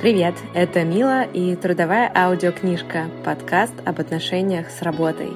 Привет, 0.00 0.36
это 0.54 0.84
Мила 0.84 1.24
и 1.24 1.56
трудовая 1.56 2.08
аудиокнижка 2.14 3.10
«Подкаст 3.24 3.72
об 3.84 3.98
отношениях 3.98 4.70
с 4.70 4.80
работой». 4.82 5.32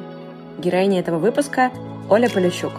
Героиня 0.58 1.00
этого 1.00 1.18
выпуска— 1.18 1.73
Оля 2.08 2.31
Полищук, 2.31 2.70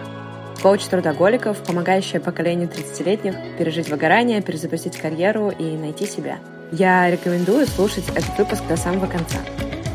коуч 0.62 0.86
трудоголиков, 0.86 1.62
помогающая 1.62 2.22
поколению 2.22 2.70
30-летних 2.70 3.36
пережить 3.58 3.90
выгорание, 3.90 4.42
перезапустить 4.42 4.96
карьеру 4.96 5.50
и 5.50 5.76
найти 5.76 6.06
себя. 6.06 6.38
Я 6.72 7.12
рекомендую 7.12 7.68
слушать 7.68 8.08
этот 8.16 8.38
выпуск 8.38 8.64
до 8.70 8.78
самого 8.78 9.08
конца. 9.08 9.40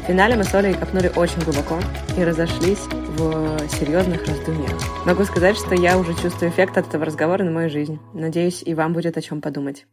В 0.04 0.08
финале 0.08 0.36
мы 0.36 0.44
с 0.44 0.54
Олей 0.54 0.74
копнули 0.74 1.10
очень 1.16 1.40
глубоко 1.40 1.78
и 2.18 2.22
разошлись 2.22 2.84
в 3.16 3.66
серьезных 3.80 4.26
раздумьях. 4.26 4.78
Могу 5.06 5.24
сказать, 5.24 5.56
что 5.56 5.74
я 5.74 5.96
уже 5.96 6.12
чувствую 6.12 6.50
эффект 6.50 6.76
от 6.76 6.88
этого 6.88 7.06
разговора 7.06 7.44
на 7.44 7.50
мою 7.50 7.70
жизнь. 7.70 7.98
Надеюсь, 8.12 8.62
и 8.62 8.74
вам 8.74 8.92
будет 8.92 9.16
о 9.16 9.22
чем 9.22 9.40
подумать. 9.40 9.86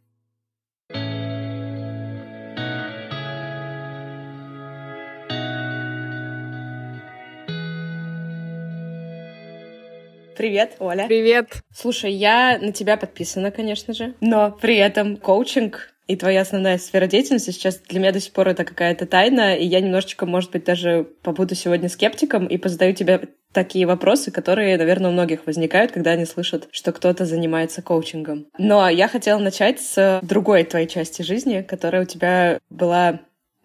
Привет, 10.36 10.76
Оля. 10.80 11.06
Привет. 11.06 11.62
Слушай, 11.74 12.12
я 12.12 12.58
на 12.60 12.72
тебя 12.72 12.96
подписана, 12.96 13.50
конечно 13.50 13.94
же, 13.94 14.14
но 14.20 14.50
при 14.50 14.76
этом 14.76 15.16
коучинг 15.16 15.94
и 16.06 16.16
твоя 16.16 16.42
основная 16.42 16.78
сфера 16.78 17.06
деятельности 17.06 17.50
сейчас 17.50 17.78
для 17.78 17.98
меня 17.98 18.12
до 18.12 18.20
сих 18.20 18.32
пор 18.32 18.48
это 18.48 18.64
какая-то 18.64 19.06
тайна, 19.06 19.56
и 19.56 19.64
я 19.64 19.80
немножечко, 19.80 20.24
может 20.26 20.52
быть, 20.52 20.64
даже 20.64 21.08
побуду 21.22 21.54
сегодня 21.54 21.88
скептиком 21.88 22.46
и 22.46 22.58
позадаю 22.58 22.94
тебе 22.94 23.28
такие 23.52 23.86
вопросы, 23.86 24.30
которые, 24.30 24.76
наверное, 24.76 25.10
у 25.10 25.12
многих 25.14 25.46
возникают, 25.46 25.90
когда 25.90 26.10
они 26.10 26.26
слышат, 26.26 26.68
что 26.70 26.92
кто-то 26.92 27.24
занимается 27.24 27.80
коучингом. 27.80 28.46
Но 28.58 28.88
я 28.88 29.08
хотела 29.08 29.38
начать 29.38 29.80
с 29.80 30.20
другой 30.22 30.64
твоей 30.64 30.86
части 30.86 31.22
жизни, 31.22 31.62
которая 31.62 32.02
у 32.02 32.06
тебя 32.06 32.58
была 32.68 33.20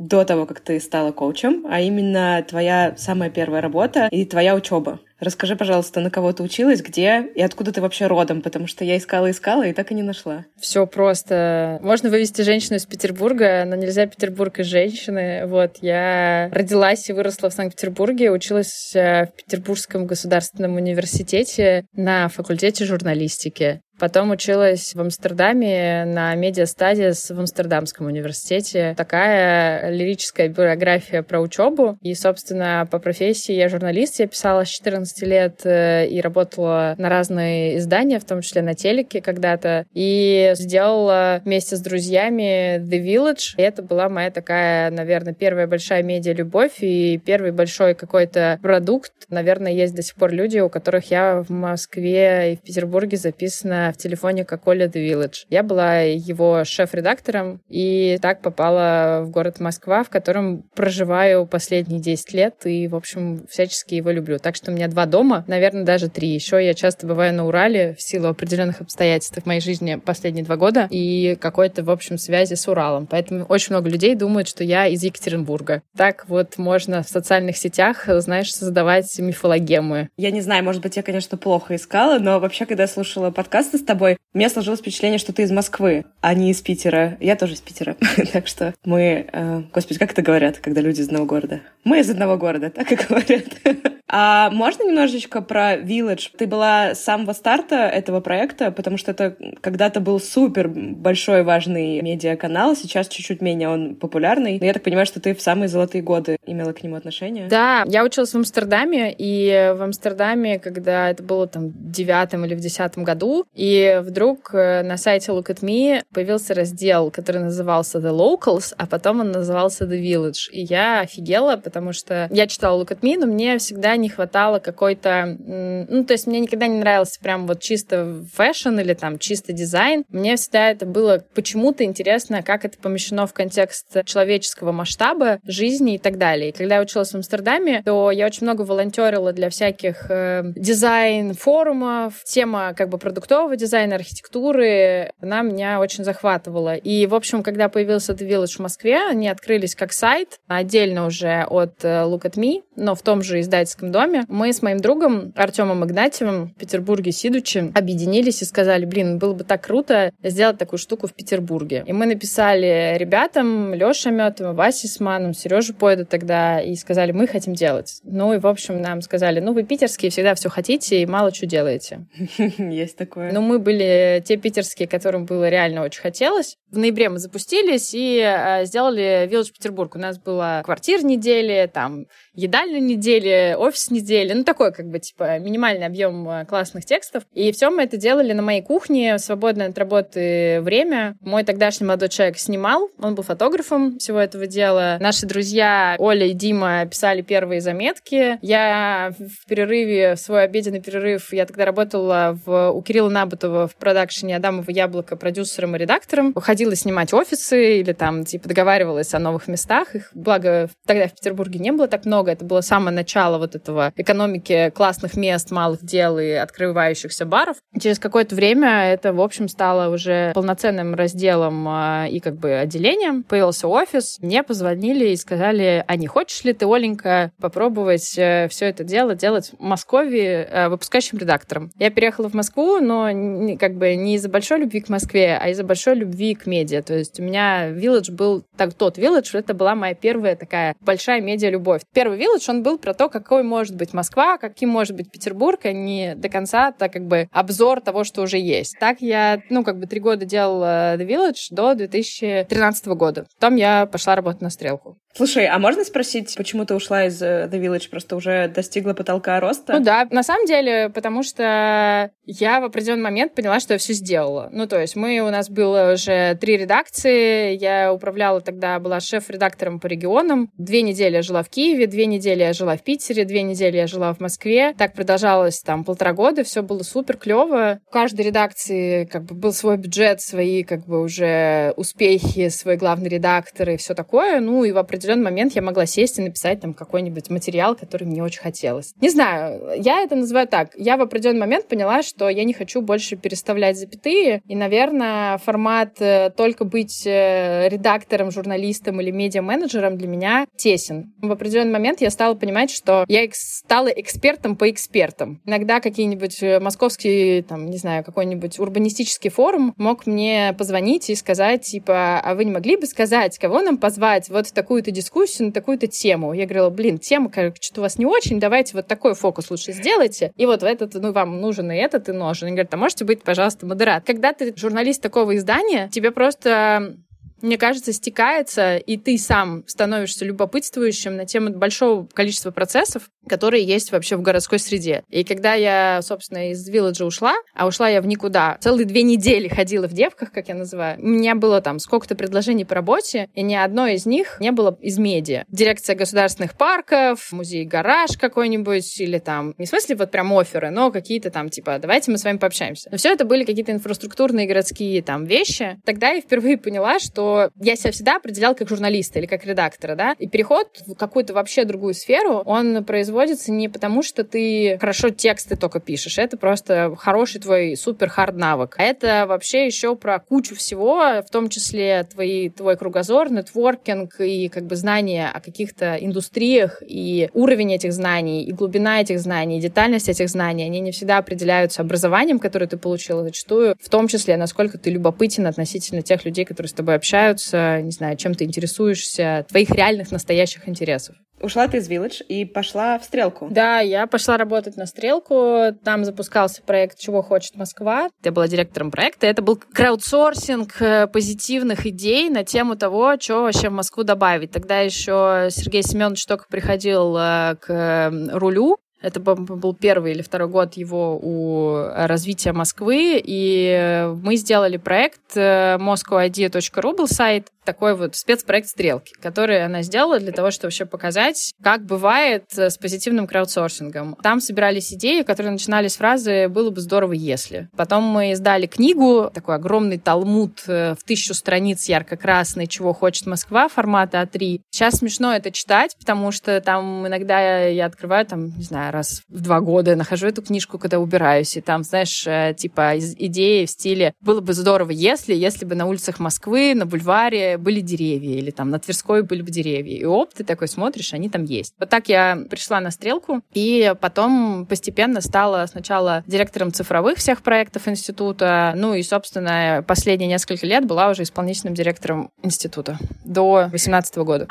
до 0.07 0.25
того, 0.25 0.45
как 0.45 0.59
ты 0.59 0.79
стала 0.79 1.11
коучем, 1.11 1.65
а 1.69 1.79
именно 1.79 2.43
твоя 2.47 2.95
самая 2.97 3.29
первая 3.29 3.61
работа 3.61 4.07
и 4.11 4.25
твоя 4.25 4.55
учеба. 4.55 4.99
Расскажи, 5.21 5.55
пожалуйста, 5.55 5.99
на 5.99 6.09
кого 6.09 6.33
ты 6.33 6.41
училась, 6.41 6.81
где 6.81 7.23
и 7.35 7.43
откуда 7.43 7.71
ты 7.71 7.79
вообще 7.79 8.07
родом, 8.07 8.41
потому 8.41 8.65
что 8.65 8.83
я 8.83 8.97
искала-искала 8.97 9.67
и 9.67 9.73
так 9.73 9.91
и 9.91 9.95
не 9.95 10.01
нашла. 10.01 10.45
Все 10.59 10.87
просто. 10.87 11.79
Можно 11.83 12.09
вывести 12.09 12.41
женщину 12.41 12.77
из 12.77 12.87
Петербурга, 12.87 13.63
но 13.67 13.75
нельзя 13.75 14.07
Петербург 14.07 14.57
из 14.57 14.65
женщины. 14.65 15.45
Вот, 15.45 15.77
я 15.81 16.49
родилась 16.51 17.07
и 17.07 17.13
выросла 17.13 17.51
в 17.51 17.53
Санкт-Петербурге, 17.53 18.31
училась 18.31 18.95
э, 18.95 19.27
в 19.27 19.33
Петербургском 19.45 20.07
государственном 20.07 20.75
университете 20.77 21.85
на 21.93 22.27
факультете 22.27 22.85
журналистики. 22.85 23.81
Потом 24.01 24.31
училась 24.31 24.95
в 24.95 24.99
Амстердаме 24.99 26.05
на 26.05 26.33
медиастадис 26.33 27.29
в 27.29 27.39
Амстердамском 27.39 28.07
университете. 28.07 28.95
Такая 28.97 29.91
лирическая 29.91 30.47
биография 30.49 31.21
про 31.21 31.39
учебу. 31.39 31.99
И, 32.01 32.15
собственно, 32.15 32.87
по 32.89 32.97
профессии 32.97 33.53
я 33.53 33.69
журналист. 33.69 34.19
Я 34.19 34.25
писала 34.25 34.65
с 34.65 34.69
14 34.69 35.21
лет 35.21 35.61
э, 35.65 36.07
и 36.07 36.19
работала 36.19 36.95
на 36.97 37.09
разные 37.09 37.77
издания, 37.77 38.19
в 38.19 38.25
том 38.25 38.41
числе 38.41 38.63
на 38.63 38.73
телеке 38.73 39.21
когда-то. 39.21 39.85
И 39.93 40.53
сделала 40.55 41.39
вместе 41.45 41.75
с 41.75 41.79
друзьями 41.79 42.79
The 42.79 43.05
Village. 43.05 43.53
И 43.57 43.61
это 43.61 43.83
была 43.83 44.09
моя 44.09 44.31
такая, 44.31 44.89
наверное, 44.89 45.35
первая 45.35 45.67
большая 45.67 46.01
медиа-любовь 46.01 46.77
и 46.79 47.21
первый 47.23 47.51
большой 47.51 47.93
какой-то 47.93 48.57
продукт. 48.63 49.13
Наверное, 49.29 49.73
есть 49.73 49.93
до 49.93 50.01
сих 50.01 50.15
пор 50.15 50.31
люди, 50.31 50.57
у 50.57 50.69
которых 50.69 51.11
я 51.11 51.43
в 51.47 51.51
Москве 51.51 52.53
и 52.53 52.57
в 52.57 52.61
Петербурге 52.61 53.17
записана 53.17 53.90
в 53.91 53.97
телефоне 53.97 54.45
как 54.45 54.67
Оля 54.67 54.87
The 54.87 55.05
Village. 55.05 55.45
Я 55.49 55.63
была 55.63 55.99
его 55.99 56.63
шеф-редактором 56.63 57.61
и 57.69 58.17
так 58.21 58.41
попала 58.41 59.21
в 59.23 59.29
город 59.29 59.59
Москва, 59.59 60.03
в 60.03 60.09
котором 60.09 60.63
проживаю 60.75 61.45
последние 61.45 61.99
10 61.99 62.33
лет 62.33 62.55
и, 62.65 62.87
в 62.87 62.95
общем, 62.95 63.45
всячески 63.49 63.95
его 63.95 64.11
люблю. 64.11 64.39
Так 64.39 64.55
что 64.55 64.71
у 64.71 64.73
меня 64.73 64.87
два 64.87 65.05
дома, 65.05 65.43
наверное, 65.47 65.83
даже 65.83 66.09
три. 66.09 66.29
Еще 66.29 66.63
я 66.65 66.73
часто 66.73 67.07
бываю 67.07 67.33
на 67.33 67.45
Урале 67.45 67.95
в 67.95 68.01
силу 68.01 68.27
определенных 68.27 68.81
обстоятельств 68.81 69.37
в 69.41 69.45
моей 69.45 69.61
жизни 69.61 69.95
последние 69.95 70.45
два 70.45 70.57
года 70.57 70.87
и 70.89 71.37
какой-то, 71.39 71.83
в 71.83 71.89
общем, 71.89 72.17
связи 72.17 72.55
с 72.55 72.67
Уралом. 72.67 73.07
Поэтому 73.07 73.45
очень 73.45 73.73
много 73.73 73.89
людей 73.89 74.15
думают, 74.15 74.47
что 74.47 74.63
я 74.63 74.87
из 74.87 75.03
Екатеринбурга. 75.03 75.81
Так 75.95 76.25
вот 76.27 76.57
можно 76.57 77.03
в 77.03 77.09
социальных 77.09 77.57
сетях, 77.57 78.05
знаешь, 78.07 78.53
создавать 78.53 79.17
мифологемы. 79.19 80.09
Я 80.17 80.31
не 80.31 80.41
знаю, 80.41 80.63
может 80.63 80.81
быть, 80.81 80.95
я, 80.97 81.03
конечно, 81.03 81.37
плохо 81.37 81.75
искала, 81.75 82.19
но 82.19 82.39
вообще, 82.39 82.65
когда 82.65 82.83
я 82.83 82.87
слушала 82.87 83.31
подкасты 83.31 83.77
с 83.81 83.83
тобой, 83.83 84.17
у 84.33 84.37
меня 84.37 84.49
сложилось 84.49 84.79
впечатление, 84.79 85.19
что 85.19 85.33
ты 85.33 85.43
из 85.43 85.51
Москвы, 85.51 86.05
а 86.21 86.33
не 86.33 86.51
из 86.51 86.61
Питера. 86.61 87.17
Я 87.19 87.35
тоже 87.35 87.53
из 87.53 87.61
Питера. 87.61 87.97
так 88.33 88.47
что 88.47 88.73
мы... 88.85 89.27
Э, 89.31 89.63
господи, 89.73 89.99
как 89.99 90.11
это 90.11 90.21
говорят, 90.21 90.59
когда 90.59 90.79
люди 90.79 91.01
из 91.01 91.07
одного 91.07 91.25
города? 91.25 91.61
Мы 91.83 91.99
из 91.99 92.09
одного 92.09 92.37
города, 92.37 92.69
так 92.69 92.91
и 92.91 92.95
говорят. 92.95 93.45
а 94.07 94.49
можно 94.51 94.83
немножечко 94.83 95.41
про 95.41 95.75
Village? 95.75 96.29
Ты 96.37 96.47
была 96.47 96.95
с 96.95 97.03
самого 97.03 97.33
старта 97.33 97.75
этого 97.87 98.21
проекта, 98.21 98.71
потому 98.71 98.97
что 98.97 99.11
это 99.11 99.35
когда-то 99.59 99.99
был 99.99 100.19
супер 100.19 100.69
большой 100.69 101.43
важный 101.43 102.01
медиаканал, 102.01 102.75
сейчас 102.75 103.09
чуть-чуть 103.09 103.41
менее 103.41 103.67
он 103.67 103.95
популярный. 103.95 104.59
Но 104.59 104.65
я 104.65 104.73
так 104.73 104.83
понимаю, 104.83 105.05
что 105.05 105.19
ты 105.19 105.35
в 105.35 105.41
самые 105.41 105.67
золотые 105.67 106.01
годы 106.01 106.37
имела 106.45 106.71
к 106.71 106.83
нему 106.83 106.95
отношение. 106.95 107.47
Да, 107.47 107.83
я 107.87 108.05
училась 108.05 108.31
в 108.31 108.35
Амстердаме, 108.35 109.13
и 109.17 109.73
в 109.75 109.81
Амстердаме, 109.81 110.59
когда 110.59 111.09
это 111.09 111.21
было 111.23 111.47
там 111.47 111.69
в 111.69 111.91
девятом 111.91 112.45
или 112.45 112.55
в 112.55 112.59
десятом 112.59 113.03
году, 113.03 113.45
и 113.61 114.01
вдруг 114.01 114.55
э, 114.55 114.81
на 114.81 114.97
сайте 114.97 115.31
Look 115.31 115.49
at 115.49 115.61
Me 115.61 116.01
появился 116.11 116.55
раздел, 116.55 117.11
который 117.11 117.43
назывался 117.43 117.99
The 117.99 118.09
Locals, 118.09 118.73
а 118.75 118.87
потом 118.87 119.19
он 119.19 119.31
назывался 119.31 119.85
The 119.85 120.01
Village. 120.01 120.49
И 120.51 120.61
я 120.61 121.01
офигела, 121.01 121.57
потому 121.57 121.93
что 121.93 122.27
я 122.31 122.47
читала 122.47 122.81
Look 122.81 122.87
at 122.87 123.01
Me, 123.01 123.19
но 123.19 123.27
мне 123.27 123.59
всегда 123.59 123.97
не 123.97 124.09
хватало 124.09 124.57
какой-то... 124.57 125.37
Ну, 125.37 126.03
то 126.05 126.13
есть 126.13 126.25
мне 126.25 126.39
никогда 126.39 126.65
не 126.65 126.79
нравился 126.79 127.19
прям 127.21 127.45
вот 127.45 127.59
чисто 127.59 128.25
fashion 128.33 128.79
или 128.79 128.95
там 128.95 129.19
чисто 129.19 129.53
дизайн. 129.53 130.05
Мне 130.09 130.37
всегда 130.37 130.71
это 130.71 130.87
было 130.87 131.23
почему-то 131.35 131.83
интересно, 131.83 132.41
как 132.41 132.65
это 132.65 132.79
помещено 132.79 133.27
в 133.27 133.33
контекст 133.33 134.03
человеческого 134.05 134.71
масштаба, 134.71 135.39
жизни 135.45 135.93
и 135.93 135.99
так 135.99 136.17
далее. 136.17 136.49
И 136.49 136.51
когда 136.51 136.77
я 136.77 136.81
училась 136.81 137.11
в 137.11 137.15
Амстердаме, 137.15 137.83
то 137.83 138.09
я 138.09 138.25
очень 138.25 138.45
много 138.47 138.63
волонтерила 138.63 139.33
для 139.33 139.51
всяких 139.51 140.09
э, 140.09 140.51
дизайн-форумов, 140.55 142.23
тема 142.23 142.73
как 142.75 142.89
бы 142.89 142.97
продуктового 142.97 143.50
дизайна, 143.57 143.95
архитектуры, 143.95 145.11
она 145.21 145.41
меня 145.41 145.79
очень 145.79 146.03
захватывала. 146.03 146.75
И, 146.75 147.05
в 147.05 147.15
общем, 147.15 147.43
когда 147.43 147.69
появился 147.69 148.13
The 148.13 148.27
Village 148.27 148.57
в 148.57 148.59
Москве, 148.59 148.99
они 149.09 149.29
открылись 149.29 149.75
как 149.75 149.93
сайт, 149.93 150.39
отдельно 150.47 151.05
уже 151.05 151.45
от 151.49 151.83
э, 151.83 152.03
Look 152.03 152.23
at 152.23 152.35
Me, 152.35 152.63
но 152.75 152.95
в 152.95 153.01
том 153.01 153.21
же 153.21 153.39
издательском 153.39 153.91
доме. 153.91 154.25
Мы 154.27 154.53
с 154.53 154.61
моим 154.61 154.79
другом 154.79 155.33
Артемом 155.35 155.85
Игнатьевым 155.85 156.47
в 156.47 156.55
Петербурге, 156.55 157.11
сидучи, 157.11 157.71
объединились 157.73 158.41
и 158.41 158.45
сказали, 158.45 158.85
блин, 158.85 159.17
было 159.17 159.33
бы 159.33 159.43
так 159.43 159.63
круто 159.63 160.11
сделать 160.23 160.57
такую 160.57 160.79
штуку 160.79 161.07
в 161.07 161.13
Петербурге. 161.13 161.83
И 161.85 161.93
мы 161.93 162.05
написали 162.05 162.95
ребятам, 162.97 163.73
Лёше 163.73 164.09
Аметовым, 164.09 164.55
Васе 164.55 164.87
Сманом, 164.87 165.33
Сережу 165.33 165.73
Пойду 165.73 166.05
тогда, 166.05 166.59
и 166.59 166.75
сказали, 166.75 167.11
мы 167.11 167.27
хотим 167.27 167.53
делать. 167.53 167.99
Ну 168.03 168.33
и, 168.33 168.37
в 168.37 168.47
общем, 168.47 168.81
нам 168.81 169.01
сказали, 169.01 169.39
ну 169.39 169.53
вы 169.53 169.63
питерские, 169.63 170.11
всегда 170.11 170.35
все 170.35 170.49
хотите 170.49 171.01
и 171.01 171.05
мало 171.05 171.33
что 171.33 171.45
делаете. 171.45 172.05
Есть 172.57 172.97
такое. 172.97 173.31
Ну, 173.31 173.40
мы 173.41 173.59
были 173.59 174.23
те 174.25 174.37
питерские, 174.37 174.87
которым 174.87 175.25
было 175.25 175.49
реально 175.49 175.83
очень 175.83 176.01
хотелось. 176.01 176.57
В 176.71 176.77
ноябре 176.77 177.09
мы 177.09 177.19
запустились 177.19 177.93
и 177.93 178.21
э, 178.23 178.65
сделали 178.65 179.27
Village 179.29 179.51
Петербург. 179.51 179.95
У 179.95 179.99
нас 179.99 180.17
была 180.17 180.63
квартир 180.63 181.03
недели, 181.03 181.69
там 181.71 182.05
едальная 182.33 182.79
неделя, 182.79 183.57
офис 183.57 183.91
недели. 183.91 184.31
Ну, 184.33 184.43
такой, 184.43 184.71
как 184.71 184.87
бы, 184.87 184.99
типа, 184.99 185.39
минимальный 185.39 185.85
объем 185.85 186.27
э, 186.29 186.45
классных 186.45 186.85
текстов. 186.85 187.23
И 187.33 187.51
все 187.51 187.69
мы 187.69 187.83
это 187.83 187.97
делали 187.97 188.31
на 188.33 188.41
моей 188.41 188.61
кухне, 188.61 189.15
в 189.15 189.19
свободное 189.19 189.69
от 189.69 189.77
работы 189.77 190.61
время. 190.61 191.17
Мой 191.19 191.43
тогдашний 191.43 191.85
молодой 191.85 192.09
человек 192.09 192.37
снимал, 192.37 192.89
он 192.99 193.15
был 193.15 193.23
фотографом 193.23 193.97
всего 193.99 194.19
этого 194.19 194.47
дела. 194.47 194.97
Наши 195.01 195.25
друзья 195.25 195.95
Оля 195.99 196.25
и 196.25 196.33
Дима 196.33 196.85
писали 196.85 197.21
первые 197.21 197.59
заметки. 197.59 198.39
Я 198.41 199.13
в 199.19 199.47
перерыве, 199.47 200.15
в 200.15 200.19
свой 200.19 200.43
обеденный 200.43 200.81
перерыв, 200.81 201.33
я 201.33 201.45
тогда 201.45 201.65
работала 201.65 202.39
в, 202.45 202.71
у 202.71 202.81
Кирилла 202.81 203.09
Набутова 203.31 203.67
в 203.67 203.75
продакшене 203.75 204.37
Адамова 204.37 204.69
Яблоко 204.69 205.15
продюсером 205.15 205.75
и 205.75 205.79
редактором. 205.79 206.33
Ходила 206.33 206.75
снимать 206.75 207.13
офисы 207.13 207.79
или 207.79 207.93
там, 207.93 208.25
типа, 208.25 208.47
договаривалась 208.47 209.13
о 209.13 209.19
новых 209.19 209.47
местах. 209.47 209.95
Их, 209.95 210.11
благо, 210.13 210.69
тогда 210.85 211.07
в 211.07 211.13
Петербурге 211.13 211.59
не 211.59 211.71
было 211.71 211.87
так 211.87 212.05
много 212.05 212.21
много. 212.21 212.31
Это 212.31 212.45
было 212.45 212.61
самое 212.61 212.95
начало 212.95 213.37
вот 213.37 213.55
этого 213.55 213.93
экономики 213.95 214.71
классных 214.75 215.15
мест, 215.15 215.49
малых 215.49 215.83
дел 215.83 216.19
и 216.19 216.31
открывающихся 216.31 217.25
баров. 217.25 217.57
Через 217.79 217.99
какое-то 217.99 218.35
время 218.35 218.91
это, 218.93 219.13
в 219.13 219.21
общем, 219.21 219.47
стало 219.47 219.93
уже 219.93 220.31
полноценным 220.33 220.93
разделом 220.93 221.65
а, 221.67 222.07
и 222.09 222.19
как 222.19 222.35
бы 222.35 222.53
отделением. 222.53 223.23
Появился 223.23 223.67
офис. 223.67 224.17
Мне 224.21 224.43
позвонили 224.43 225.09
и 225.09 225.15
сказали, 225.15 225.83
а 225.87 225.95
не 225.95 226.07
хочешь 226.07 226.43
ли 226.43 226.53
ты, 226.53 226.65
Оленька, 226.65 227.31
попробовать 227.39 228.17
э, 228.17 228.47
все 228.49 228.65
это 228.65 228.83
дело 228.83 229.15
делать 229.15 229.51
в 229.57 229.63
Москве 229.63 230.47
э, 230.51 230.69
выпускающим 230.69 231.17
редактором? 231.17 231.71
Я 231.79 231.89
переехала 231.89 232.29
в 232.29 232.33
Москву, 232.33 232.79
но 232.79 233.09
как 233.59 233.75
бы 233.75 233.95
не 233.95 234.15
из-за 234.15 234.29
большой 234.29 234.59
любви 234.59 234.81
к 234.81 234.89
Москве, 234.89 235.37
а 235.39 235.49
из-за 235.49 235.63
большой 235.63 235.95
любви 235.95 236.35
к 236.35 236.45
медиа. 236.45 236.81
То 236.81 236.93
есть 236.93 237.19
у 237.19 237.23
меня 237.23 237.69
Village 237.69 238.11
был, 238.11 238.43
так, 238.57 238.73
тот 238.73 238.97
Village, 238.97 239.37
это 239.37 239.53
была 239.53 239.75
моя 239.75 239.93
первая 239.93 240.35
такая 240.35 240.75
большая 240.81 241.21
медиа-любовь. 241.21 241.81
Первый 241.93 242.19
Village, 242.19 242.45
он 242.47 242.63
был 242.63 242.77
про 242.77 242.93
то, 242.93 243.09
какой 243.09 243.43
может 243.43 243.75
быть 243.75 243.93
Москва, 243.93 244.37
каким 244.37 244.69
может 244.69 244.95
быть 244.95 245.11
Петербург, 245.11 245.59
а 245.65 245.71
не 245.71 246.15
до 246.15 246.29
конца, 246.29 246.71
так 246.71 246.93
как 246.93 247.05
бы 247.05 247.27
обзор 247.31 247.81
того, 247.81 248.03
что 248.03 248.21
уже 248.21 248.37
есть. 248.37 248.75
Так 248.79 249.01
я, 249.01 249.41
ну, 249.49 249.63
как 249.63 249.79
бы 249.79 249.87
три 249.87 249.99
года 249.99 250.25
делала 250.25 250.95
The 250.97 251.07
Village 251.07 251.47
до 251.51 251.75
2013 251.75 252.87
года. 252.87 253.25
Потом 253.39 253.55
я 253.55 253.85
пошла 253.85 254.15
работать 254.15 254.41
на 254.41 254.49
Стрелку. 254.49 254.97
Слушай, 255.13 255.47
а 255.47 255.59
можно 255.59 255.83
спросить, 255.83 256.33
почему 256.37 256.65
ты 256.65 256.73
ушла 256.73 257.05
из 257.05 257.21
э, 257.21 257.49
The 257.51 257.61
Village? 257.61 257.89
Просто 257.89 258.15
уже 258.15 258.47
достигла 258.47 258.93
потолка 258.93 259.39
роста? 259.39 259.73
Ну 259.73 259.83
да, 259.83 260.07
на 260.09 260.23
самом 260.23 260.45
деле, 260.45 260.89
потому 260.89 261.23
что 261.23 262.11
я 262.25 262.61
в 262.61 262.63
определенный 262.63 263.03
момент 263.03 263.10
поняла, 263.33 263.59
что 263.59 263.73
я 263.73 263.77
все 263.77 263.93
сделала. 263.93 264.49
Ну, 264.51 264.67
то 264.67 264.79
есть 264.79 264.95
мы, 264.95 265.19
у 265.19 265.29
нас 265.29 265.49
было 265.49 265.93
уже 265.93 266.35
три 266.35 266.57
редакции, 266.57 267.55
я 267.55 267.93
управляла 267.93 268.41
тогда, 268.41 268.79
была 268.79 268.99
шеф-редактором 268.99 269.79
по 269.79 269.87
регионам. 269.87 270.49
Две 270.57 270.81
недели 270.81 271.15
я 271.15 271.21
жила 271.21 271.43
в 271.43 271.49
Киеве, 271.49 271.87
две 271.87 272.05
недели 272.05 272.41
я 272.41 272.53
жила 272.53 272.77
в 272.77 272.83
Питере, 272.83 273.25
две 273.25 273.43
недели 273.43 273.77
я 273.77 273.87
жила 273.87 274.13
в 274.13 274.19
Москве. 274.19 274.73
Так 274.77 274.93
продолжалось 274.93 275.61
там 275.61 275.83
полтора 275.83 276.13
года, 276.13 276.43
все 276.43 276.61
было 276.61 276.83
супер 276.83 277.17
клево. 277.17 277.79
У 277.87 277.91
каждой 277.91 278.25
редакции 278.25 279.05
как 279.05 279.25
бы 279.25 279.35
был 279.35 279.53
свой 279.53 279.77
бюджет, 279.77 280.21
свои 280.21 280.63
как 280.63 280.85
бы 280.85 281.01
уже 281.01 281.73
успехи, 281.77 282.49
свой 282.49 282.77
главный 282.77 283.09
редактор 283.09 283.69
и 283.69 283.77
все 283.77 283.93
такое. 283.93 284.39
Ну, 284.39 284.63
и 284.63 284.71
в 284.71 284.77
определенный 284.77 285.23
момент 285.23 285.53
я 285.53 285.61
могла 285.61 285.85
сесть 285.85 286.19
и 286.19 286.21
написать 286.21 286.61
там 286.61 286.73
какой-нибудь 286.73 287.29
материал, 287.29 287.75
который 287.75 288.05
мне 288.05 288.23
очень 288.23 288.41
хотелось. 288.41 288.93
Не 289.01 289.09
знаю, 289.09 289.71
я 289.77 290.01
это 290.01 290.15
называю 290.15 290.47
так. 290.47 290.71
Я 290.75 290.97
в 290.97 291.01
определенный 291.01 291.39
момент 291.39 291.67
поняла, 291.67 292.03
что 292.03 292.29
я 292.29 292.43
не 292.43 292.53
хочу 292.53 292.81
больше 292.81 293.00
переставлять 293.09 293.77
запятые, 293.77 294.41
и, 294.47 294.55
наверное, 294.55 295.37
формат 295.37 296.01
э, 296.01 296.31
только 296.35 296.65
быть 296.65 297.05
э, 297.05 297.67
редактором, 297.69 298.31
журналистом 298.31 299.01
или 299.01 299.11
медиа-менеджером 299.11 299.97
для 299.97 300.07
меня 300.07 300.45
тесен. 300.55 301.13
В 301.21 301.31
определенный 301.31 301.73
момент 301.73 302.01
я 302.01 302.09
стала 302.09 302.35
понимать, 302.35 302.71
что 302.71 303.05
я 303.07 303.27
стала 303.31 303.87
экспертом 303.87 304.55
по 304.55 304.69
экспертам. 304.69 305.41
Иногда 305.45 305.79
какие-нибудь 305.79 306.41
э, 306.43 306.59
московский, 306.59 307.41
там, 307.41 307.69
не 307.69 307.77
знаю, 307.77 308.03
какой-нибудь 308.03 308.59
урбанистический 308.59 309.29
форум 309.29 309.73
мог 309.77 310.05
мне 310.05 310.55
позвонить 310.57 311.09
и 311.09 311.15
сказать, 311.15 311.63
типа, 311.63 312.19
а 312.19 312.35
вы 312.35 312.45
не 312.45 312.51
могли 312.51 312.75
бы 312.77 312.85
сказать, 312.85 313.37
кого 313.37 313.61
нам 313.61 313.77
позвать 313.77 314.29
вот 314.29 314.47
в 314.47 314.51
такую-то 314.51 314.91
дискуссию 314.91 315.47
на 315.47 315.53
такую-то 315.53 315.87
тему. 315.87 316.33
Я 316.33 316.45
говорила, 316.45 316.69
блин, 316.69 316.99
тема, 316.99 317.29
как 317.29 317.55
что-то 317.59 317.81
у 317.81 317.83
вас 317.83 317.97
не 317.97 318.05
очень, 318.05 318.39
давайте 318.39 318.73
вот 318.75 318.87
такой 318.87 319.15
фокус 319.15 319.49
лучше 319.49 319.73
сделайте. 319.73 320.31
И 320.37 320.45
вот 320.45 320.63
этот, 320.63 320.93
ну, 320.95 321.11
вам 321.11 321.41
нужен 321.41 321.71
и 321.71 321.75
этот, 321.75 322.09
и 322.09 322.11
нужен. 322.11 322.47
Они 322.47 322.55
говорят, 322.55 322.73
а 322.73 322.77
можете 322.91 323.05
быть, 323.05 323.23
пожалуйста, 323.23 323.65
модерат. 323.65 324.03
Когда 324.05 324.33
ты 324.33 324.53
журналист 324.57 325.01
такого 325.01 325.37
издания, 325.37 325.89
тебе 325.89 326.11
просто 326.11 326.97
мне 327.41 327.57
кажется, 327.57 327.91
стекается, 327.91 328.77
и 328.77 328.97
ты 328.97 329.17
сам 329.17 329.63
становишься 329.65 330.25
любопытствующим 330.25 331.15
на 331.15 331.25
тему 331.25 331.49
большого 331.49 332.05
количества 332.05 332.51
процессов, 332.51 333.09
которые 333.27 333.63
есть 333.63 333.91
вообще 333.91 334.15
в 334.15 334.21
городской 334.21 334.59
среде. 334.59 335.03
И 335.09 335.23
когда 335.23 335.53
я, 335.53 336.01
собственно, 336.01 336.51
из 336.51 336.67
Вилладжа 336.67 337.05
ушла, 337.05 337.35
а 337.53 337.67
ушла 337.67 337.89
я 337.89 338.01
в 338.01 338.07
никуда, 338.07 338.57
целые 338.59 338.85
две 338.85 339.03
недели 339.03 339.47
ходила 339.47 339.87
в 339.87 339.93
девках, 339.93 340.31
как 340.31 340.47
я 340.47 340.55
называю, 340.55 340.99
у 341.01 341.07
меня 341.07 341.35
было 341.35 341.61
там 341.61 341.79
сколько-то 341.79 342.15
предложений 342.15 342.65
по 342.65 342.75
работе, 342.75 343.29
и 343.33 343.41
ни 343.41 343.55
одно 343.55 343.87
из 343.87 344.05
них 344.05 344.37
не 344.39 344.51
было 344.51 344.77
из 344.81 344.97
медиа. 344.97 345.45
Дирекция 345.49 345.95
государственных 345.95 346.55
парков, 346.55 347.31
музей 347.31 347.65
гараж 347.65 348.17
какой-нибудь, 348.19 348.99
или 348.99 349.19
там, 349.19 349.53
не 349.57 349.65
в 349.65 349.69
смысле 349.69 349.95
вот 349.95 350.11
прям 350.11 350.33
оферы, 350.37 350.71
но 350.71 350.91
какие-то 350.91 351.29
там, 351.29 351.49
типа, 351.49 351.77
давайте 351.79 352.11
мы 352.11 352.17
с 352.17 352.23
вами 352.23 352.37
пообщаемся. 352.37 352.89
Но 352.91 352.97
все 352.97 353.11
это 353.11 353.25
были 353.25 353.43
какие-то 353.43 353.71
инфраструктурные 353.71 354.47
городские 354.47 355.01
там 355.01 355.25
вещи. 355.25 355.79
Тогда 355.85 356.09
я 356.09 356.21
впервые 356.21 356.57
поняла, 356.57 356.99
что 356.99 357.49
я 357.59 357.75
себя 357.75 357.91
всегда 357.91 358.15
определяла 358.17 358.53
как 358.53 358.67
журналиста 358.67 359.19
или 359.19 359.25
как 359.25 359.45
редактора, 359.45 359.95
да, 359.95 360.15
и 360.17 360.27
переход 360.27 360.67
в 360.87 360.95
какую-то 360.95 361.33
вообще 361.33 361.65
другую 361.65 361.93
сферу, 361.93 362.41
он 362.45 362.83
производит 362.83 363.10
производится 363.11 363.51
не 363.51 363.67
потому, 363.67 364.03
что 364.03 364.23
ты 364.23 364.77
хорошо 364.79 365.09
тексты 365.09 365.57
только 365.57 365.81
пишешь. 365.81 366.17
Это 366.17 366.37
просто 366.37 366.95
хороший 366.97 367.41
твой 367.41 367.75
супер 367.75 368.07
хард 368.07 368.37
навык. 368.37 368.75
А 368.77 368.83
это 368.83 369.25
вообще 369.27 369.65
еще 369.65 369.97
про 369.97 370.19
кучу 370.19 370.55
всего, 370.55 371.21
в 371.21 371.29
том 371.29 371.49
числе 371.49 372.03
твои, 372.03 372.49
твой 372.49 372.77
кругозор, 372.77 373.29
нетворкинг 373.29 374.21
и 374.21 374.47
как 374.47 374.65
бы 374.65 374.77
знания 374.77 375.29
о 375.29 375.41
каких-то 375.41 375.97
индустриях 375.99 376.81
и 376.87 377.29
уровень 377.33 377.73
этих 377.73 377.91
знаний, 377.91 378.45
и 378.45 378.53
глубина 378.53 379.01
этих 379.01 379.19
знаний, 379.19 379.57
и 379.57 379.61
детальность 379.61 380.07
этих 380.07 380.29
знаний, 380.29 380.63
они 380.63 380.79
не 380.79 380.91
всегда 380.91 381.17
определяются 381.17 381.81
образованием, 381.81 382.39
которое 382.39 382.67
ты 382.67 382.77
получила 382.77 383.23
зачастую, 383.23 383.75
в 383.81 383.89
том 383.89 384.07
числе, 384.07 384.37
насколько 384.37 384.77
ты 384.77 384.89
любопытен 384.89 385.47
относительно 385.47 386.01
тех 386.01 386.23
людей, 386.23 386.45
которые 386.45 386.69
с 386.69 386.73
тобой 386.73 386.95
общаются, 386.95 387.81
не 387.81 387.91
знаю, 387.91 388.15
чем 388.15 388.35
ты 388.35 388.45
интересуешься, 388.45 389.45
твоих 389.49 389.69
реальных 389.71 390.11
настоящих 390.11 390.69
интересов. 390.69 391.17
Ушла 391.41 391.67
ты 391.67 391.77
из 391.77 391.89
Village 391.89 392.23
и 392.23 392.45
пошла 392.45 392.99
в 392.99 393.03
Стрелку. 393.03 393.47
Да, 393.49 393.79
я 393.79 394.07
пошла 394.07 394.37
работать 394.37 394.77
на 394.77 394.85
Стрелку. 394.85 395.75
Там 395.83 396.05
запускался 396.05 396.61
проект 396.61 396.99
«Чего 396.99 397.21
хочет 397.21 397.55
Москва». 397.55 398.09
Я 398.23 398.31
была 398.31 398.47
директором 398.47 398.91
проекта. 398.91 399.27
Это 399.27 399.41
был 399.41 399.57
краудсорсинг 399.57 400.81
э, 400.81 401.07
позитивных 401.07 401.85
идей 401.85 402.29
на 402.29 402.43
тему 402.43 402.75
того, 402.75 403.15
что 403.19 403.43
вообще 403.43 403.69
в 403.69 403.73
Москву 403.73 404.03
добавить. 404.03 404.51
Тогда 404.51 404.79
еще 404.79 405.47
Сергей 405.49 405.83
Семенович 405.83 406.25
только 406.25 406.45
приходил 406.49 407.15
э, 407.17 407.55
к 407.59 408.11
рулю 408.33 408.77
это 409.01 409.19
был 409.19 409.73
первый 409.73 410.11
или 410.11 410.21
второй 410.21 410.47
год 410.47 410.75
его 410.75 411.19
у 411.21 411.83
развития 411.95 412.53
Москвы, 412.53 413.19
и 413.23 414.07
мы 414.21 414.35
сделали 414.35 414.77
проект 414.77 415.35
э, 415.35 415.77
moscowidea.ru 415.77 416.95
был 416.95 417.07
сайт, 417.07 417.47
такой 417.63 417.95
вот 417.95 418.15
спецпроект 418.15 418.67
«Стрелки», 418.67 419.13
который 419.21 419.63
она 419.63 419.81
сделала 419.83 420.19
для 420.19 420.31
того, 420.31 420.51
чтобы 420.51 420.67
вообще 420.67 420.85
показать, 420.85 421.53
как 421.63 421.85
бывает 421.85 422.45
э, 422.57 422.69
с 422.69 422.77
позитивным 422.77 423.27
краудсорсингом. 423.27 424.17
Там 424.21 424.41
собирались 424.41 424.93
идеи, 424.93 425.21
которые 425.21 425.51
начинались 425.51 425.93
с 425.93 425.97
фразы 425.97 426.47
«было 426.49 426.71
бы 426.71 426.81
здорово, 426.81 427.13
если». 427.13 427.69
Потом 427.75 428.03
мы 428.03 428.31
издали 428.31 428.65
книгу, 428.65 429.29
такой 429.33 429.55
огромный 429.55 429.97
талмуд 429.97 430.63
э, 430.67 430.95
в 430.95 431.03
тысячу 431.03 431.33
страниц 431.33 431.87
ярко-красный 431.87 432.67
«Чего 432.67 432.93
хочет 432.93 433.27
Москва» 433.27 433.67
формата 433.67 434.21
А3. 434.21 434.61
Сейчас 434.71 434.95
смешно 434.95 435.33
это 435.33 435.51
читать, 435.51 435.95
потому 435.99 436.31
что 436.31 436.59
там 436.61 437.07
иногда 437.07 437.67
я 437.67 437.85
открываю, 437.85 438.25
там, 438.25 438.57
не 438.57 438.63
знаю, 438.63 438.91
раз 438.91 439.21
в 439.29 439.41
два 439.41 439.59
года 439.59 439.95
нахожу 439.95 440.27
эту 440.27 440.41
книжку, 440.41 440.79
когда 440.79 440.99
убираюсь, 440.99 441.57
и 441.57 441.61
там, 441.61 441.83
знаешь, 441.83 442.25
э, 442.25 442.55
типа 442.57 442.97
идеи 442.97 443.65
в 443.65 443.69
стиле 443.69 444.13
«было 444.21 444.41
бы 444.41 444.53
здорово, 444.53 444.91
если», 444.91 445.33
если 445.33 445.65
бы 445.65 445.75
на 445.75 445.85
улицах 445.85 446.19
Москвы, 446.19 446.73
на 446.75 446.85
бульваре 446.85 447.50
были 447.57 447.79
деревья, 447.79 448.37
или 448.37 448.51
там 448.51 448.69
на 448.69 448.79
Тверской 448.79 449.23
были 449.23 449.41
бы 449.41 449.51
деревья. 449.51 449.95
И 449.95 450.05
оп, 450.05 450.33
ты 450.33 450.43
такой 450.43 450.67
смотришь, 450.67 451.13
они 451.13 451.29
там 451.29 451.43
есть. 451.43 451.73
Вот 451.79 451.89
так 451.89 452.09
я 452.09 452.37
пришла 452.49 452.79
на 452.79 452.91
стрелку, 452.91 453.41
и 453.53 453.93
потом 453.99 454.65
постепенно 454.65 455.21
стала 455.21 455.65
сначала 455.67 456.23
директором 456.27 456.71
цифровых 456.71 457.17
всех 457.17 457.41
проектов 457.41 457.87
института, 457.87 458.73
ну 458.75 458.93
и, 458.93 459.03
собственно, 459.03 459.83
последние 459.87 460.27
несколько 460.27 460.65
лет 460.65 460.85
была 460.85 461.09
уже 461.09 461.23
исполнительным 461.23 461.75
директором 461.75 462.31
института 462.43 462.97
до 463.23 463.67
2018 463.69 464.17
года. 464.17 464.47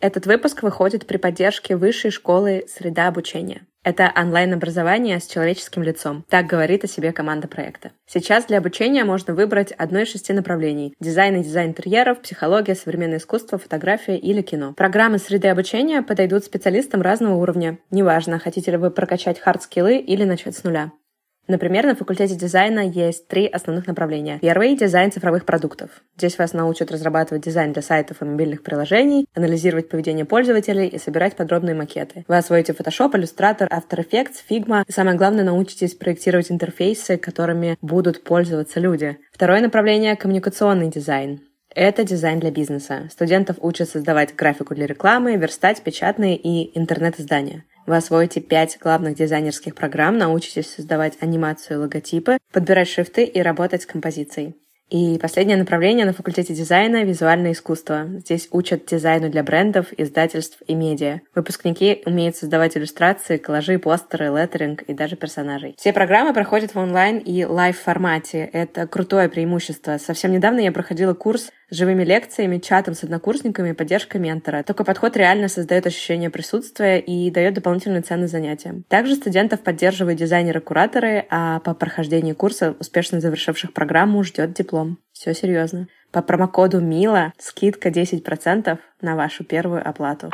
Этот 0.00 0.26
выпуск 0.26 0.62
выходит 0.62 1.06
при 1.06 1.16
поддержке 1.16 1.76
Высшей 1.76 2.10
школы 2.10 2.64
«Среда 2.68 3.08
обучения». 3.08 3.66
Это 3.86 4.12
онлайн-образование 4.16 5.20
с 5.20 5.28
человеческим 5.28 5.84
лицом. 5.84 6.24
Так 6.28 6.46
говорит 6.46 6.82
о 6.82 6.88
себе 6.88 7.12
команда 7.12 7.46
проекта. 7.46 7.92
Сейчас 8.04 8.46
для 8.46 8.58
обучения 8.58 9.04
можно 9.04 9.32
выбрать 9.32 9.70
одно 9.70 10.00
из 10.00 10.08
шести 10.08 10.32
направлений. 10.32 10.92
Дизайн 10.98 11.36
и 11.36 11.44
дизайн 11.44 11.70
интерьеров, 11.70 12.20
психология, 12.20 12.74
современное 12.74 13.18
искусство, 13.18 13.58
фотография 13.58 14.18
или 14.18 14.42
кино. 14.42 14.72
Программы 14.72 15.20
среды 15.20 15.46
обучения 15.46 16.02
подойдут 16.02 16.42
специалистам 16.42 17.00
разного 17.00 17.34
уровня. 17.34 17.78
Неважно, 17.92 18.40
хотите 18.40 18.72
ли 18.72 18.76
вы 18.76 18.90
прокачать 18.90 19.38
хард-скиллы 19.38 19.98
или 19.98 20.24
начать 20.24 20.56
с 20.56 20.64
нуля. 20.64 20.90
Например, 21.48 21.86
на 21.86 21.94
факультете 21.94 22.34
дизайна 22.34 22.80
есть 22.80 23.28
три 23.28 23.46
основных 23.46 23.86
направления. 23.86 24.38
Первый— 24.40 24.76
дизайн 24.78 25.12
цифровых 25.12 25.44
продуктов. 25.44 25.90
Здесь 26.16 26.38
вас 26.38 26.52
научат 26.52 26.90
разрабатывать 26.90 27.44
дизайн 27.44 27.72
для 27.72 27.82
сайтов 27.82 28.20
и 28.20 28.24
мобильных 28.24 28.62
приложений, 28.62 29.26
анализировать 29.34 29.88
поведение 29.88 30.24
пользователей 30.24 30.88
и 30.88 30.98
собирать 30.98 31.36
подробные 31.36 31.74
макеты. 31.74 32.24
Вы 32.26 32.36
освоите 32.36 32.72
Photoshop, 32.72 33.12
Illustrator, 33.12 33.68
After 33.68 34.04
Effects, 34.04 34.36
Figma 34.48 34.82
и, 34.86 34.92
самое 34.92 35.16
главное, 35.16 35.44
научитесь 35.44 35.94
проектировать 35.94 36.50
интерфейсы, 36.50 37.16
которыми 37.16 37.78
будут 37.80 38.24
пользоваться 38.24 38.80
люди. 38.80 39.16
Второе 39.32 39.60
направление— 39.60 40.16
коммуникационный 40.16 40.88
дизайн. 40.88 41.40
Это 41.74 42.04
дизайн 42.04 42.40
для 42.40 42.50
бизнеса. 42.50 43.08
Студентов 43.12 43.58
учат 43.60 43.90
создавать 43.90 44.34
графику 44.34 44.74
для 44.74 44.86
рекламы, 44.86 45.36
верстать 45.36 45.82
печатные 45.82 46.34
и 46.34 46.76
интернет-издания. 46.76 47.64
Вы 47.86 47.96
освоите 47.96 48.40
пять 48.40 48.78
главных 48.80 49.14
дизайнерских 49.14 49.74
программ, 49.74 50.18
научитесь 50.18 50.68
создавать 50.68 51.14
анимацию 51.20 51.78
и 51.78 51.80
логотипы, 51.82 52.38
подбирать 52.52 52.88
шрифты 52.88 53.24
и 53.24 53.40
работать 53.40 53.82
с 53.82 53.86
композицией. 53.86 54.56
И 54.88 55.18
последнее 55.18 55.56
направление 55.56 56.06
на 56.06 56.12
факультете 56.12 56.54
дизайна— 56.54 57.02
визуальное 57.04 57.52
искусство. 57.52 58.06
Здесь 58.18 58.46
учат 58.52 58.86
дизайну 58.86 59.28
для 59.30 59.42
брендов, 59.42 59.86
издательств 59.96 60.58
и 60.68 60.76
медиа. 60.76 61.22
Выпускники 61.34 62.02
умеют 62.06 62.36
создавать 62.36 62.76
иллюстрации, 62.76 63.36
коллажи, 63.36 63.80
постеры, 63.80 64.26
леттеринг 64.26 64.82
и 64.82 64.94
даже 64.94 65.16
персонажей. 65.16 65.74
Все 65.76 65.92
программы 65.92 66.32
проходят 66.32 66.74
в 66.74 66.78
онлайн 66.78 67.18
и 67.18 67.44
live-формате. 67.44 68.48
Это 68.52 68.86
крутое 68.86 69.28
преимущество. 69.28 69.98
Совсем 69.98 70.30
недавно 70.30 70.60
я 70.60 70.70
проходила 70.70 71.14
курс 71.14 71.50
живыми 71.70 72.04
лекциями, 72.04 72.58
чатом 72.58 72.94
с 72.94 73.02
однокурсниками, 73.04 73.72
поддержкой 73.72 74.18
ментора. 74.18 74.62
Такой 74.62 74.86
подход 74.86 75.16
реально 75.16 75.48
создает 75.48 75.86
ощущение 75.86 76.30
присутствия 76.30 77.00
и 77.00 77.30
дает 77.30 77.54
дополнительную 77.54 78.02
ценность 78.02 78.32
занятиям. 78.32 78.84
Также 78.88 79.14
студентов 79.14 79.60
поддерживают 79.60 80.18
дизайнеры-кураторы, 80.18 81.26
а 81.30 81.60
по 81.60 81.74
прохождении 81.74 82.32
курса 82.32 82.76
успешно 82.78 83.20
завершивших 83.20 83.72
программу 83.72 84.22
ждет 84.22 84.52
диплом. 84.52 84.98
Все 85.12 85.34
серьезно. 85.34 85.88
По 86.12 86.22
промокоду 86.22 86.80
МИЛА 86.80 87.32
скидка 87.38 87.88
10% 87.88 88.78
на 89.00 89.16
вашу 89.16 89.44
первую 89.44 89.86
оплату. 89.86 90.30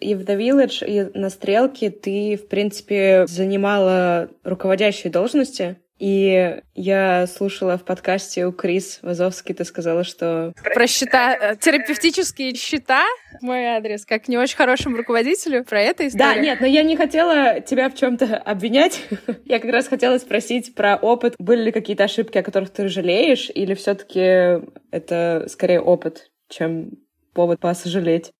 И 0.00 0.14
в 0.14 0.20
The 0.20 0.38
Village, 0.38 0.86
и 0.86 1.18
на 1.18 1.28
Стрелке 1.28 1.90
ты, 1.90 2.36
в 2.36 2.48
принципе, 2.48 3.26
занимала 3.26 4.30
руководящие 4.44 5.12
должности. 5.12 5.76
И 5.98 6.60
я 6.74 7.26
слушала 7.26 7.76
в 7.76 7.84
подкасте 7.84 8.46
у 8.46 8.52
Крис 8.52 9.00
Вазовски, 9.02 9.52
ты 9.52 9.64
сказала, 9.64 10.04
что... 10.04 10.52
Про 10.62 10.86
счета, 10.86 11.34
э, 11.34 11.56
терапевтические 11.56 12.54
счета, 12.54 13.04
мой 13.40 13.64
адрес, 13.66 14.06
как 14.06 14.28
не 14.28 14.38
очень 14.38 14.56
хорошему 14.56 14.96
руководителю, 14.96 15.64
про 15.64 15.80
это 15.80 16.06
история. 16.06 16.34
Да, 16.34 16.40
нет, 16.40 16.60
но 16.60 16.66
я 16.66 16.84
не 16.84 16.96
хотела 16.96 17.60
тебя 17.60 17.90
в 17.90 17.94
чем 17.94 18.16
то 18.16 18.36
обвинять. 18.36 19.02
я 19.44 19.58
как 19.58 19.72
раз 19.72 19.88
хотела 19.88 20.18
спросить 20.18 20.74
про 20.74 20.96
опыт. 20.96 21.34
Были 21.38 21.64
ли 21.64 21.72
какие-то 21.72 22.04
ошибки, 22.04 22.38
о 22.38 22.42
которых 22.42 22.70
ты 22.70 22.88
жалеешь, 22.88 23.50
или 23.52 23.74
все 23.74 23.94
таки 23.94 24.64
это 24.92 25.46
скорее 25.48 25.80
опыт, 25.80 26.30
чем 26.48 26.92
повод 27.34 27.58
посожалеть? 27.58 28.32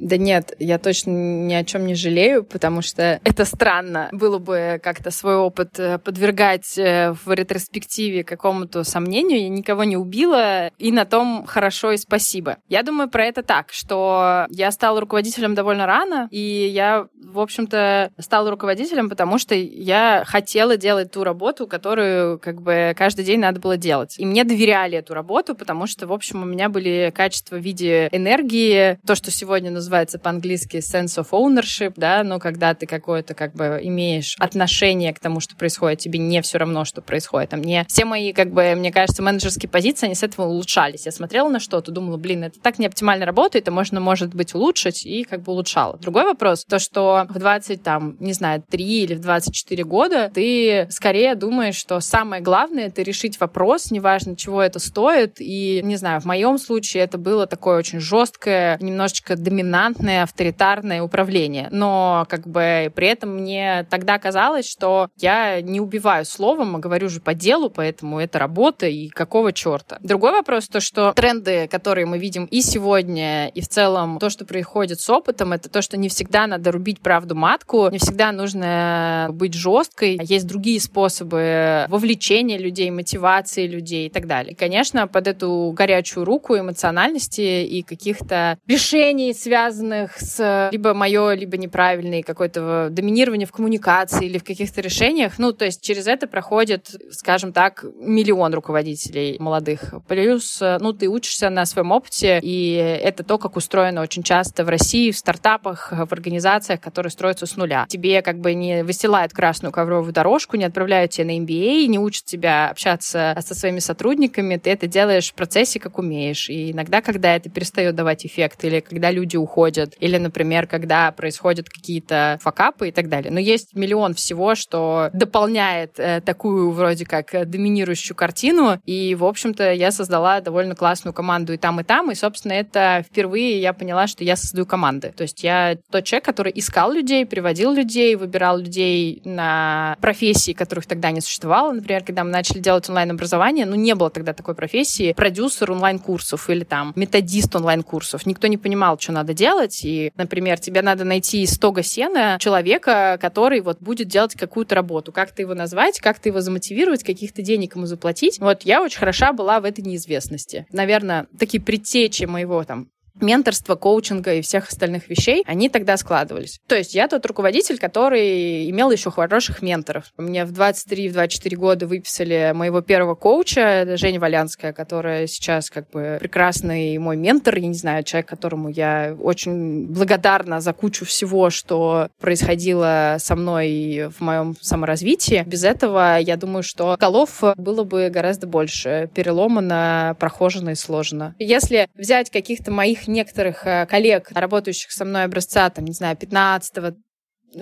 Да 0.00 0.16
нет, 0.16 0.54
я 0.58 0.78
точно 0.78 1.10
ни 1.10 1.52
о 1.52 1.62
чем 1.62 1.86
не 1.86 1.94
жалею, 1.94 2.42
потому 2.42 2.80
что 2.80 3.20
это 3.22 3.44
странно. 3.44 4.08
Было 4.12 4.38
бы 4.38 4.80
как-то 4.82 5.10
свой 5.10 5.36
опыт 5.36 5.78
э, 5.78 5.98
подвергать 5.98 6.78
э, 6.78 7.14
в 7.24 7.30
ретроспективе 7.30 8.24
какому-то 8.24 8.82
сомнению. 8.82 9.42
Я 9.42 9.48
никого 9.50 9.84
не 9.84 9.98
убила, 9.98 10.68
и 10.78 10.90
на 10.90 11.04
том 11.04 11.44
хорошо 11.46 11.92
и 11.92 11.98
спасибо. 11.98 12.56
Я 12.68 12.82
думаю 12.82 13.10
про 13.10 13.26
это 13.26 13.42
так, 13.42 13.72
что 13.72 14.46
я 14.48 14.70
стала 14.70 15.00
руководителем 15.00 15.54
довольно 15.54 15.84
рано, 15.84 16.28
и 16.30 16.38
я, 16.72 17.06
в 17.22 17.38
общем-то, 17.38 18.10
стала 18.18 18.50
руководителем, 18.50 19.10
потому 19.10 19.36
что 19.36 19.54
я 19.54 20.24
хотела 20.26 20.78
делать 20.78 21.12
ту 21.12 21.24
работу, 21.24 21.66
которую 21.66 22.38
как 22.38 22.62
бы 22.62 22.94
каждый 22.96 23.26
день 23.26 23.40
надо 23.40 23.60
было 23.60 23.76
делать. 23.76 24.14
И 24.18 24.24
мне 24.24 24.44
доверяли 24.44 24.96
эту 24.96 25.12
работу, 25.12 25.54
потому 25.54 25.86
что, 25.86 26.06
в 26.06 26.12
общем, 26.12 26.42
у 26.42 26.46
меня 26.46 26.70
были 26.70 27.12
качества 27.14 27.56
в 27.56 27.60
виде 27.60 28.08
энергии, 28.12 28.98
то, 29.06 29.14
что 29.14 29.30
сегодня 29.30 29.70
называется 29.70 29.89
называется 29.90 30.20
по-английски 30.20 30.76
sense 30.76 31.20
of 31.20 31.30
ownership, 31.32 31.94
да, 31.96 32.22
но 32.22 32.38
когда 32.38 32.74
ты 32.74 32.86
какое-то 32.86 33.34
как 33.34 33.54
бы 33.54 33.80
имеешь 33.82 34.36
отношение 34.38 35.12
к 35.12 35.18
тому, 35.18 35.40
что 35.40 35.56
происходит, 35.56 35.98
тебе 35.98 36.20
не 36.20 36.40
все 36.42 36.58
равно, 36.58 36.84
что 36.84 37.02
происходит. 37.02 37.52
А 37.54 37.56
мне 37.56 37.84
все 37.88 38.04
мои, 38.04 38.32
как 38.32 38.52
бы, 38.52 38.76
мне 38.76 38.92
кажется, 38.92 39.20
менеджерские 39.20 39.68
позиции, 39.68 40.06
они 40.06 40.14
с 40.14 40.22
этого 40.22 40.46
улучшались. 40.46 41.06
Я 41.06 41.12
смотрела 41.12 41.48
на 41.48 41.58
что-то, 41.58 41.90
думала, 41.90 42.18
блин, 42.18 42.44
это 42.44 42.60
так 42.60 42.78
не 42.78 42.86
оптимально 42.86 43.26
работает, 43.26 43.64
это 43.64 43.72
можно, 43.72 43.98
может 43.98 44.32
быть, 44.32 44.54
улучшить, 44.54 45.04
и 45.04 45.24
как 45.24 45.42
бы 45.42 45.52
улучшала. 45.52 45.98
Другой 45.98 46.22
вопрос, 46.22 46.64
то, 46.64 46.78
что 46.78 47.26
в 47.28 47.36
20, 47.36 47.82
там, 47.82 48.16
не 48.20 48.32
знаю, 48.32 48.62
3 48.70 48.84
или 48.84 49.14
в 49.14 49.20
24 49.20 49.82
года 49.82 50.30
ты 50.32 50.86
скорее 50.90 51.34
думаешь, 51.34 51.74
что 51.74 51.98
самое 51.98 52.40
главное— 52.40 52.86
это 52.86 53.02
решить 53.02 53.40
вопрос, 53.40 53.90
неважно, 53.90 54.36
чего 54.36 54.62
это 54.62 54.78
стоит, 54.78 55.40
и, 55.40 55.80
не 55.82 55.96
знаю, 55.96 56.20
в 56.20 56.26
моем 56.26 56.58
случае 56.58 57.02
это 57.02 57.18
было 57.18 57.48
такое 57.48 57.76
очень 57.76 57.98
жесткое, 57.98 58.78
немножечко 58.80 59.34
доминантное 59.34 59.79
доминантное, 59.80 60.22
авторитарное 60.22 61.02
управление. 61.02 61.68
Но 61.70 62.26
как 62.28 62.46
бы 62.46 62.92
при 62.94 63.08
этом 63.08 63.36
мне 63.36 63.86
тогда 63.90 64.18
казалось, 64.18 64.68
что 64.68 65.08
я 65.16 65.60
не 65.60 65.80
убиваю 65.80 66.24
словом, 66.24 66.76
а 66.76 66.78
говорю 66.78 67.08
же 67.08 67.20
по 67.20 67.34
делу, 67.34 67.70
поэтому 67.70 68.20
это 68.20 68.38
работа, 68.38 68.86
и 68.86 69.08
какого 69.08 69.52
черта. 69.52 69.98
Другой 70.00 70.32
вопрос, 70.32 70.68
то, 70.68 70.80
что 70.80 71.12
тренды, 71.12 71.68
которые 71.68 72.06
мы 72.06 72.18
видим 72.18 72.44
и 72.44 72.60
сегодня, 72.60 73.48
и 73.48 73.60
в 73.60 73.68
целом 73.68 74.18
то, 74.18 74.30
что 74.30 74.44
происходит 74.44 75.00
с 75.00 75.08
опытом, 75.08 75.52
это 75.52 75.70
то, 75.70 75.82
что 75.82 75.96
не 75.96 76.08
всегда 76.08 76.46
надо 76.46 76.72
рубить 76.72 77.00
правду 77.00 77.34
матку, 77.34 77.88
не 77.90 77.98
всегда 77.98 78.32
нужно 78.32 79.28
быть 79.32 79.54
жесткой. 79.54 80.18
Есть 80.22 80.46
другие 80.46 80.80
способы 80.80 81.86
вовлечения 81.88 82.58
людей, 82.58 82.90
мотивации 82.90 83.66
людей 83.66 84.06
и 84.06 84.10
так 84.10 84.26
далее. 84.26 84.52
И, 84.52 84.54
конечно, 84.54 85.06
под 85.08 85.26
эту 85.26 85.72
горячую 85.74 86.24
руку 86.24 86.56
эмоциональности 86.56 87.64
и 87.64 87.82
каких-то 87.82 88.58
решений, 88.66 89.32
связанных 89.32 89.59
связанных 89.60 90.18
с 90.18 90.70
либо 90.72 90.94
мое, 90.94 91.34
либо 91.34 91.56
неправильное 91.56 92.22
какое-то 92.22 92.88
доминирование 92.90 93.46
в 93.46 93.52
коммуникации 93.52 94.26
или 94.26 94.38
в 94.38 94.44
каких-то 94.44 94.80
решениях. 94.80 95.38
Ну, 95.38 95.52
то 95.52 95.66
есть 95.66 95.82
через 95.82 96.06
это 96.06 96.26
проходит, 96.26 96.90
скажем 97.10 97.52
так, 97.52 97.84
миллион 98.00 98.54
руководителей 98.54 99.36
молодых. 99.38 99.94
Плюс, 100.08 100.60
ну, 100.80 100.92
ты 100.92 101.08
учишься 101.08 101.50
на 101.50 101.66
своем 101.66 101.92
опыте, 101.92 102.40
и 102.42 102.72
это 102.74 103.22
то, 103.22 103.36
как 103.38 103.56
устроено 103.56 104.00
очень 104.00 104.22
часто 104.22 104.64
в 104.64 104.68
России, 104.68 105.10
в 105.10 105.18
стартапах, 105.18 105.92
в 105.92 106.12
организациях, 106.12 106.80
которые 106.80 107.10
строятся 107.10 107.46
с 107.46 107.56
нуля. 107.56 107.84
Тебе 107.88 108.22
как 108.22 108.38
бы 108.38 108.54
не 108.54 108.82
выстилают 108.82 109.32
красную 109.32 109.72
ковровую 109.72 110.12
дорожку, 110.12 110.56
не 110.56 110.64
отправляют 110.64 111.10
тебя 111.12 111.26
на 111.26 111.38
MBA, 111.38 111.86
не 111.86 111.98
учат 111.98 112.24
тебя 112.24 112.70
общаться 112.70 113.36
со 113.40 113.54
своими 113.54 113.80
сотрудниками, 113.80 114.56
ты 114.56 114.70
это 114.70 114.86
делаешь 114.86 115.30
в 115.30 115.34
процессе, 115.34 115.78
как 115.78 115.98
умеешь. 115.98 116.48
И 116.48 116.72
иногда, 116.72 117.02
когда 117.02 117.36
это 117.36 117.50
перестает 117.50 117.94
давать 117.94 118.24
эффект, 118.24 118.64
или 118.64 118.80
когда 118.80 119.10
люди 119.10 119.36
уходят, 119.36 119.49
происходят, 119.50 119.94
или, 120.00 120.16
например, 120.16 120.66
когда 120.66 121.10
происходят 121.12 121.68
какие-то 121.68 122.38
факапы 122.40 122.88
и 122.88 122.92
так 122.92 123.08
далее. 123.08 123.32
Но 123.32 123.40
есть 123.40 123.74
миллион 123.74 124.14
всего, 124.14 124.54
что 124.54 125.10
дополняет 125.12 125.98
э, 125.98 126.20
такую 126.20 126.70
вроде 126.70 127.04
как 127.04 127.48
доминирующую 127.48 128.16
картину, 128.16 128.80
и, 128.86 129.14
в 129.14 129.24
общем-то, 129.24 129.72
я 129.72 129.90
создала 129.90 130.40
довольно 130.40 130.74
классную 130.74 131.12
команду 131.12 131.52
и 131.52 131.56
там, 131.56 131.80
и 131.80 131.82
там, 131.82 132.10
и, 132.10 132.14
собственно, 132.14 132.52
это 132.52 133.04
впервые 133.06 133.60
я 133.60 133.72
поняла, 133.72 134.06
что 134.06 134.24
я 134.24 134.36
создаю 134.36 134.66
команды. 134.66 135.12
То 135.16 135.22
есть 135.22 135.42
я 135.42 135.76
тот 135.90 136.04
человек, 136.04 136.24
который 136.24 136.52
искал 136.54 136.92
людей, 136.92 137.26
приводил 137.26 137.72
людей, 137.72 138.14
выбирал 138.14 138.58
людей 138.58 139.20
на 139.24 139.96
профессии, 140.00 140.52
которых 140.52 140.86
тогда 140.86 141.10
не 141.10 141.20
существовало. 141.20 141.72
Например, 141.72 142.04
когда 142.04 142.24
мы 142.24 142.30
начали 142.30 142.60
делать 142.60 142.88
онлайн-образование, 142.88 143.66
ну, 143.66 143.74
не 143.74 143.94
было 143.94 144.10
тогда 144.10 144.32
такой 144.32 144.54
профессии 144.54 145.12
продюсер 145.12 145.72
онлайн-курсов 145.72 146.48
или 146.50 146.64
там 146.64 146.92
методист 146.96 147.56
онлайн-курсов. 147.56 148.26
Никто 148.26 148.46
не 148.46 148.56
понимал, 148.56 148.98
что 148.98 149.12
надо 149.12 149.34
делать, 149.34 149.39
делать. 149.40 149.80
И, 149.84 150.12
например, 150.16 150.60
тебе 150.60 150.82
надо 150.82 151.04
найти 151.04 151.42
из 151.42 151.54
стога 151.54 151.82
сена 151.82 152.36
человека, 152.38 153.18
который 153.20 153.60
вот 153.60 153.80
будет 153.80 154.08
делать 154.08 154.34
какую-то 154.34 154.74
работу. 154.74 155.12
Как 155.12 155.32
ты 155.32 155.42
его 155.42 155.54
назвать, 155.54 155.98
как 155.98 156.18
ты 156.18 156.28
его 156.28 156.42
замотивировать, 156.42 157.02
каких-то 157.02 157.40
денег 157.40 157.74
ему 157.74 157.86
заплатить. 157.86 158.38
Вот 158.38 158.62
я 158.62 158.82
очень 158.82 158.98
хороша 158.98 159.32
была 159.32 159.60
в 159.60 159.64
этой 159.64 159.80
неизвестности. 159.82 160.66
Наверное, 160.72 161.26
такие 161.38 161.62
предтечи 161.62 162.24
моего 162.24 162.62
там 162.64 162.90
менторства, 163.20 163.74
коучинга 163.74 164.34
и 164.34 164.42
всех 164.42 164.68
остальных 164.68 165.08
вещей, 165.08 165.42
они 165.46 165.68
тогда 165.68 165.96
складывались. 165.96 166.58
То 166.66 166.76
есть 166.76 166.94
я 166.94 167.08
тот 167.08 167.24
руководитель, 167.26 167.78
который 167.78 168.68
имел 168.70 168.90
еще 168.90 169.10
хороших 169.10 169.62
менторов. 169.62 170.04
Мне 170.16 170.44
в 170.44 170.52
23-24 170.52 171.56
года 171.56 171.86
выписали 171.86 172.52
моего 172.54 172.80
первого 172.80 173.14
коуча, 173.14 173.60
это 173.60 173.96
Женя 173.96 174.20
Валянская, 174.20 174.72
которая 174.72 175.26
сейчас 175.26 175.70
как 175.70 175.90
бы 175.90 176.18
прекрасный 176.20 176.98
мой 176.98 177.16
ментор, 177.16 177.56
я 177.56 177.66
не 177.66 177.74
знаю, 177.74 178.04
человек, 178.04 178.28
которому 178.28 178.68
я 178.68 179.16
очень 179.20 179.86
благодарна 179.86 180.60
за 180.60 180.72
кучу 180.72 181.04
всего, 181.04 181.50
что 181.50 182.08
происходило 182.20 183.16
со 183.18 183.36
мной 183.36 184.10
в 184.16 184.20
моем 184.20 184.56
саморазвитии. 184.60 185.44
Без 185.46 185.64
этого, 185.64 186.18
я 186.18 186.36
думаю, 186.36 186.62
что 186.62 186.96
голов 186.98 187.42
было 187.56 187.84
бы 187.84 188.10
гораздо 188.10 188.46
больше 188.46 189.10
переломано, 189.14 190.16
прохожено 190.18 190.70
и 190.70 190.74
сложно. 190.74 191.34
Если 191.38 191.88
взять 191.94 192.30
каких-то 192.30 192.70
моих 192.70 192.99
некоторых 193.08 193.66
э, 193.66 193.86
коллег, 193.86 194.30
работающих 194.32 194.90
со 194.92 195.04
мной 195.04 195.24
образца, 195.24 195.70
там, 195.70 195.84
не 195.84 195.92
знаю, 195.92 196.16
15 196.16 196.94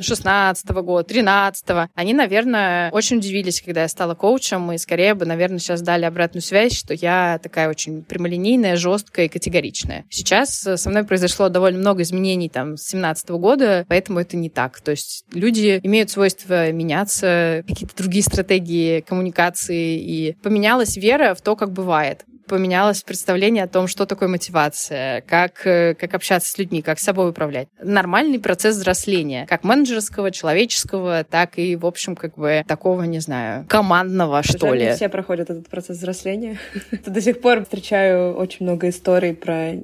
16 0.00 0.70
-го 0.70 0.82
года, 0.82 1.08
13 1.08 1.66
-го. 1.70 1.88
Они, 1.94 2.12
наверное, 2.12 2.90
очень 2.90 3.18
удивились, 3.18 3.62
когда 3.62 3.82
я 3.82 3.88
стала 3.88 4.14
коучем, 4.14 4.72
и 4.72 4.78
скорее 4.78 5.14
бы, 5.14 5.24
наверное, 5.24 5.58
сейчас 5.58 5.82
дали 5.82 6.04
обратную 6.04 6.42
связь, 6.42 6.76
что 6.76 6.94
я 6.94 7.40
такая 7.42 7.68
очень 7.68 8.02
прямолинейная, 8.02 8.76
жесткая 8.76 9.26
и 9.26 9.28
категоричная. 9.28 10.04
Сейчас 10.10 10.66
э, 10.66 10.76
со 10.76 10.90
мной 10.90 11.04
произошло 11.04 11.48
довольно 11.48 11.78
много 11.78 12.02
изменений 12.02 12.48
там 12.48 12.76
с 12.76 12.88
17 12.88 13.30
-го 13.30 13.38
года, 13.38 13.86
поэтому 13.88 14.20
это 14.20 14.36
не 14.36 14.50
так. 14.50 14.80
То 14.80 14.92
есть 14.92 15.24
люди 15.32 15.80
имеют 15.82 16.10
свойство 16.10 16.70
меняться, 16.72 17.64
какие-то 17.66 17.96
другие 17.96 18.22
стратегии 18.22 19.00
коммуникации, 19.00 19.98
и 19.98 20.32
поменялась 20.42 20.96
вера 20.96 21.34
в 21.34 21.40
то, 21.40 21.56
как 21.56 21.72
бывает 21.72 22.24
поменялось 22.48 23.02
представление 23.02 23.64
о 23.64 23.68
том, 23.68 23.86
что 23.86 24.06
такое 24.06 24.28
мотивация, 24.28 25.20
как, 25.22 25.66
э, 25.66 25.94
как 25.94 26.14
общаться 26.14 26.50
с 26.50 26.58
людьми, 26.58 26.82
как 26.82 26.98
собой 26.98 27.30
управлять. 27.30 27.68
Нормальный 27.80 28.40
процесс 28.40 28.76
взросления, 28.76 29.46
как 29.46 29.62
менеджерского, 29.62 30.30
человеческого, 30.30 31.24
так 31.24 31.58
и, 31.58 31.76
в 31.76 31.86
общем, 31.86 32.16
как 32.16 32.34
бы 32.36 32.64
такого, 32.66 33.02
не 33.02 33.20
знаю, 33.20 33.66
командного, 33.68 34.42
что 34.42 34.68
Жаль, 34.68 34.78
ли. 34.78 34.84
Не 34.86 34.94
все 34.94 35.08
проходят 35.08 35.50
этот 35.50 35.68
процесс 35.68 35.98
взросления. 35.98 36.58
До 37.06 37.20
сих 37.20 37.40
пор 37.40 37.62
встречаю 37.62 38.34
очень 38.34 38.66
много 38.66 38.88
историй 38.88 39.34
про 39.34 39.74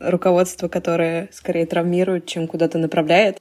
руководство, 0.00 0.68
которое 0.68 1.28
скорее 1.32 1.66
травмирует, 1.66 2.26
чем 2.26 2.46
куда-то 2.46 2.78
направляет. 2.78 3.38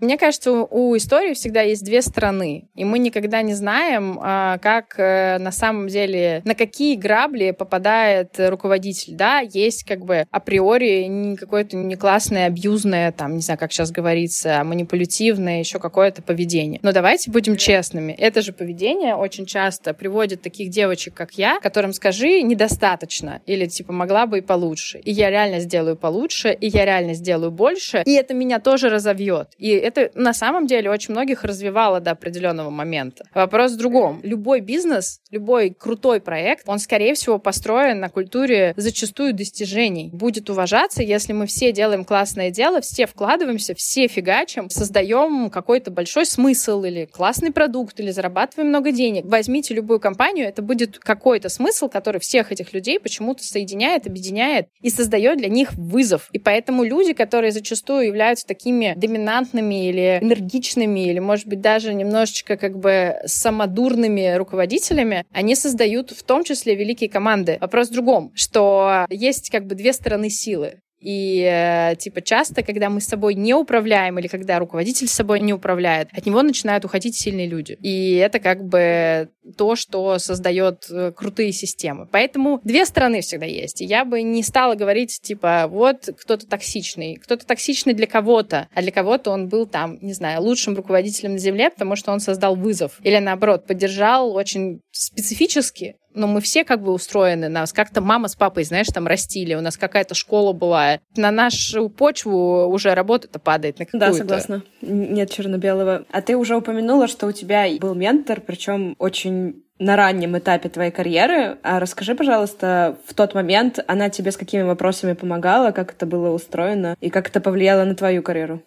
Мне 0.00 0.18
кажется, 0.18 0.50
у 0.52 0.96
истории 0.96 1.34
всегда 1.34 1.62
есть 1.62 1.84
две 1.84 2.02
стороны, 2.02 2.68
и 2.74 2.84
мы 2.84 2.98
никогда 2.98 3.42
не 3.42 3.54
знаем, 3.54 4.18
а, 4.20 4.58
как 4.58 4.98
э, 4.98 5.38
на 5.38 5.52
самом 5.52 5.86
деле, 5.86 6.42
на 6.44 6.56
какие 6.56 6.96
грабли 6.96 7.52
попадает 7.52 8.34
руководитель. 8.38 9.14
Да, 9.14 9.38
есть 9.38 9.84
как 9.84 10.04
бы 10.04 10.26
априори 10.32 11.36
какое-то 11.36 11.76
не 11.76 11.94
классное, 11.94 12.46
абьюзное, 12.46 13.12
там, 13.12 13.36
не 13.36 13.42
знаю, 13.42 13.58
как 13.58 13.72
сейчас 13.72 13.92
говорится, 13.92 14.62
манипулятивное, 14.64 15.60
еще 15.60 15.78
какое-то 15.78 16.22
поведение. 16.22 16.80
Но 16.82 16.90
давайте 16.92 17.30
будем 17.30 17.56
честными. 17.56 18.12
Это 18.12 18.42
же 18.42 18.52
поведение 18.52 19.14
очень 19.14 19.46
часто 19.46 19.94
приводит 19.94 20.42
таких 20.42 20.70
девочек, 20.70 21.14
как 21.14 21.34
я, 21.34 21.60
которым 21.60 21.92
скажи 21.92 22.42
недостаточно, 22.42 23.42
или 23.46 23.66
типа 23.66 23.92
могла 23.92 24.26
бы 24.26 24.38
и 24.38 24.42
получше. 24.42 24.98
И 24.98 25.12
я 25.12 25.30
реально 25.30 25.60
сделаю 25.60 25.96
получше, 25.96 26.52
и 26.52 26.66
я 26.66 26.84
реально 26.84 27.14
сделаю 27.14 27.52
больше, 27.52 28.02
и 28.04 28.12
это 28.14 28.34
меня 28.34 28.58
тоже 28.58 28.88
разовьет. 28.88 29.50
И 29.56 29.83
это 29.84 30.10
на 30.14 30.32
самом 30.32 30.66
деле 30.66 30.90
очень 30.90 31.12
многих 31.12 31.44
развивало 31.44 32.00
до 32.00 32.12
определенного 32.12 32.70
момента. 32.70 33.26
Вопрос 33.34 33.72
в 33.72 33.76
другом. 33.76 34.20
Любой 34.22 34.60
бизнес, 34.60 35.20
любой 35.30 35.70
крутой 35.70 36.20
проект, 36.20 36.64
он, 36.66 36.78
скорее 36.78 37.14
всего, 37.14 37.38
построен 37.38 38.00
на 38.00 38.08
культуре 38.08 38.72
зачастую 38.76 39.34
достижений. 39.34 40.10
Будет 40.12 40.48
уважаться, 40.48 41.02
если 41.02 41.32
мы 41.32 41.46
все 41.46 41.72
делаем 41.72 42.04
классное 42.04 42.50
дело, 42.50 42.80
все 42.80 43.06
вкладываемся, 43.06 43.74
все 43.74 44.06
фигачим, 44.06 44.70
создаем 44.70 45.50
какой-то 45.50 45.90
большой 45.90 46.24
смысл 46.26 46.82
или 46.84 47.04
классный 47.04 47.52
продукт, 47.52 48.00
или 48.00 48.10
зарабатываем 48.10 48.70
много 48.70 48.90
денег. 48.90 49.24
Возьмите 49.26 49.74
любую 49.74 50.00
компанию, 50.00 50.48
это 50.48 50.62
будет 50.62 50.98
какой-то 50.98 51.48
смысл, 51.48 51.88
который 51.88 52.20
всех 52.20 52.52
этих 52.52 52.72
людей 52.72 52.98
почему-то 52.98 53.44
соединяет, 53.44 54.06
объединяет 54.06 54.68
и 54.80 54.88
создает 54.88 55.38
для 55.38 55.48
них 55.48 55.72
вызов. 55.74 56.28
И 56.32 56.38
поэтому 56.38 56.84
люди, 56.84 57.12
которые 57.12 57.52
зачастую 57.52 58.06
являются 58.06 58.46
такими 58.46 58.94
доминантными 58.96 59.73
или 59.74 60.18
энергичными, 60.20 61.08
или, 61.08 61.18
может 61.18 61.46
быть, 61.46 61.60
даже 61.60 61.94
немножечко 61.94 62.56
как 62.56 62.78
бы 62.78 63.16
самодурными 63.24 64.34
руководителями, 64.34 65.24
они 65.32 65.54
создают 65.54 66.10
в 66.10 66.22
том 66.22 66.44
числе 66.44 66.74
великие 66.74 67.10
команды. 67.10 67.58
Вопрос 67.60 67.88
в 67.88 67.92
другом, 67.92 68.32
что 68.34 69.06
есть 69.10 69.50
как 69.50 69.66
бы 69.66 69.74
две 69.74 69.92
стороны 69.92 70.30
силы. 70.30 70.80
И, 71.04 71.46
э, 71.46 71.96
типа, 71.96 72.22
часто, 72.22 72.62
когда 72.62 72.88
мы 72.88 73.02
с 73.02 73.06
собой 73.06 73.34
не 73.34 73.52
управляем 73.52 74.18
или 74.18 74.26
когда 74.26 74.58
руководитель 74.58 75.06
с 75.06 75.12
собой 75.12 75.40
не 75.40 75.52
управляет, 75.52 76.08
от 76.12 76.24
него 76.24 76.40
начинают 76.42 76.86
уходить 76.86 77.14
сильные 77.14 77.46
люди. 77.46 77.76
И 77.82 78.14
это 78.14 78.40
как 78.40 78.64
бы 78.64 79.28
то, 79.56 79.76
что 79.76 80.18
создает 80.18 80.86
э, 80.90 81.12
крутые 81.12 81.52
системы. 81.52 82.08
Поэтому 82.10 82.60
две 82.64 82.84
стороны 82.86 83.20
всегда 83.20 83.46
есть. 83.46 83.80
И 83.80 83.84
я 83.84 84.04
бы 84.04 84.22
не 84.22 84.42
стала 84.42 84.74
говорить, 84.74 85.20
типа, 85.20 85.66
вот 85.68 86.08
кто-то 86.18 86.46
токсичный. 86.46 87.16
Кто-то 87.16 87.46
токсичный 87.46 87.94
для 87.94 88.06
кого-то, 88.06 88.68
а 88.74 88.82
для 88.82 88.92
кого-то 88.92 89.30
он 89.30 89.48
был 89.48 89.66
там, 89.66 89.98
не 90.00 90.12
знаю, 90.12 90.42
лучшим 90.42 90.74
руководителем 90.74 91.32
на 91.32 91.38
Земле, 91.38 91.70
потому 91.70 91.96
что 91.96 92.12
он 92.12 92.20
создал 92.20 92.56
вызов. 92.56 93.00
Или 93.02 93.18
наоборот, 93.18 93.66
поддержал 93.66 94.34
очень 94.34 94.80
специфически 94.90 95.96
но 96.14 96.28
мы 96.28 96.40
все 96.40 96.64
как 96.64 96.80
бы 96.80 96.92
устроены, 96.92 97.48
нас 97.48 97.72
как-то 97.72 98.00
мама 98.00 98.28
с 98.28 98.36
папой, 98.36 98.64
знаешь, 98.64 98.86
там 98.86 99.06
растили, 99.06 99.54
у 99.54 99.60
нас 99.60 99.76
какая-то 99.76 100.14
школа 100.14 100.52
была. 100.52 101.00
На 101.16 101.30
нашу 101.30 101.88
почву 101.88 102.66
уже 102.68 102.94
работа-то 102.94 103.38
падает 103.38 103.80
на 103.80 103.84
какую-то. 103.84 104.10
Да, 104.10 104.12
согласна. 104.16 104.62
Нет 104.80 105.30
черно-белого. 105.30 106.04
А 106.10 106.22
ты 106.22 106.36
уже 106.36 106.56
упомянула, 106.56 107.08
что 107.08 107.26
у 107.26 107.32
тебя 107.32 107.66
был 107.80 107.94
ментор, 107.94 108.40
причем 108.40 108.94
очень 108.98 109.33
на 109.78 109.96
раннем 109.96 110.38
этапе 110.38 110.68
твоей 110.68 110.90
карьеры. 110.90 111.58
А 111.62 111.80
расскажи, 111.80 112.14
пожалуйста, 112.14 112.96
в 113.06 113.14
тот 113.14 113.34
момент 113.34 113.80
она 113.86 114.08
тебе 114.08 114.30
с 114.30 114.36
какими 114.36 114.62
вопросами 114.62 115.14
помогала, 115.14 115.72
как 115.72 115.92
это 115.92 116.06
было 116.06 116.30
устроено 116.30 116.96
и 117.00 117.10
как 117.10 117.28
это 117.28 117.40
повлияло 117.40 117.84
на 117.84 117.94
твою 117.94 118.22
карьеру? 118.22 118.62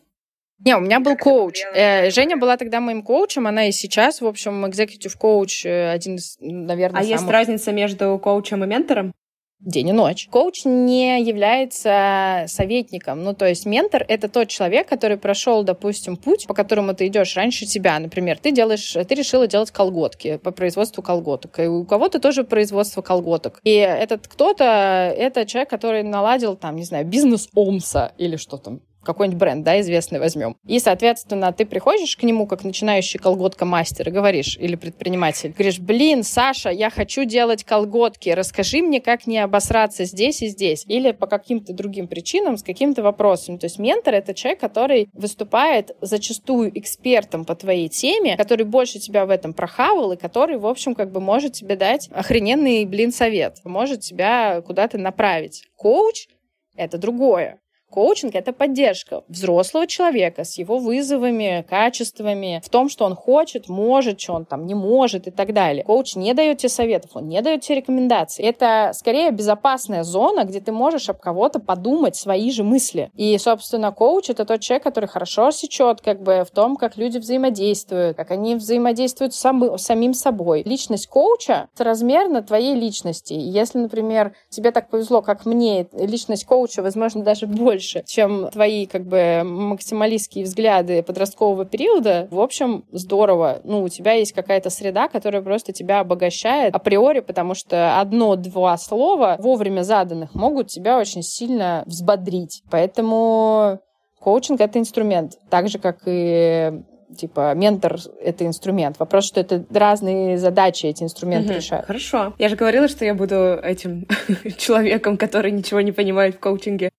Не, 0.65 0.75
у 0.75 0.79
меня 0.79 0.99
был 0.99 1.15
коуч. 1.15 1.61
Э, 1.75 2.09
Женя 2.09 2.35
была 2.35 2.57
тогда 2.57 2.79
моим 2.79 3.03
коучем, 3.03 3.45
она 3.45 3.67
и 3.67 3.71
сейчас, 3.71 4.21
в 4.21 4.25
общем, 4.25 4.67
экзекутив 4.67 5.15
коуч, 5.15 5.65
э, 5.65 5.91
один 5.91 6.15
из, 6.15 6.37
наверное, 6.39 7.01
А 7.01 7.03
самых... 7.03 7.19
есть 7.19 7.29
разница 7.29 7.71
между 7.71 8.19
коучем 8.21 8.63
и 8.63 8.67
ментором? 8.67 9.13
День 9.59 9.89
и 9.89 9.91
ночь. 9.91 10.27
Коуч 10.29 10.65
не 10.65 11.19
является 11.21 12.45
советником. 12.47 13.23
Ну, 13.23 13.33
то 13.33 13.47
есть 13.47 13.65
ментор— 13.65 14.05
это 14.07 14.29
тот 14.29 14.49
человек, 14.49 14.87
который 14.87 15.17
прошел, 15.17 15.63
допустим, 15.63 16.15
путь, 16.15 16.45
по 16.47 16.53
которому 16.53 16.93
ты 16.93 17.07
идешь 17.07 17.35
раньше 17.35 17.65
тебя. 17.65 17.97
Например, 17.97 18.37
ты 18.37 18.51
делаешь, 18.51 18.91
ты 18.93 19.15
решила 19.15 19.47
делать 19.47 19.71
колготки 19.71 20.37
по 20.37 20.51
производству 20.51 21.01
колготок. 21.01 21.59
И 21.59 21.65
у 21.65 21.85
кого-то 21.85 22.19
тоже 22.19 22.43
производство 22.43 23.01
колготок. 23.01 23.59
И 23.63 23.73
этот 23.73 24.27
кто-то— 24.27 24.63
это 25.17 25.45
человек, 25.47 25.71
который 25.71 26.03
наладил, 26.03 26.55
там, 26.55 26.75
не 26.75 26.83
знаю, 26.83 27.05
бизнес 27.05 27.49
Омса 27.55 28.13
или 28.19 28.35
что 28.35 28.57
там, 28.57 28.81
какой-нибудь 29.07 29.39
бренд, 29.39 29.63
да, 29.63 29.79
известный 29.79 30.19
возьмем. 30.19 30.57
И, 30.67 30.79
соответственно, 30.79 31.51
ты 31.51 31.65
приходишь 31.65 32.15
к 32.15 32.23
нему 32.23 32.45
как 32.45 32.63
начинающий 32.63 33.19
колготка-мастер 33.19 34.09
и 34.09 34.11
говоришь, 34.11 34.57
или 34.59 34.75
предприниматель, 34.75 35.51
говоришь, 35.51 35.79
блин, 35.79 36.23
Саша, 36.23 36.69
я 36.69 36.89
хочу 36.89 37.23
делать 37.23 37.63
колготки, 37.63 38.29
расскажи 38.29 38.81
мне, 38.81 39.01
как 39.01 39.25
не 39.25 39.39
обосраться 39.39 40.05
здесь 40.05 40.41
и 40.41 40.47
здесь. 40.47 40.85
Или 40.87 41.11
по 41.11 41.25
каким-то 41.25 41.73
другим 41.73 42.07
причинам 42.07 42.57
с 42.57 42.63
каким-то 42.63 43.01
вопросом. 43.01 43.57
То 43.57 43.65
есть 43.65 43.79
ментор— 43.79 44.13
это 44.15 44.33
человек, 44.33 44.59
который 44.59 45.09
выступает 45.13 45.95
зачастую 46.01 46.77
экспертом 46.77 47.45
по 47.45 47.55
твоей 47.55 47.89
теме, 47.89 48.37
который 48.37 48.65
больше 48.65 48.99
тебя 48.99 49.25
в 49.25 49.29
этом 49.29 49.53
прохавал 49.53 50.11
и 50.11 50.17
который, 50.17 50.57
в 50.57 50.67
общем, 50.67 50.93
как 50.93 51.11
бы 51.11 51.21
может 51.21 51.53
тебе 51.53 51.75
дать 51.75 52.09
охрененный, 52.11 52.85
блин, 52.85 53.11
совет, 53.11 53.57
может 53.63 54.01
тебя 54.01 54.61
куда-то 54.61 54.97
направить. 54.97 55.63
Коуч— 55.77 56.27
это 56.75 56.97
другое. 56.97 57.59
Коучинг— 57.89 58.35
это 58.35 58.51
поддержка 58.51 59.23
взрослого 59.29 59.87
человека 59.87 60.43
с 60.43 60.57
его 60.57 60.77
вызовами, 60.77 61.65
качествами, 61.67 62.61
в 62.63 62.69
том, 62.69 62.89
что 62.89 63.05
он 63.05 63.15
хочет, 63.15 63.69
может, 63.69 64.19
что 64.19 64.33
он 64.33 64.45
там 64.45 64.65
не 64.65 64.75
может 64.75 65.27
и 65.27 65.31
так 65.31 65.53
далее. 65.53 65.85
Коуч 65.85 66.15
не 66.15 66.33
дает 66.33 66.57
тебе 66.57 66.69
советов, 66.69 67.11
он 67.13 67.29
не 67.29 67.41
дает 67.41 67.61
тебе 67.61 67.77
рекомендаций. 67.77 68.43
Это 68.43 68.91
скорее 68.93 69.31
безопасная 69.31 70.03
зона, 70.03 70.43
где 70.43 70.59
ты 70.59 70.73
можешь 70.73 71.09
об 71.09 71.19
кого-то 71.19 71.59
подумать 71.59 72.17
свои 72.17 72.51
же 72.51 72.63
мысли. 72.63 73.09
И, 73.15 73.37
собственно, 73.37 73.91
коуч— 73.93 74.29
это 74.31 74.43
тот 74.43 74.59
человек, 74.59 74.83
который 74.83 75.07
хорошо 75.07 75.51
сечет 75.51 76.01
как 76.01 76.21
бы 76.21 76.43
в 76.45 76.53
том, 76.53 76.75
как 76.75 76.97
люди 76.97 77.17
взаимодействуют, 77.17 78.17
как 78.17 78.31
они 78.31 78.55
взаимодействуют 78.55 79.33
с 79.33 79.39
сам, 79.39 79.77
самим 79.77 80.13
собой. 80.13 80.63
Личность 80.63 81.07
коуча 81.07 81.69
соразмерна 81.73 82.41
твоей 82.41 82.75
личности. 82.75 83.33
Если, 83.33 83.77
например, 83.77 84.35
тебе 84.49 84.71
так 84.71 84.89
повезло, 84.89 85.21
как 85.21 85.45
мне, 85.45 85.87
личность 85.93 86.45
коуча, 86.45 86.81
возможно, 86.81 87.23
даже 87.23 87.47
больше 87.47 87.76
больше, 87.77 88.03
чем 88.07 88.49
твои 88.49 88.87
как 88.87 89.03
бы 89.03 89.43
максималистские 89.43 90.45
взгляды 90.45 91.03
подросткового 91.03 91.63
периода, 91.63 92.27
в 92.31 92.39
общем, 92.39 92.85
здорово. 92.91 93.61
Ну, 93.63 93.83
у 93.83 93.89
тебя 93.89 94.13
есть 94.13 94.33
какая-то 94.33 94.71
среда, 94.71 95.07
которая 95.07 95.43
просто 95.43 95.73
тебя 95.73 95.99
обогащает 95.99 96.73
априори, 96.73 97.19
потому 97.19 97.53
что 97.53 97.99
одно-два 97.99 98.77
слова, 98.77 99.35
вовремя 99.39 99.83
заданных, 99.83 100.33
могут 100.33 100.67
тебя 100.67 100.97
очень 100.97 101.21
сильно 101.21 101.83
взбодрить. 101.85 102.63
Поэтому 102.71 103.79
коучинг— 104.19 104.59
это 104.61 104.79
инструмент, 104.79 105.37
так 105.51 105.69
же, 105.69 105.77
как 105.77 105.99
и 106.07 106.81
типа 107.15 107.53
ментор— 107.55 107.97
это 108.21 108.45
инструмент. 108.45 108.99
Вопрос, 108.99 109.25
что 109.25 109.39
это 109.39 109.65
разные 109.69 110.37
задачи 110.37 110.87
эти 110.87 111.03
инструменты 111.03 111.49
угу, 111.49 111.57
решают. 111.57 111.85
Хорошо. 111.85 112.33
Я 112.37 112.49
же 112.49 112.55
говорила, 112.55 112.87
что 112.87 113.05
я 113.05 113.13
буду 113.13 113.35
этим 113.35 114.05
человеком, 114.57 115.17
который 115.17 115.51
ничего 115.51 115.81
не 115.81 115.91
понимает 115.91 116.35
в 116.35 116.39
коучинге. 116.39 116.91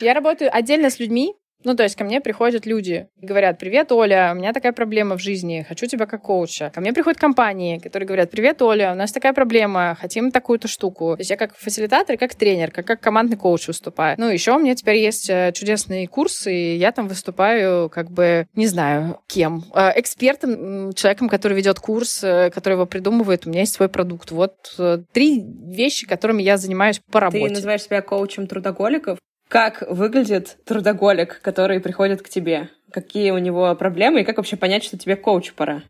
Я 0.00 0.14
работаю 0.14 0.50
отдельно 0.54 0.90
с 0.90 0.98
людьми, 0.98 1.34
ну, 1.64 1.74
то 1.74 1.82
есть 1.82 1.96
ко 1.96 2.04
мне 2.04 2.20
приходят 2.20 2.66
люди 2.66 3.08
и 3.20 3.26
говорят, 3.26 3.58
привет, 3.58 3.90
Оля, 3.90 4.32
у 4.32 4.36
меня 4.36 4.52
такая 4.52 4.72
проблема 4.72 5.16
в 5.16 5.22
жизни, 5.22 5.64
хочу 5.66 5.86
тебя 5.86 6.04
как 6.04 6.22
коуча. 6.22 6.70
Ко 6.74 6.80
мне 6.82 6.92
приходят 6.92 7.18
компании, 7.18 7.78
которые 7.78 8.06
говорят, 8.06 8.30
привет, 8.30 8.60
Оля, 8.60 8.92
у 8.92 8.94
нас 8.94 9.12
такая 9.12 9.32
проблема, 9.32 9.96
хотим 9.98 10.30
такую-то 10.30 10.68
штуку. 10.68 11.14
То 11.16 11.20
есть 11.20 11.30
я 11.30 11.36
как 11.38 11.56
фасилитатор, 11.56 12.18
как 12.18 12.34
тренер, 12.34 12.70
как, 12.70 12.86
как 12.86 13.00
командный 13.00 13.38
коуч 13.38 13.66
выступаю. 13.66 14.16
Ну, 14.18 14.28
еще 14.28 14.52
у 14.52 14.58
меня 14.58 14.74
теперь 14.74 14.98
есть 14.98 15.30
э, 15.30 15.52
чудесный 15.54 16.06
курс, 16.06 16.46
и 16.46 16.76
я 16.76 16.92
там 16.92 17.08
выступаю 17.08 17.88
как 17.88 18.10
бы, 18.10 18.46
не 18.54 18.66
знаю, 18.66 19.20
кем. 19.26 19.64
Э, 19.74 19.92
экспертом, 19.96 20.92
человеком, 20.92 21.30
который 21.30 21.56
ведет 21.56 21.80
курс, 21.80 22.22
э, 22.22 22.50
который 22.50 22.74
его 22.74 22.84
придумывает. 22.84 23.46
У 23.46 23.48
меня 23.48 23.60
есть 23.60 23.72
свой 23.72 23.88
продукт. 23.88 24.32
Вот 24.32 24.78
три 25.12 25.42
вещи, 25.42 26.06
которыми 26.06 26.42
я 26.42 26.58
занимаюсь 26.58 27.00
по 27.10 27.20
работе. 27.20 27.46
Ты 27.46 27.54
называешь 27.54 27.82
себя 27.84 28.02
коучем 28.02 28.46
трудоголиков? 28.46 29.18
Как 29.54 29.84
выглядит 29.88 30.56
трудоголик, 30.64 31.40
который 31.40 31.78
приходит 31.78 32.22
к 32.22 32.28
тебе? 32.28 32.70
Какие 32.90 33.30
у 33.30 33.38
него 33.38 33.72
проблемы 33.76 34.22
и 34.22 34.24
как 34.24 34.38
вообще 34.38 34.56
понять, 34.56 34.82
что 34.82 34.98
тебе 34.98 35.14
коуч 35.14 35.52
пора? 35.52 35.84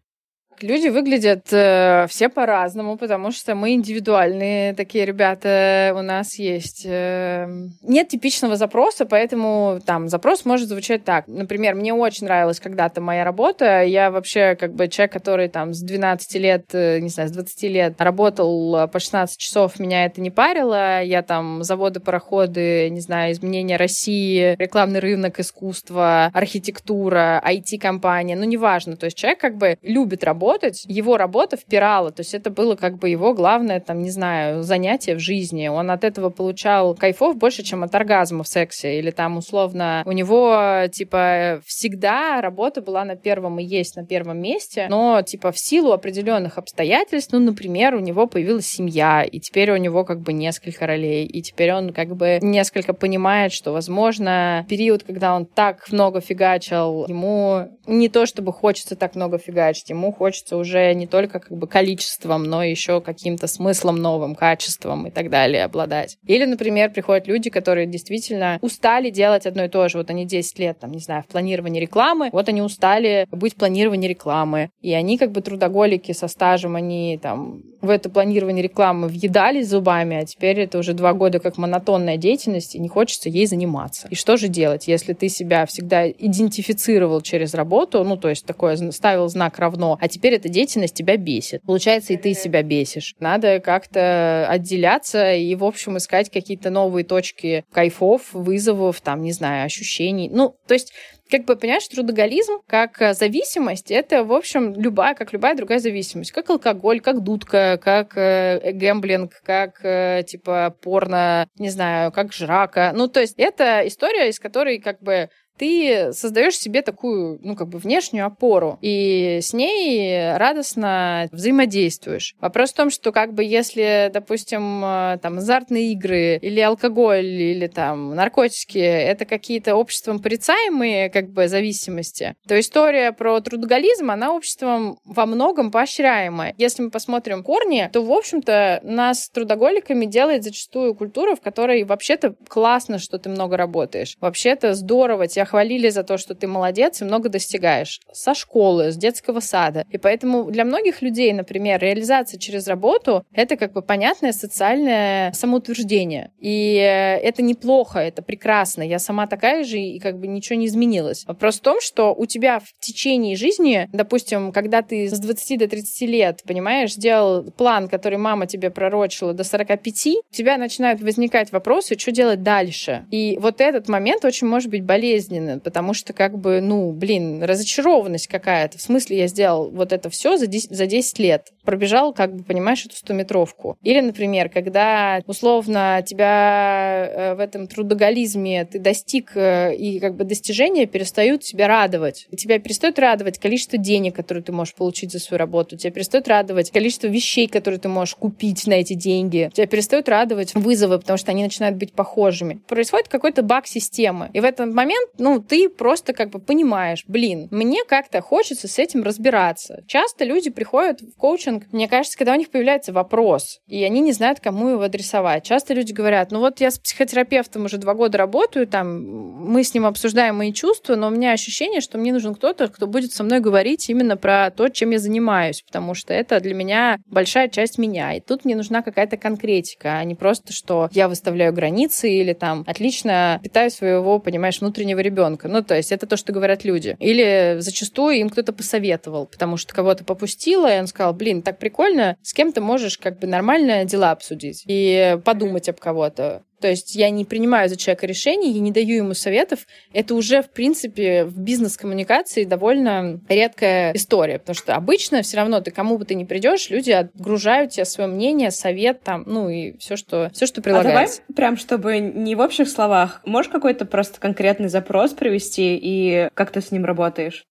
Люди 0.63 0.89
выглядят 0.89 1.53
э, 1.53 2.07
все 2.09 2.29
по-разному, 2.29 2.97
потому 2.97 3.31
что 3.31 3.55
мы 3.55 3.75
индивидуальные 3.75 4.75
такие 4.75 5.05
ребята. 5.05 5.93
У 5.97 6.03
нас 6.03 6.39
есть... 6.39 6.85
Э, 6.87 7.47
нет 7.83 8.09
типичного 8.09 8.57
запроса, 8.57 9.07
поэтому 9.07 9.81
там 9.85 10.09
запрос 10.09 10.45
может 10.45 10.69
звучать 10.69 11.05
так. 11.05 11.27
Например, 11.27 11.75
мне 11.75 11.93
очень 11.93 12.27
нравилась 12.27 12.61
когда-то 12.61 13.01
моя 13.01 13.25
работа. 13.25 13.83
Я 13.83 14.11
вообще 14.11 14.55
как 14.55 14.75
бы 14.75 14.89
человек, 14.89 15.13
который 15.13 15.49
там 15.49 15.75
с 15.75 15.81
12 15.81 16.35
лет, 16.37 16.67
э, 16.73 17.01
не 17.01 17.09
знаю, 17.09 17.29
с 17.29 17.33
20 17.33 17.63
лет 17.65 18.01
работал 18.01 18.89
по 18.89 18.99
16 18.99 19.39
часов, 19.39 19.79
меня 19.79 20.05
это 20.05 20.21
не 20.21 20.31
парило. 20.31 21.03
Я 21.03 21.23
там 21.23 21.63
заводы, 21.63 22.01
пароходы, 22.01 22.89
не 22.91 23.01
знаю, 23.01 23.33
изменения 23.33 23.77
России, 23.77 24.57
рекламный 24.59 25.01
рынок, 25.01 25.41
искусство, 25.41 26.31
архитектура, 26.33 27.43
IT-компания, 27.47 28.37
ну 28.37 28.45
неважно. 28.45 28.97
То 28.97 29.07
есть 29.07 29.17
человек 29.17 29.41
как 29.41 29.57
бы 29.57 29.79
любит 29.83 30.25
работать, 30.25 30.44
работать, 30.45 30.85
его 30.87 31.17
работа 31.17 31.57
впирала, 31.57 32.11
то 32.11 32.21
есть 32.21 32.35
это 32.35 32.51
было 32.51 32.77
как 32.77 32.99
бы 32.99 33.09
его 33.09 33.33
главное, 33.33 33.81
там, 33.81 34.03
не 34.03 34.11
знаю, 34.11 34.63
занятие 34.63 35.15
в 35.15 35.19
жизни. 35.19 35.69
Он 35.69 35.91
от 35.91 36.05
этого 36.05 36.29
получал 36.29 36.95
кайфов 36.95 37.37
больше, 37.37 37.63
чем 37.63 37.83
от 37.83 37.95
оргазма 37.95 38.45
в 38.45 38.49
сексе. 38.49 38.99
Или 38.99 39.11
там, 39.11 39.39
условно, 39.39 40.03
у 40.05 40.13
него, 40.13 40.87
типа, 40.93 41.63
всегда 41.65 42.43
работа 42.43 42.83
была 42.83 43.05
на 43.05 43.17
первом 43.17 43.59
и 43.59 43.65
есть 43.65 43.97
на 43.97 44.05
первом 44.05 44.39
месте, 44.39 44.87
но, 44.91 45.23
типа, 45.23 45.51
в 45.51 45.59
силу 45.59 45.93
определенных 45.93 46.59
обстоятельств, 46.59 47.33
ну, 47.33 47.41
например, 47.41 47.95
у 47.95 48.01
него 48.01 48.27
появилась 48.27 48.67
семья, 48.67 49.23
и 49.23 49.41
теперь 49.41 49.71
у 49.73 49.77
него 49.77 50.05
как 50.05 50.21
бы 50.21 50.33
несколько 50.33 50.87
ролей, 50.87 51.25
и 51.25 51.41
теперь 51.41 51.73
он 51.73 51.93
как 51.93 52.15
бы 52.15 52.39
несколько 52.43 52.93
понимает, 52.93 53.53
что, 53.53 53.73
возможно, 53.73 54.67
период, 54.69 55.05
когда 55.05 55.35
он 55.35 55.47
так 55.47 55.91
много 55.91 56.21
фигачил, 56.21 57.07
ему 57.09 57.69
не 57.87 58.09
то 58.09 58.27
чтобы 58.27 58.53
хочется 58.53 58.97
так 58.97 59.15
много 59.15 59.39
фигачить, 59.39 59.91
ему 59.91 60.13
хочется 60.13 60.34
хочется 60.35 60.57
уже 60.57 60.93
не 60.95 61.07
только 61.07 61.39
как 61.39 61.57
бы 61.57 61.69
количеством, 61.69 62.43
но 62.43 62.65
еще 62.65 63.01
каким-то 63.01 63.47
смыслом 63.47 63.97
новым, 63.97 64.35
качеством 64.35 65.07
и 65.07 65.11
так 65.11 65.31
далее 65.31 65.63
обладать. 65.63 66.17
Или, 66.27 66.45
например, 66.45 66.91
приходят 66.91 67.29
люди, 67.29 67.51
которые 67.51 67.87
действительно 67.87 68.59
устали 68.61 69.11
делать 69.11 69.47
одно 69.47 69.65
и 69.65 69.69
то 69.69 69.89
же. 69.89 69.99
Вот 69.99 70.11
они 70.11 70.27
10 70.27 70.59
лет, 70.59 70.81
там, 70.81 70.91
не 70.91 70.99
знаю, 70.99 71.23
в 71.23 71.27
планировании 71.31 71.81
рекламы, 71.81 72.31
вот 72.33 72.49
они 72.49 72.63
устали 72.63 73.29
быть 73.31 73.55
в 73.55 73.57
планировании 73.57 74.09
рекламы. 74.09 74.71
И 74.81 74.93
они 74.93 75.19
как 75.19 75.31
бы 75.31 75.41
трудоголики 75.41 76.11
со 76.11 76.27
стажем, 76.27 76.75
они 76.75 77.17
там 77.23 77.63
в 77.85 77.91
это 77.91 78.09
планирование 78.09 78.63
рекламы 78.63 79.09
въедались 79.09 79.69
зубами, 79.69 80.17
а 80.17 80.25
теперь 80.25 80.61
это 80.61 80.79
уже 80.79 80.95
два 80.95 81.13
года 81.13 81.39
как 81.39 81.59
монотонная 81.59 82.17
деятельность, 82.17 82.75
и 82.75 82.81
не 82.81 82.89
хочется 82.89 83.29
ей 83.29 83.47
заниматься. 83.47 84.09
И 84.11 84.15
что 84.15 84.37
же 84.37 84.49
делать, 84.49 84.89
если 84.89 85.13
ты 85.13 85.29
себя 85.29 85.67
всегда 85.67 86.09
идентифицировал 86.11 87.21
через 87.21 87.55
работу, 87.55 88.03
ну, 88.03 88.17
то 88.17 88.31
есть 88.31 88.47
такое 88.47 88.75
ставил 88.91 89.29
знак 89.29 89.59
равно, 89.59 89.99
а 90.01 90.09
теперь 90.09 90.24
эта 90.33 90.49
деятельность 90.49 90.95
тебя 90.95 91.17
бесит. 91.17 91.63
Получается, 91.63 92.13
и 92.13 92.17
ты 92.17 92.35
себя 92.35 92.63
бесишь. 92.63 93.15
Надо 93.21 93.61
как-то 93.61 94.47
отделяться 94.49 95.35
и, 95.35 95.55
в 95.55 95.65
общем, 95.65 95.99
искать 95.99 96.31
какие-то 96.31 96.71
новые 96.71 97.05
точки 97.05 97.65
кайфов, 97.73 98.33
вызовов, 98.33 99.01
там, 99.01 99.23
не 99.23 99.33
знаю, 99.33 99.67
ощущений. 99.67 100.29
Ну, 100.31 100.57
то 100.67 100.75
есть 100.75 100.93
как 101.31 101.47
бы, 101.47 101.57
понимаешь, 101.57 101.89
трудоголизм 101.89 102.61
как 102.67 103.01
э, 103.01 103.15
зависимость, 103.15 103.91
это, 103.91 104.25
в 104.25 104.33
общем, 104.33 104.75
любая, 104.79 105.15
как 105.15 105.33
любая 105.33 105.57
другая 105.57 105.79
зависимость. 105.79 106.33
Как 106.33 106.51
алкоголь, 106.51 107.01
как 107.01 107.23
дудка, 107.23 107.79
как 107.83 108.17
э, 108.17 108.73
гэмблинг, 108.73 109.33
как, 109.43 109.85
э, 109.85 110.23
типа, 110.27 110.77
порно, 110.83 111.49
не 111.59 111.71
знаю, 111.71 112.13
как 112.13 112.33
жрака. 112.33 112.93
Ну, 112.95 113.09
то 113.09 113.21
есть 113.21 113.35
это 113.39 113.87
история, 113.87 114.29
из 114.29 114.39
которой, 114.39 114.79
как 114.79 115.03
бы, 115.03 115.31
ты 115.57 116.13
создаешь 116.13 116.57
себе 116.57 116.83
такую, 116.83 117.39
ну, 117.43 117.57
как 117.57 117.69
бы 117.69 117.79
внешнюю 117.79 118.27
опору, 118.27 118.79
и 118.81 119.39
с 119.43 119.53
ней 119.53 120.37
радостно 120.37 121.29
взаимодействуешь. 121.33 122.35
Вопрос 122.41 122.73
в 122.73 122.77
том, 122.77 122.91
что 122.91 123.13
как 123.13 123.35
бы 123.35 123.45
если, 123.45 124.11
допустим, 124.13 124.85
э, 124.85 125.19
там, 125.23 125.39
азартные 125.39 125.93
игры 125.93 126.39
или 126.41 126.61
алкоголь, 126.61 127.25
или 127.25 127.67
там 127.67 128.15
наркотики, 128.15 128.79
это 128.79 129.25
какие-то 129.25 129.77
обществом 129.77 130.21
порицаемые 130.21 131.11
как 131.11 131.31
бы 131.31 131.49
зависимости, 131.49 132.35
то 132.47 132.59
история 132.59 133.13
про 133.13 133.41
трудоголизм, 133.41 134.11
она 134.11 134.35
обществом 134.35 134.99
во 135.05 135.27
многом 135.27 135.71
поощряемая. 135.71 136.55
Если 136.59 136.83
мы 136.83 136.91
посмотрим 136.91 137.43
корни, 137.43 137.89
то, 137.93 138.03
в 138.03 138.13
общем-то, 138.13 138.81
нас 138.83 139.29
трудоголиками 139.29 140.07
делает 140.07 140.45
зачастую 140.45 140.95
культура, 140.95 141.37
в 141.37 141.41
которой 141.41 141.85
вообще-то 141.85 142.35
классно, 142.49 142.99
что 142.99 143.19
ты 143.19 143.29
много 143.29 143.57
работаешь. 143.57 144.17
Вообще-то 144.21 144.75
здорово, 144.75 145.29
тебя 145.29 145.44
тебя 145.45 145.51
хвалили 145.51 145.91
за 145.91 146.03
то, 146.03 146.19
что 146.19 146.35
ты 146.35 146.47
молодец 146.47 147.01
и 147.01 147.05
много 147.05 147.29
достигаешь. 147.29 148.01
Со 148.13 148.35
школы, 148.35 148.91
с 148.91 148.97
детского 148.97 149.41
сада. 149.41 149.85
И 149.91 149.99
поэтому 149.99 150.51
для 150.51 150.65
многих 150.65 151.03
людей, 151.03 151.33
например, 151.33 151.81
реализация 151.81 152.39
через 152.39 152.67
работу— 152.67 153.25
это 153.33 153.57
как 153.57 153.73
бы 153.73 153.83
понятное 153.83 154.33
социальное 154.33 155.33
самоутверждение. 155.33 156.31
И 156.39 156.77
э, 156.77 157.19
это 157.19 157.43
неплохо, 157.43 157.99
это 157.99 158.23
прекрасно. 158.23 158.83
Я 158.83 158.99
сама 158.99 159.27
такая 159.27 159.65
же, 159.65 159.79
и 159.79 159.99
как 159.99 160.19
бы 160.19 160.27
ничего 160.27 160.59
не 160.59 160.67
изменилось. 160.67 161.25
Вопрос 161.27 161.59
в 161.59 161.63
том, 161.63 161.81
что 161.81 162.15
у 162.15 162.27
тебя 162.27 162.61
в 162.61 162.73
течение 162.81 163.37
жизни, 163.37 163.89
допустим, 163.93 164.53
когда 164.53 164.83
ты 164.83 165.09
с 165.09 165.19
20 165.19 165.59
до 165.59 165.69
30 165.69 166.01
лет, 166.09 166.43
понимаешь, 166.47 166.95
сделал 166.95 167.51
план, 167.51 167.89
который 167.89 168.19
мама 168.19 168.47
тебе 168.47 168.71
пророчила 168.71 169.33
до 169.35 169.45
45, 169.45 170.07
у 170.07 170.35
тебя 170.35 170.57
начинают 170.57 171.01
возникать 171.03 171.53
вопросы, 171.53 171.99
что 171.99 172.13
делать 172.13 172.43
дальше. 172.43 173.07
И 173.11 173.39
вот 173.41 173.61
этот 173.61 173.89
момент 173.89 174.25
очень 174.25 174.47
может 174.47 174.71
быть 174.71 174.85
болезненным 174.85 175.34
болезненно, 175.35 175.59
потому 175.59 175.95
что 175.95 176.13
как 176.13 176.39
бы, 176.39 176.61
ну, 176.61 176.93
блин, 176.93 177.43
разочарованность 177.43 178.29
какая-то. 178.29 178.79
В 178.79 178.83
смысле, 178.83 179.19
я 179.19 179.27
сделал 179.27 179.71
вот 179.71 179.93
это 179.93 180.11
все 180.11 180.37
за 180.37 180.47
10, 180.47 180.71
за 180.71 180.87
10 180.87 181.19
лет. 181.19 181.49
Пробежал, 181.65 182.13
как 182.13 182.35
бы, 182.35 182.45
понимаешь, 182.45 182.85
эту 182.85 182.97
стометровку. 182.97 183.77
Или, 183.83 184.01
например, 184.01 184.49
когда, 184.49 185.21
условно, 185.27 186.03
тебя 186.07 187.09
э, 187.11 187.35
в 187.35 187.41
этом 187.41 187.67
трудоголизме 187.67 188.65
ты 188.65 188.79
достиг, 188.79 189.33
э, 189.37 189.75
и 189.75 190.01
как 190.01 190.17
бы 190.17 190.25
достижения 190.25 190.87
перестают 190.87 191.43
тебя 191.43 191.69
радовать. 191.69 192.27
Тебя 192.37 192.59
перестает 192.59 192.99
радовать 192.99 193.39
количество 193.39 193.79
денег, 193.79 194.15
которые 194.17 194.43
ты 194.43 194.53
можешь 194.53 194.75
получить 194.75 195.13
за 195.13 195.19
свою 195.19 195.39
работу. 195.39 195.77
Тебя 195.77 195.91
перестает 195.91 196.29
радовать 196.29 196.71
количество 196.71 197.07
вещей, 197.07 197.49
которые 197.49 197.81
ты 197.81 197.89
можешь 197.89 198.15
купить 198.15 198.67
на 198.67 198.75
эти 198.75 198.95
деньги. 198.95 199.51
Тебя 199.55 199.67
перестают 199.67 200.09
радовать 200.09 200.55
вызовы, 200.55 200.99
потому 200.99 201.17
что 201.17 201.31
они 201.31 201.43
начинают 201.43 201.77
быть 201.77 201.93
похожими. 201.93 202.61
Происходит 202.67 203.09
какой-то 203.09 203.43
баг 203.43 203.67
системы. 203.67 204.31
И 204.33 204.41
в 204.41 204.45
этот 204.45 204.73
момент 204.73 205.11
ну, 205.25 205.41
ты 205.41 205.71
просто 205.71 206.13
как 206.13 206.29
бы 206.29 206.39
понимаешь, 206.39 207.05
блин, 207.09 207.49
мне 207.51 207.83
как-то 207.89 208.21
хочется 208.21 208.69
с 208.69 208.79
этим 208.79 209.03
разбираться. 209.03 209.83
Часто 209.87 210.23
люди 210.27 210.51
приходят 210.51 211.01
в 211.01 211.17
коучинг, 211.17 211.65
мне 211.73 211.89
кажется, 211.89 212.19
когда 212.19 212.35
у 212.35 212.37
них 212.37 212.51
появляется 212.51 212.93
вопрос, 212.93 213.61
и 213.67 213.83
они 213.85 214.01
не 214.01 214.13
знают, 214.13 214.41
кому 214.41 214.69
его 214.69 214.83
адресовать. 214.83 215.43
Часто 215.43 215.73
люди 215.73 215.93
говорят, 215.93 216.31
ну 216.31 216.41
вот 216.41 216.61
я 216.61 216.71
с 216.71 216.79
психотерапевтом 216.79 217.65
уже 217.65 217.79
два 217.79 217.95
года 217.95 218.19
работаю, 218.19 218.67
там, 218.67 219.03
мы 219.51 219.65
с 219.65 219.73
ним 219.73 219.87
обсуждаем 219.87 220.37
мои 220.37 220.53
чувства, 220.53 220.95
но 220.95 221.07
у 221.07 221.11
меня 221.11 221.33
ощущение, 221.33 221.81
что 221.81 221.97
мне 221.97 222.13
нужен 222.13 222.35
кто-то, 222.35 222.69
кто 222.69 222.87
будет 222.87 223.13
со 223.13 223.25
мной 223.25 223.41
говорить 223.41 223.89
именно 223.89 224.19
про 224.19 224.51
то, 224.51 224.69
чем 224.69 224.91
я 224.91 224.99
занимаюсь, 224.99 225.63
потому 225.63 225.95
что 225.95 226.13
это 226.13 226.39
для 226.41 226.53
меня 226.53 226.99
большая 227.07 227.49
часть 227.49 227.79
меня. 227.79 228.13
И 228.13 228.21
тут 228.21 228.45
мне 228.45 228.57
нужна 228.57 228.83
какая-то 228.83 229.17
конкретика, 229.17 229.97
а 229.97 230.05
не 230.05 230.17
просто, 230.17 230.53
что 230.53 230.91
я 230.93 231.09
выставляю 231.09 231.55
границы 231.55 232.11
или 232.11 232.35
там 232.35 232.63
отлично 232.67 233.41
питаю 233.43 233.71
своего, 233.71 234.19
понимаешь, 234.19 234.61
внутреннего 234.61 234.99
ребенка 234.99 235.14
ребенка. 235.15 235.49
Ну, 235.49 235.63
то 235.63 235.77
есть 235.77 235.93
это 235.93 236.07
то, 236.07 236.17
что 236.17 236.33
говорят 236.33 236.65
люди. 236.65 236.97
Или 236.99 237.57
зачастую 237.61 238.17
им 238.17 238.31
кто-то 238.31 238.53
посоветовал, 238.53 239.27
потому 239.27 239.57
что 239.57 239.75
кого-то 239.75 240.05
попустило, 240.05 240.75
и 240.75 240.79
он 240.79 240.87
сказал, 240.87 241.15
блин, 241.15 241.43
так 241.43 241.59
прикольно, 241.59 242.17
с 242.23 242.35
кем 242.35 242.53
ты 242.53 242.61
можешь 242.61 242.99
как 242.99 243.19
бы 243.19 243.27
нормально 243.27 243.85
дела 243.85 244.11
обсудить 244.11 244.65
и 244.67 245.19
подумать 245.25 245.69
об 245.69 245.79
кого-то. 245.79 246.43
То 246.61 246.69
есть 246.69 246.95
я 246.95 247.11
не 247.11 247.25
принимаю 247.25 247.69
за 247.69 247.77
человека 247.77 248.07
решений, 248.07 248.53
я 248.53 248.61
не 248.61 248.73
даю 248.73 248.97
ему 248.97 249.15
советов. 249.15 249.67
Это 249.93 250.15
уже, 250.15 250.43
в 250.43 250.51
принципе, 250.51 251.25
в 251.25 251.39
бизнес-коммуникации 251.39 252.45
довольно 252.45 253.21
редкая 253.29 253.93
история, 253.93 254.39
потому 254.39 254.55
что 254.55 254.75
обычно 254.75 255.23
все 255.23 255.37
равно 255.37 255.61
ты 255.61 255.71
кому 255.71 255.99
бы 255.99 256.05
ты 256.05 256.15
ни 256.15 256.25
придешь, 256.25 256.71
люди 256.71 256.91
отгружают 256.91 257.73
тебе 257.73 257.85
свое 257.85 258.09
мнение, 258.09 258.51
совет 258.51 259.03
там, 259.03 259.25
ну 259.27 259.49
и 259.49 259.77
все, 259.79 259.97
что, 259.97 260.31
все, 260.33 260.47
что 260.47 260.63
прилагается. 260.63 261.21
А 261.23 261.25
давай 261.29 261.37
прям, 261.37 261.57
чтобы 261.57 261.99
не 261.99 262.35
в 262.35 262.41
общих 262.41 262.69
словах, 262.69 263.21
можешь 263.25 263.51
какой-то 263.51 263.85
просто 263.85 264.21
конкретный 264.21 264.69
запрос 264.69 265.13
привести 265.13 265.79
и 265.81 266.29
как 266.35 266.51
ты 266.51 266.61
с 266.61 266.71
ним 266.71 266.85
работаешь? 266.85 267.45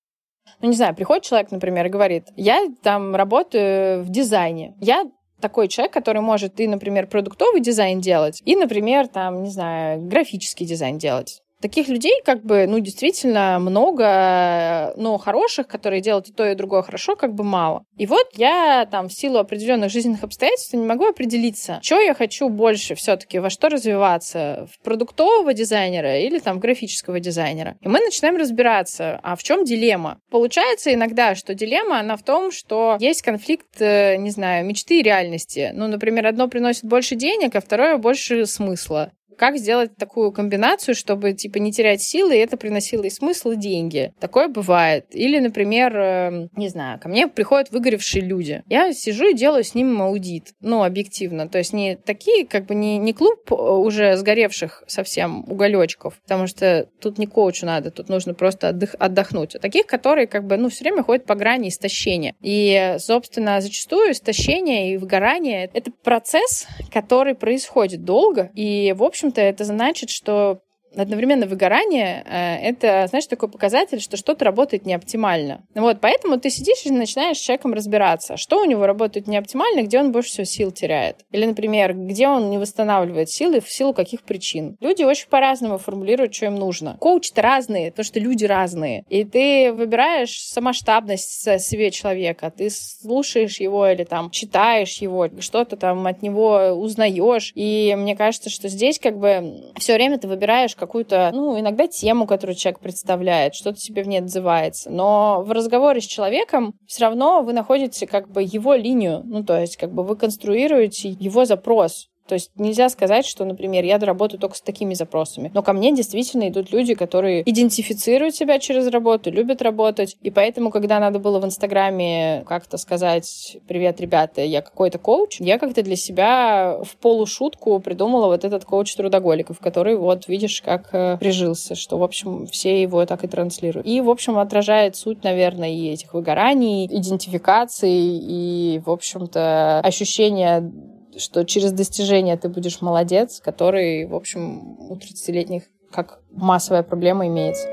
ну, 0.63 0.69
не 0.69 0.75
знаю, 0.75 0.95
приходит 0.95 1.25
человек, 1.25 1.51
например, 1.51 1.85
и 1.85 1.89
говорит, 1.89 2.27
я 2.37 2.65
там 2.81 3.15
работаю 3.15 4.03
в 4.03 4.09
дизайне, 4.09 4.75
я 4.79 5.03
такой 5.43 5.67
человек, 5.67 5.91
который 5.91 6.21
может 6.21 6.57
и, 6.61 6.67
например, 6.67 7.07
продуктовый 7.07 7.59
дизайн 7.59 7.99
делать, 7.99 8.41
и, 8.45 8.55
например, 8.55 9.09
там, 9.09 9.43
не 9.43 9.49
знаю, 9.49 10.01
графический 10.01 10.65
дизайн 10.65 10.97
делать. 10.97 11.42
Таких 11.63 11.87
людей 11.87 12.19
как 12.25 12.43
бы, 12.43 12.67
ну, 12.67 12.79
действительно 12.79 13.57
много, 13.57 14.93
но 14.97 15.17
хороших, 15.17 15.65
которые 15.65 16.01
делают 16.01 16.27
и 16.27 16.33
то, 16.33 16.45
и 16.45 16.55
другое 16.55 16.81
хорошо, 16.81 17.15
как 17.15 17.33
бы 17.33 17.45
мало. 17.45 17.85
И 17.97 18.05
вот 18.05 18.27
я 18.35 18.85
там 18.91 19.07
в 19.07 19.13
силу 19.13 19.37
определенных 19.37 19.89
жизненных 19.89 20.25
обстоятельств 20.25 20.73
не 20.73 20.85
могу 20.85 21.05
определиться, 21.05 21.79
что 21.81 22.01
я 22.01 22.15
хочу 22.15 22.49
больше 22.49 22.95
все 22.95 23.15
таки 23.15 23.39
во 23.39 23.49
что 23.49 23.69
развиваться, 23.69 24.67
в 24.73 24.83
продуктового 24.83 25.53
дизайнера 25.53 26.19
или 26.19 26.39
там 26.39 26.59
графического 26.59 27.21
дизайнера. 27.21 27.77
И 27.79 27.87
мы 27.87 28.01
начинаем 28.01 28.35
разбираться, 28.35 29.21
а 29.23 29.37
в 29.37 29.43
чем 29.43 29.63
дилемма? 29.63 30.19
Получается 30.31 30.93
иногда, 30.93 31.33
что 31.33 31.53
дилемма, 31.53 32.01
она 32.01 32.17
в 32.17 32.23
том, 32.23 32.51
что 32.51 32.97
есть 32.99 33.21
конфликт, 33.21 33.79
э, 33.79 34.17
не 34.17 34.31
знаю, 34.31 34.65
мечты 34.65 34.99
и 34.99 35.01
реальности. 35.01 35.71
Ну, 35.73 35.87
например, 35.87 36.27
одно 36.27 36.49
приносит 36.49 36.83
больше 36.83 37.15
денег, 37.15 37.55
а 37.55 37.61
второе 37.61 37.95
больше 37.95 38.45
смысла. 38.47 39.13
Как 39.37 39.57
сделать 39.57 39.95
такую 39.95 40.31
комбинацию, 40.31 40.95
чтобы, 40.95 41.33
типа, 41.33 41.57
не 41.57 41.71
терять 41.71 42.01
силы, 42.01 42.35
и 42.35 42.39
это 42.39 42.57
приносило 42.57 43.03
и 43.03 43.09
смысл, 43.09 43.51
и 43.51 43.55
деньги? 43.55 44.13
Такое 44.19 44.47
бывает. 44.47 45.07
Или, 45.11 45.39
например, 45.39 45.95
э, 45.95 46.47
не 46.55 46.69
знаю, 46.69 46.99
ко 46.99 47.09
мне 47.09 47.27
приходят 47.27 47.71
выгоревшие 47.71 48.23
люди. 48.23 48.63
Я 48.69 48.93
сижу 48.93 49.29
и 49.29 49.33
делаю 49.33 49.63
с 49.63 49.75
ним 49.75 50.01
аудит. 50.01 50.53
Ну, 50.61 50.83
объективно. 50.83 51.47
То 51.47 51.57
есть 51.57 51.73
не 51.73 51.95
такие, 51.95 52.45
как 52.45 52.65
бы, 52.65 52.75
не, 52.75 52.97
не 52.97 53.13
клуб 53.13 53.51
э, 53.51 53.55
уже 53.55 54.15
сгоревших 54.17 54.83
совсем 54.87 55.43
уголечков, 55.49 56.19
потому 56.21 56.47
что 56.47 56.87
тут 56.99 57.17
не 57.17 57.27
коучу 57.27 57.65
надо, 57.65 57.91
тут 57.91 58.09
нужно 58.09 58.33
просто 58.33 58.69
отдых, 58.69 58.95
отдохнуть. 58.99 59.55
А 59.55 59.59
таких, 59.59 59.85
которые, 59.85 60.27
как 60.27 60.45
бы, 60.45 60.57
ну, 60.57 60.69
все 60.69 60.83
время 60.83 61.03
ходят 61.03 61.25
по 61.25 61.35
грани 61.35 61.69
истощения. 61.69 62.35
И, 62.41 62.95
собственно, 62.99 63.61
зачастую 63.61 64.11
истощение 64.11 64.93
и 64.93 64.97
выгорание— 64.97 65.69
это 65.73 65.91
процесс, 65.91 66.67
который 66.91 67.35
происходит 67.35 68.03
долго, 68.03 68.51
и, 68.53 68.93
в 68.95 69.03
общем, 69.03 69.22
общем-то, 69.23 69.41
это 69.41 69.63
значит, 69.63 70.09
что 70.09 70.61
одновременно 70.95 71.45
выгорание 71.45 72.23
э,— 72.25 72.55
это, 72.69 73.07
знаешь, 73.09 73.27
такой 73.27 73.49
показатель, 73.49 73.99
что 73.99 74.17
что-то 74.17 74.45
работает 74.45 74.85
не 74.85 74.93
оптимально. 74.93 75.63
Вот, 75.75 75.99
поэтому 76.01 76.39
ты 76.39 76.49
сидишь 76.49 76.85
и 76.85 76.91
начинаешь 76.91 77.37
с 77.37 77.41
человеком 77.41 77.73
разбираться, 77.73 78.37
что 78.37 78.61
у 78.61 78.65
него 78.65 78.85
работает 78.85 79.27
не 79.27 79.37
оптимально, 79.37 79.83
где 79.83 79.99
он 79.99 80.11
больше 80.11 80.29
всего 80.29 80.45
сил 80.45 80.71
теряет. 80.71 81.25
Или, 81.31 81.45
например, 81.45 81.93
где 81.93 82.27
он 82.27 82.49
не 82.49 82.57
восстанавливает 82.57 83.29
силы, 83.29 83.61
в 83.61 83.71
силу 83.71 83.93
каких 83.93 84.21
причин. 84.23 84.77
Люди 84.79 85.03
очень 85.03 85.27
по-разному 85.29 85.77
формулируют, 85.77 86.33
что 86.33 86.45
им 86.47 86.55
нужно. 86.55 86.97
Коучи-то 86.99 87.41
разные, 87.41 87.91
потому 87.91 88.05
что 88.05 88.19
люди 88.19 88.45
разные. 88.45 89.03
И 89.09 89.23
ты 89.23 89.71
выбираешь 89.73 90.41
самоштабность 90.41 91.43
себе 91.59 91.91
человека, 91.91 92.51
ты 92.55 92.69
слушаешь 92.69 93.59
его 93.59 93.87
или 93.87 94.03
там 94.03 94.29
читаешь 94.31 94.97
его, 94.97 95.29
что-то 95.39 95.75
там 95.75 96.05
от 96.07 96.21
него 96.21 96.71
узнаешь. 96.71 97.51
И 97.55 97.95
мне 97.97 98.15
кажется, 98.15 98.49
что 98.49 98.67
здесь 98.67 98.99
как 98.99 99.17
бы 99.17 99.71
все 99.77 99.95
время 99.95 100.17
ты 100.17 100.27
выбираешь 100.27 100.75
какую-то, 100.85 101.31
ну, 101.33 101.59
иногда 101.59 101.87
тему, 101.87 102.27
которую 102.27 102.55
человек 102.55 102.79
представляет, 102.79 103.55
что-то 103.55 103.77
тебе 103.77 104.03
в 104.03 104.07
ней 104.07 104.19
отзывается. 104.19 104.89
Но 104.89 105.43
в 105.43 105.51
разговоре 105.51 106.01
с 106.01 106.05
человеком 106.05 106.75
все 106.85 107.05
равно 107.05 107.41
вы 107.41 107.53
находите 107.53 108.07
как 108.07 108.29
бы 108.29 108.43
его 108.43 108.73
линию, 108.73 109.21
ну, 109.23 109.43
то 109.43 109.59
есть 109.59 109.77
как 109.77 109.91
бы 109.91 110.03
вы 110.03 110.15
конструируете 110.15 111.09
его 111.09 111.45
запрос. 111.45 112.09
То 112.27 112.35
есть 112.35 112.51
нельзя 112.55 112.89
сказать, 112.89 113.25
что, 113.25 113.43
например, 113.45 113.83
я 113.83 113.97
работаю 113.97 114.39
только 114.39 114.55
с 114.55 114.61
такими 114.61 114.93
запросами. 114.93 115.51
Но 115.53 115.61
ко 115.61 115.73
мне 115.73 115.93
действительно 115.93 116.47
идут 116.47 116.71
люди, 116.71 116.93
которые 116.93 117.49
идентифицируют 117.49 118.35
себя 118.35 118.59
через 118.59 118.87
работу, 118.87 119.29
любят 119.29 119.61
работать. 119.61 120.15
И 120.21 120.31
поэтому, 120.31 120.71
когда 120.71 120.99
надо 120.99 121.19
было 121.19 121.39
в 121.39 121.45
Инстаграме 121.45 122.43
как-то 122.47 122.77
сказать 122.77 123.57
«Привет, 123.67 123.99
ребята, 123.99 124.41
я 124.41 124.61
какой-то 124.61 124.99
коуч», 124.99 125.39
я 125.39 125.57
как-то 125.57 125.83
для 125.83 125.95
себя 125.95 126.79
в 126.83 126.95
полушутку 126.97 127.79
придумала 127.79 128.27
вот 128.27 128.45
этот 128.45 128.63
коуч 128.65 128.95
трудоголиков, 128.95 129.59
который 129.59 129.95
вот 129.95 130.27
видишь, 130.27 130.61
как 130.61 130.89
э, 130.93 131.17
прижился, 131.17 131.75
что, 131.75 131.97
в 131.97 132.03
общем, 132.03 132.47
все 132.47 132.81
его 132.81 133.05
так 133.05 133.23
и 133.23 133.27
транслируют. 133.27 133.85
И, 133.85 133.99
в 134.01 134.09
общем, 134.09 134.37
отражает 134.37 134.95
суть, 134.95 135.23
наверное, 135.23 135.71
и 135.71 135.89
этих 135.89 136.13
выгораний, 136.13 136.85
идентификаций 136.85 137.91
и, 137.91 138.81
в 138.85 138.89
общем-то, 138.89 139.81
ощущения 139.81 140.71
что 141.17 141.43
через 141.43 141.71
достижение 141.71 142.37
ты 142.37 142.49
будешь 142.49 142.81
молодец, 142.81 143.39
который, 143.39 144.05
в 144.05 144.15
общем, 144.15 144.79
у 144.89 144.95
30-летних 144.95 145.63
как 145.91 146.19
массовая 146.31 146.83
проблема 146.83 147.27
имеется. 147.27 147.67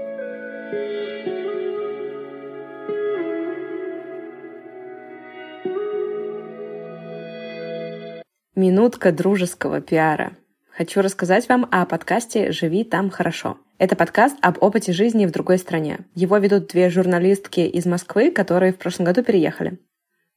Минутка 8.55 9.11
дружеского 9.11 9.81
пиара. 9.81 10.37
Хочу 10.70 11.00
рассказать 11.00 11.48
вам 11.48 11.66
о 11.70 11.87
подкасте 11.87 12.53
«Живи 12.53 12.85
там 12.85 13.11
хорошо». 13.11 13.57
Это 13.79 13.96
подкаст 13.96 14.37
об 14.42 14.62
опыте 14.62 14.92
жизни 14.92 15.24
в 15.24 15.31
другой 15.31 15.57
стране. 15.57 16.00
Его 16.14 16.37
ведут 16.37 16.66
две 16.66 16.90
журналистки 16.90 17.61
из 17.61 17.87
Москвы, 17.87 18.31
которые 18.31 18.74
в 18.74 18.76
прошлом 18.76 19.07
году 19.07 19.22
переехали. 19.22 19.79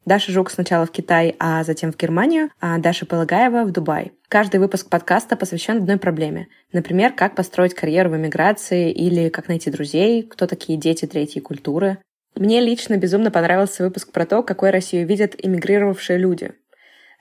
Даша 0.06 0.32
Жук 0.34 0.52
сначала 0.52 0.86
в 0.86 0.92
Китай, 0.92 1.36
а 1.40 1.64
затем 1.64 1.92
в 1.92 1.98
Германию, 1.98 2.50
а 2.60 2.78
Даша 2.78 3.06
Полагаева 3.06 3.64
в 3.64 3.72
Дубай. 3.72 4.12
Каждый 4.28 4.60
выпуск 4.60 4.90
подкаста 4.90 5.38
посвящен 5.38 5.78
одной 5.78 5.98
проблеме. 5.98 6.48
Например, 6.74 7.14
как 7.14 7.36
построить 7.36 7.74
карьеру 7.74 8.10
в 8.10 8.18
эмиграции 8.18 8.92
или 8.92 9.30
как 9.30 9.48
найти 9.48 9.72
друзей, 9.72 10.24
кто 10.24 10.46
такие 10.46 10.78
дети 10.78 11.06
третьей 11.06 11.42
культуры. 11.42 12.00
Мне 12.36 12.60
лично 12.60 12.98
безумно 12.98 13.32
понравился 13.32 13.84
выпуск 13.84 14.12
про 14.12 14.26
то, 14.26 14.44
какой 14.44 14.72
Россию 14.72 15.08
видят 15.08 15.36
эмигрировавшие 15.38 16.18
люди. 16.18 16.52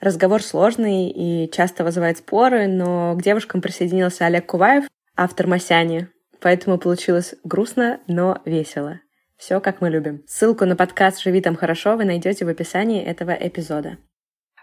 Разговор 0.01 0.43
сложный 0.43 1.09
и 1.09 1.49
часто 1.49 1.85
вызывает 1.85 2.17
споры, 2.17 2.67
но 2.67 3.15
к 3.15 3.21
девушкам 3.21 3.61
присоединился 3.61 4.25
Олег 4.25 4.47
Куваев, 4.47 4.85
автор 5.15 5.47
«Масяни», 5.47 6.07
поэтому 6.41 6.77
получилось 6.77 7.35
грустно, 7.45 8.01
но 8.07 8.41
весело. 8.43 8.99
Все, 9.43 9.59
как 9.59 9.81
мы 9.81 9.89
любим. 9.89 10.23
Ссылку 10.25 10.63
на 10.63 10.77
подкаст 10.77 11.21
«Живи 11.21 11.41
там 11.41 11.57
хорошо» 11.57 11.97
вы 11.97 12.05
найдете 12.05 12.45
в 12.45 12.47
описании 12.47 13.03
этого 13.03 13.31
эпизода. 13.31 13.97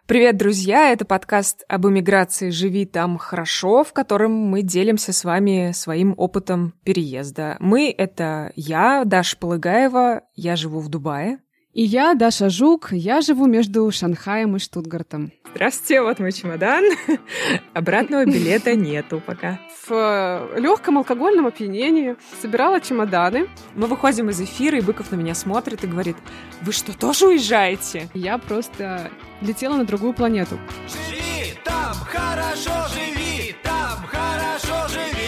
Привет, 0.07 0.39
друзья! 0.39 0.91
Это 0.91 1.05
подкаст 1.05 1.65
об 1.69 1.87
эмиграции 1.87 2.49
«Живи 2.49 2.87
там 2.87 3.19
хорошо», 3.19 3.85
в 3.85 3.93
котором 3.93 4.33
мы 4.33 4.63
делимся 4.63 5.13
с 5.13 5.23
вами 5.23 5.73
своим 5.73 6.15
опытом 6.17 6.73
переезда. 6.83 7.59
Мы— 7.61 7.95
это 7.99 8.53
я, 8.57 9.05
Даша 9.05 9.37
Полыгаева, 9.37 10.23
я 10.35 10.57
живу 10.57 10.81
в 10.81 10.89
Дубае. 10.89 11.41
И 11.73 11.85
я, 11.85 12.15
Даша 12.15 12.51
Жук, 12.51 12.89
я 12.91 13.21
живу 13.21 13.47
между 13.47 13.89
Шанхаем 13.93 14.57
и 14.57 14.59
Штутгартом. 14.59 15.31
Здравствуйте, 15.55 16.03
вот 16.03 16.19
мой 16.19 16.33
чемодан. 16.33 16.85
Обратного 17.75 18.25
билета 18.25 18.75
нету 18.77 19.23
пока. 19.25 19.61
В 19.87 19.93
э, 19.93 20.61
легком 20.61 20.99
алкогольном 20.99 21.47
опьянении 21.47 22.17
собирала 22.43 22.81
чемоданы. 22.81 23.49
Мы 23.77 23.87
выходим 23.87 24.31
из 24.31 24.41
эфира, 24.41 24.79
и 24.79 24.81
Быков 24.81 25.13
на 25.13 25.17
меня 25.17 25.35
смотрит 25.37 25.85
и 25.85 25.87
говорит, 25.87 26.17
вы 26.63 26.73
что, 26.73 26.97
тоже 26.97 27.29
уезжаете? 27.29 28.09
Я 28.15 28.39
просто 28.39 29.09
летела 29.41 29.77
на 29.77 29.85
другую 29.85 30.13
планету. 30.13 30.59
Живи 30.89 31.55
там, 31.65 31.95
хорошо 31.95 32.89
живи, 32.93 33.55
там 33.63 34.05
хорошо 34.07 34.89
живи, 34.89 35.20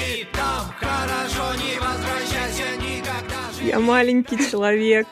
Я 3.72 3.80
маленький 3.80 4.36
человек 4.50 5.06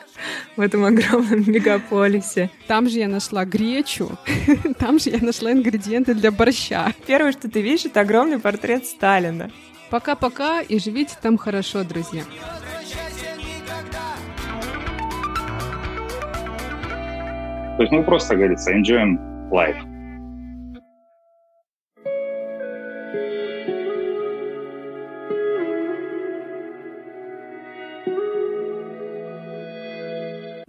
в 0.55 0.61
этом 0.61 0.85
огромном 0.85 1.51
мегаполисе. 1.51 2.51
Там 2.67 2.87
же 2.87 2.99
я 2.99 3.07
нашла 3.07 3.43
гречу, 3.43 4.11
там 4.77 4.99
же 4.99 5.09
я 5.09 5.17
нашла 5.17 5.51
ингредиенты 5.51 6.13
для 6.13 6.31
борща. 6.31 6.93
Первое, 7.07 7.31
что 7.31 7.49
ты 7.49 7.61
видишь, 7.61 7.85
это 7.85 8.01
огромный 8.01 8.37
портрет 8.37 8.85
Сталина. 8.85 9.49
Пока-пока 9.89 10.61
и 10.61 10.77
живите 10.77 11.15
там 11.19 11.39
хорошо, 11.39 11.83
друзья. 11.83 12.21
То 17.77 17.81
есть, 17.81 17.91
ну, 17.91 18.03
просто, 18.03 18.35
говорится, 18.35 18.71
enjoying 18.71 19.17
life. 19.49 19.90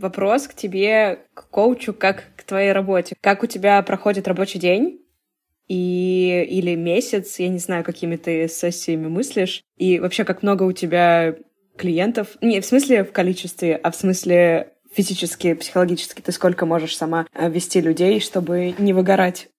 Вопрос 0.02 0.48
к 0.48 0.54
тебе, 0.54 1.20
к 1.32 1.48
коучу, 1.48 1.94
как 1.94 2.24
к 2.36 2.42
твоей 2.42 2.72
работе. 2.72 3.14
Как 3.20 3.44
у 3.44 3.46
тебя 3.46 3.80
проходит 3.82 4.26
рабочий 4.26 4.58
день? 4.58 5.00
И, 5.68 6.44
или 6.50 6.74
месяц, 6.74 7.38
я 7.38 7.48
не 7.48 7.60
знаю, 7.60 7.84
какими 7.84 8.16
ты 8.16 8.48
сессиями 8.48 9.06
мыслишь. 9.06 9.62
И 9.76 10.00
вообще, 10.00 10.24
как 10.24 10.42
много 10.42 10.64
у 10.64 10.72
тебя 10.72 11.36
клиентов? 11.78 12.36
Не 12.40 12.60
в 12.60 12.66
смысле 12.66 13.04
в 13.04 13.12
количестве, 13.12 13.76
а 13.76 13.92
в 13.92 13.94
смысле 13.94 14.72
физически, 14.92 15.54
психологически. 15.54 16.20
Ты 16.20 16.32
сколько 16.32 16.66
можешь 16.66 16.96
сама 16.96 17.28
э, 17.32 17.48
вести 17.48 17.80
людей, 17.80 18.18
чтобы 18.18 18.74
не 18.78 18.92
выгорать? 18.92 19.50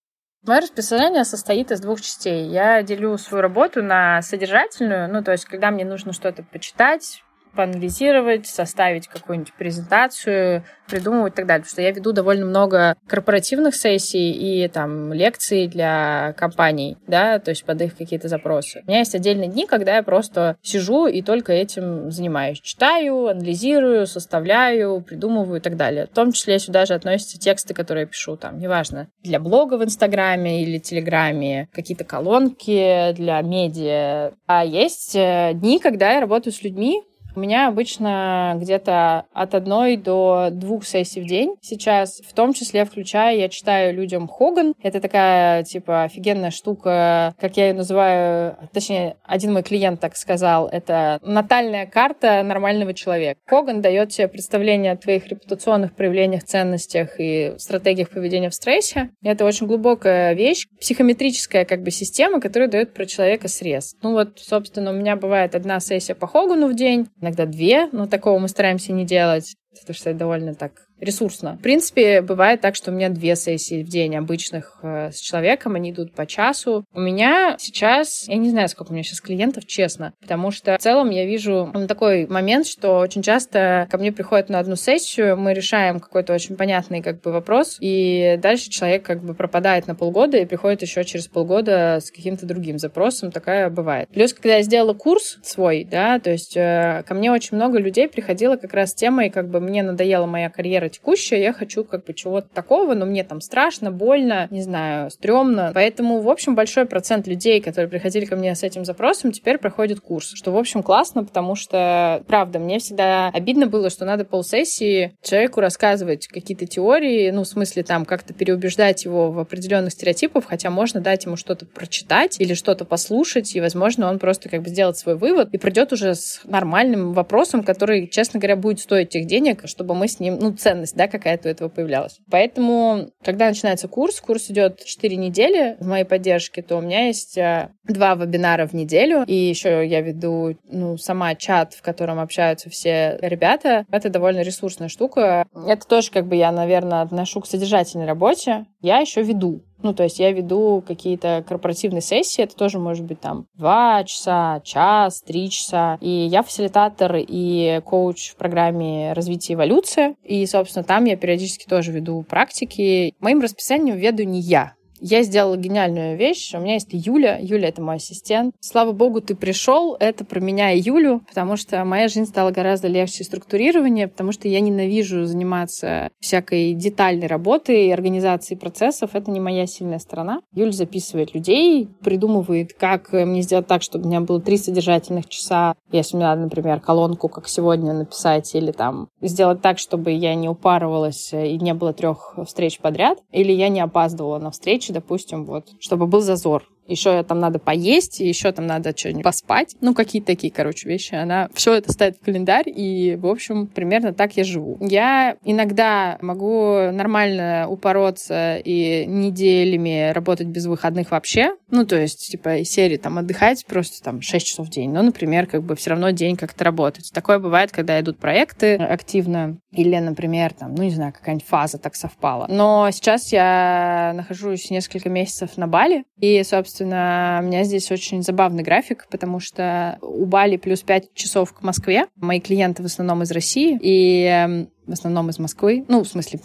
Мое 0.46 0.60
расписание 0.60 1.24
состоит 1.24 1.72
из 1.72 1.80
двух 1.80 2.02
частей. 2.02 2.50
Я 2.50 2.84
делю 2.84 3.18
свою 3.18 3.42
работу 3.42 3.82
на 3.82 4.22
содержательную, 4.22 5.10
ну, 5.10 5.24
то 5.24 5.32
есть, 5.32 5.46
когда 5.46 5.72
мне 5.72 5.86
нужно 5.86 6.12
что-то 6.12 6.44
почитать, 6.44 7.24
поанализировать, 7.56 8.48
составить 8.48 9.08
какую-нибудь 9.08 9.54
презентацию, 9.54 10.64
придумывать 10.88 11.34
и 11.34 11.36
так 11.38 11.48
далее. 11.48 11.62
Потому 11.64 11.72
что 11.72 11.82
я 11.82 11.92
веду 11.92 12.12
довольно 12.12 12.46
много 12.46 12.96
корпоративных 13.08 13.76
сессий 13.76 14.32
и 14.32 14.68
там 14.68 15.14
лекций 15.14 15.68
для 15.68 16.34
компаний, 16.38 16.98
да, 17.08 17.40
то 17.40 17.50
есть 17.50 17.64
под 17.66 17.82
их 17.82 17.96
какие-то 17.98 18.28
запросы. 18.28 18.82
У 18.86 18.90
меня 18.90 19.00
есть 19.00 19.16
отдельные 19.16 19.50
дни, 19.50 19.66
когда 19.66 19.96
я 19.96 20.04
просто 20.04 20.58
сижу 20.62 21.08
и 21.08 21.22
только 21.22 21.54
этим 21.54 22.12
занимаюсь. 22.12 22.60
Читаю, 22.62 23.28
анализирую, 23.28 24.08
составляю, 24.08 25.02
придумываю 25.02 25.60
и 25.60 25.62
так 25.62 25.78
далее. 25.78 26.08
В 26.08 26.16
том 26.16 26.32
числе 26.32 26.60
сюда 26.60 26.86
же 26.86 26.94
относятся 26.94 27.40
тексты, 27.40 27.74
которые 27.74 28.04
я 28.04 28.08
пишу, 28.08 28.36
там, 28.36 28.58
неважно, 28.60 29.08
для 29.24 29.40
блога 29.40 29.76
в 29.76 29.84
Инстаграме 29.84 30.64
или 30.64 30.78
Телеграме, 30.78 31.70
какие-то 31.74 32.04
колонки 32.04 33.14
для 33.14 33.42
медиа. 33.42 34.32
А 34.48 34.66
есть 34.66 35.16
э, 35.16 35.52
дни, 35.54 35.80
когда 35.80 36.12
я 36.14 36.22
работаю 36.22 36.54
с 36.54 36.64
людьми, 36.64 37.02
у 37.36 37.40
меня 37.40 37.68
обычно 37.68 38.54
где-то 38.58 39.26
от 39.34 39.56
одной 39.56 39.98
до 39.98 40.50
двух 40.52 40.86
сессий 40.86 41.22
в 41.22 41.28
день 41.28 41.56
сейчас, 41.62 42.22
в 42.28 42.34
том 42.34 42.54
числе 42.54 42.86
включая, 42.86 43.38
я 43.38 43.50
читаю 43.50 43.94
людям 43.94 44.28
Хоган. 44.28 44.74
Это 44.82 45.00
такая, 45.00 45.64
типа, 45.64 46.04
офигенная 46.04 46.52
штука, 46.52 47.34
как 47.40 47.58
я 47.58 47.70
ее 47.70 47.74
называю, 47.74 48.58
точнее, 48.72 49.18
один 49.24 49.54
мой 49.54 49.64
клиент 49.64 50.00
так 50.00 50.16
сказал, 50.16 50.68
это 50.68 51.20
натальная 51.24 51.86
карта 51.86 52.44
нормального 52.44 52.94
человека. 52.94 53.40
Хоган 53.46 53.82
дает 53.82 54.10
тебе 54.10 54.28
представление 54.28 54.94
о 54.94 54.98
твоих 54.98 55.28
репутационных 55.28 55.96
проявлениях, 55.96 56.44
ценностях 56.44 57.20
и 57.20 57.54
стратегиях 57.58 58.10
поведения 58.10 58.50
в 58.50 58.56
стрессе. 58.56 59.10
Это 59.24 59.46
очень 59.46 59.68
глубокая 59.68 60.34
вещь, 60.34 60.68
психометрическая 60.80 61.66
как 61.66 61.82
бы 61.82 61.92
система, 61.92 62.40
которая 62.40 62.70
дает 62.70 62.94
про 62.94 63.06
человека 63.06 63.48
срез. 63.48 63.96
Ну 64.02 64.12
вот, 64.12 64.40
собственно, 64.40 64.92
у 64.92 64.94
меня 64.94 65.16
бывает 65.16 65.56
одна 65.56 65.80
сессия 65.80 66.16
по 66.16 66.28
Хогану 66.28 66.68
в 66.68 66.76
день, 66.76 67.08
иногда 67.24 67.46
две, 67.46 67.88
но 67.92 68.06
такого 68.08 68.38
мы 68.38 68.48
стараемся 68.48 68.94
не 68.94 69.06
делать, 69.06 69.56
потому 69.80 69.96
что 69.96 70.10
это 70.10 70.20
довольно 70.20 70.54
так 70.54 70.88
ресурсно. 71.00 71.58
В 71.58 71.62
принципе, 71.62 72.22
бывает 72.22 72.62
так, 72.62 72.76
что 72.76 72.92
у 72.92 72.94
меня 72.94 73.10
две 73.10 73.36
сессии 73.36 73.84
в 73.84 73.88
день 73.88 74.16
обычных 74.16 74.80
э, 74.82 75.12
с 75.12 75.20
человеком, 75.20 75.76
они 75.76 75.92
идут 75.92 76.14
по 76.14 76.26
часу. 76.26 76.86
У 76.94 77.00
меня 77.00 77.56
сейчас, 77.60 78.28
я 78.28 78.36
не 78.36 78.50
знаю, 78.50 78.70
сколько 78.70 78.92
у 78.92 78.94
меня 78.94 79.04
сейчас 79.04 79.22
клиентов, 79.22 79.66
честно, 79.66 80.14
потому 80.22 80.52
что 80.52 80.78
в 80.78 80.82
целом 80.82 81.10
я 81.10 81.26
вижу 81.26 81.72
такой 81.88 82.28
момент, 82.28 82.68
что 82.68 83.00
очень 83.00 83.22
часто 83.22 83.88
ко 83.90 83.98
мне 83.98 84.12
приходят 84.12 84.50
на 84.50 84.60
одну 84.60 84.76
сессию, 84.76 85.38
мы 85.38 85.54
решаем 85.54 86.00
какой-то 86.00 86.34
очень 86.34 86.56
понятный 86.56 87.02
как 87.02 87.22
бы 87.22 87.32
вопрос, 87.32 87.78
и 87.80 88.38
дальше 88.42 88.70
человек 88.70 89.04
как 89.04 89.24
бы 89.24 89.34
пропадает 89.34 89.88
на 89.88 89.96
полгода 89.96 90.38
и 90.38 90.46
приходит 90.46 90.82
еще 90.82 91.04
через 91.04 91.28
полгода 91.28 92.00
с 92.02 92.12
каким-то 92.12 92.46
другим 92.46 92.80
запросом, 92.80 93.32
такая 93.32 93.70
бывает. 93.70 94.10
Плюс, 94.10 94.34
когда 94.34 94.58
я 94.58 94.62
сделала 94.64 94.94
курс 94.94 95.38
свой, 95.44 95.84
да, 95.90 96.20
то 96.20 96.32
есть 96.32 96.56
э, 96.56 97.04
ко 97.08 97.14
мне 97.14 97.32
очень 97.32 97.58
много 97.58 97.80
людей 97.80 98.08
приходило 98.08 98.56
как 98.56 98.74
раз 98.74 98.92
с 98.92 98.96
темой, 98.96 99.30
как 99.30 99.50
бы 99.50 99.60
мне 99.60 99.84
надоела 99.84 100.26
моя 100.26 100.50
карьера 100.50 100.83
текущее, 100.90 101.42
я 101.42 101.54
хочу 101.54 101.84
как 101.84 102.06
бы 102.06 102.14
чего-то 102.14 102.48
такого, 102.54 102.94
но 102.94 103.06
мне 103.06 103.24
там 103.24 103.42
страшно, 103.42 103.92
больно, 103.92 104.48
не 104.52 104.62
знаю, 104.62 105.10
стрёмно. 105.10 105.72
Поэтому, 105.74 106.22
в 106.22 106.30
общем, 106.30 106.56
большой 106.56 106.86
процент 106.86 107.28
людей, 107.28 107.62
которые 107.62 107.90
приходили 107.90 108.26
ко 108.26 108.36
мне 108.36 108.56
с 108.56 108.64
этим 108.64 108.86
запросом, 108.86 109.32
теперь 109.32 109.58
проходят 109.58 110.00
курс, 110.00 110.32
что, 110.34 110.52
в 110.52 110.58
общем, 110.58 110.84
классно, 110.84 111.24
потому 111.24 111.56
что, 111.56 112.24
правда, 112.28 112.60
мне 112.60 112.80
всегда 112.80 113.30
обидно 113.30 113.68
было, 113.68 113.90
что 113.90 114.06
надо 114.06 114.26
полсессии 114.26 115.16
человеку 115.22 115.62
рассказывать 115.62 116.28
какие-то 116.28 116.66
теории, 116.66 117.30
ну, 117.32 117.44
в 117.44 117.48
смысле, 117.48 117.84
там, 117.84 118.06
как-то 118.06 118.34
переубеждать 118.34 119.06
его 119.06 119.32
в 119.32 119.40
определенных 119.40 119.92
стереотипах, 119.92 120.46
хотя 120.48 120.70
можно 120.70 121.00
дать 121.00 121.26
ему 121.26 121.36
что-то 121.36 121.66
прочитать 121.66 122.40
или 122.40 122.54
что-то 122.54 122.86
послушать, 122.86 123.56
и, 123.56 123.62
возможно, 123.62 124.10
он 124.10 124.20
просто 124.20 124.50
как 124.50 124.64
бы 124.64 124.70
сделает 124.70 124.98
свой 124.98 125.16
вывод 125.16 125.50
и 125.54 125.58
придет 125.58 125.94
уже 125.94 126.16
с 126.16 126.42
нормальным 126.46 127.14
вопросом, 127.14 127.64
который, 127.64 128.08
честно 128.08 128.40
говоря, 128.40 128.56
будет 128.56 128.80
стоить 128.80 129.10
тех 129.10 129.28
денег, 129.28 129.62
чтобы 129.66 129.94
мы 129.94 130.08
с 130.08 130.20
ним, 130.20 130.38
ну, 130.40 130.54
ценно 130.54 130.73
ценность, 130.74 130.96
да, 130.96 131.08
какая-то 131.08 131.48
у 131.48 131.52
этого 131.52 131.70
появлялась. 131.70 132.20
Поэтому, 132.30 133.10
когда 133.24 133.48
начинается 133.48 133.88
курс, 133.88 134.20
курс 134.20 134.50
идет 134.50 134.84
4 134.84 135.16
недели 135.16 135.78
в 135.80 135.88
моей 135.88 136.04
поддержке, 136.04 136.62
то 136.62 136.78
у 136.78 136.82
меня 136.82 137.08
есть 137.08 137.38
э, 137.38 137.70
два 137.84 138.16
вебинара 138.16 138.68
в 138.68 138.74
неделю, 138.74 139.24
и 139.28 139.36
еще 139.36 139.86
я 139.86 140.02
веду, 140.02 140.56
ну, 140.70 140.98
сама 140.98 141.36
чат, 141.36 141.74
в 141.74 141.82
котором 141.82 142.20
общаются 142.20 142.70
все 142.70 143.18
ребята. 143.22 143.86
Это 143.92 144.10
довольно 144.10 144.42
ресурсная 144.42 144.90
штука. 144.90 145.46
Это 145.68 145.88
тоже, 145.88 146.12
как 146.12 146.28
бы, 146.28 146.36
я, 146.36 146.52
наверное, 146.52 147.02
отношу 147.02 147.42
к 147.42 147.48
содержательной 147.48 148.08
работе. 148.08 148.66
Я 148.82 149.00
еще 149.00 149.22
веду 149.22 149.64
ну, 149.84 149.94
то 149.94 150.04
есть 150.04 150.20
я 150.20 150.32
веду 150.32 150.84
какие-то 150.86 151.44
корпоративные 151.48 152.02
сессии, 152.02 152.44
это 152.44 152.56
тоже 152.56 152.80
может 152.80 153.06
быть 153.06 153.20
там 153.20 153.46
два 153.56 154.04
часа, 154.04 154.62
час, 154.64 155.22
три 155.22 155.50
часа. 155.50 155.98
И 156.02 156.10
я 156.10 156.42
фасилитатор 156.42 157.16
и 157.18 157.82
коуч 157.86 158.32
в 158.32 158.36
программе 158.36 159.14
развития 159.14 159.54
эволюции. 159.54 160.16
И, 160.24 160.46
собственно, 160.46 160.84
там 160.84 161.06
я 161.06 161.16
периодически 161.16 161.66
тоже 161.66 161.92
веду 161.92 162.24
практики. 162.24 163.14
Моим 163.20 163.42
расписанием 163.42 163.98
веду 163.98 164.24
не 164.24 164.40
я. 164.40 164.74
Я 165.06 165.24
сделала 165.24 165.58
гениальную 165.58 166.16
вещь. 166.16 166.54
У 166.54 166.60
меня 166.60 166.76
есть 166.76 166.88
Юля. 166.92 167.38
Юля— 167.38 167.68
это 167.70 167.82
мой 167.82 167.98
ассистент. 167.98 168.56
Слава 168.62 168.94
богу, 168.94 169.20
ты 169.20 169.36
пришел. 169.36 169.98
Это 170.00 170.24
про 170.24 170.40
меня 170.40 170.72
и 170.72 170.80
Юлю, 170.80 171.22
потому 171.28 171.58
что 171.58 171.84
моя 171.84 172.08
жизнь 172.08 172.26
стала 172.26 172.52
гораздо 172.52 172.88
легче 172.88 173.26
структурирования, 173.26 174.08
потому 174.08 174.32
что 174.32 174.48
я 174.48 174.62
ненавижу 174.62 175.26
заниматься 175.26 176.10
всякой 176.22 176.74
детальной 176.74 177.28
работой 177.28 177.88
и 177.88 177.92
организацией 177.92 178.58
процессов. 178.58 179.10
Это 179.12 179.30
не 179.30 179.42
моя 179.42 179.68
сильная 179.68 180.00
сторона. 180.00 180.40
Юля 180.54 180.72
записывает 180.72 181.36
людей, 181.36 181.90
придумывает, 182.02 182.72
как 182.72 183.12
мне 183.12 183.42
сделать 183.42 183.68
так, 183.68 183.82
чтобы 183.82 184.06
у 184.06 184.08
меня 184.08 184.22
было 184.22 184.40
три 184.40 184.56
содержательных 184.56 185.28
часа. 185.28 185.76
Если 185.92 186.16
мне 186.16 186.28
надо, 186.28 186.44
например, 186.44 186.80
колонку, 186.80 187.28
как 187.28 187.50
сегодня, 187.50 187.92
написать, 187.92 188.56
или 188.56 188.72
там 188.72 189.10
сделать 189.20 189.62
так, 189.62 189.80
чтобы 189.80 190.12
я 190.12 190.34
не 190.34 190.48
упарывалась 190.48 191.34
и 191.34 191.60
не 191.60 191.74
было 191.74 191.92
трех 191.92 192.36
встреч 192.46 192.80
подряд, 192.80 193.18
или 193.34 193.52
я 193.52 193.68
не 193.68 193.82
опаздывала 193.82 194.40
на 194.40 194.52
встречи, 194.52 194.93
допустим, 194.94 195.46
вот, 195.46 195.74
чтобы 195.80 196.08
был 196.08 196.22
зазор 196.22 196.64
еще 196.88 197.24
там 197.24 197.40
надо 197.40 197.60
поесть, 197.60 198.20
еще 198.20 198.52
там 198.52 198.68
надо 198.68 198.96
что-нибудь 198.96 199.24
поспать. 199.24 199.76
Ну, 199.82 199.94
какие-то 199.94 200.28
такие, 200.28 200.52
короче, 200.52 200.88
вещи. 200.88 201.16
Она 201.16 201.50
все 201.54 201.74
это 201.74 201.92
ставит 201.92 202.18
в 202.18 202.26
календарь, 202.26 202.66
и, 202.68 203.16
в 203.16 203.28
общем, 203.28 203.68
примерно 203.68 204.14
так 204.14 204.36
я 204.38 204.44
живу. 204.44 204.78
Я 204.82 205.38
иногда 205.44 206.18
могу 206.22 206.92
нормально 206.92 207.68
упороться 207.70 208.58
и 208.58 209.06
неделями 209.06 210.12
работать 210.12 210.48
без 210.48 210.66
выходных 210.66 211.12
вообще. 211.12 211.56
Ну, 211.70 211.86
то 211.86 211.96
есть, 212.00 212.32
типа, 212.32 212.58
из 212.58 212.70
серии 212.70 212.98
там 212.98 213.18
отдыхать 213.18 213.66
просто 213.66 214.04
там 214.04 214.22
6 214.22 214.46
часов 214.46 214.68
в 214.68 214.70
день. 214.70 214.92
Но, 214.92 215.02
например, 215.02 215.48
как 215.48 215.64
бы 215.64 215.76
все 215.76 215.92
равно 215.92 216.10
день 216.12 216.36
как-то 216.36 216.64
работать. 216.64 217.12
Такое 217.14 217.40
бывает, 217.40 217.72
когда 217.72 218.00
идут 218.00 218.18
проекты 218.18 218.76
активно, 218.76 219.58
или, 219.72 219.98
например, 219.98 220.54
там, 220.54 220.76
ну, 220.76 220.84
не 220.84 220.92
знаю, 220.92 221.14
какая-нибудь 221.14 221.48
фаза 221.48 221.78
так 221.78 221.96
совпала. 221.96 222.48
Но 222.50 222.90
сейчас 222.92 223.32
я 223.32 224.14
нахожусь 224.16 224.70
несколько 224.70 225.10
месяцев 225.10 225.58
на 225.58 225.68
Бали, 225.68 226.04
и, 226.20 226.44
собственно, 226.44 226.73
Собственно, 226.74 227.40
у 227.40 227.46
меня 227.46 227.66
здесь 227.66 227.92
очень 227.92 228.24
забавный 228.24 228.64
график, 228.64 229.06
потому 229.12 229.40
что 229.40 230.00
у 230.02 230.26
Бали 230.26 230.58
плюс 230.58 230.82
5 230.82 231.14
часов 231.14 231.54
к 231.54 231.62
Москве. 231.62 232.08
Мои 232.16 232.40
клиенты 232.40 232.82
в 232.82 232.88
основном 232.88 233.22
из 233.22 233.30
России. 233.30 233.78
И 233.80 234.24
эм, 234.24 234.70
в 234.86 234.92
основном 234.92 235.30
из 235.30 235.40
Москвы, 235.40 235.86
ну, 235.88 236.04
в 236.04 236.08
смысле, 236.08 236.40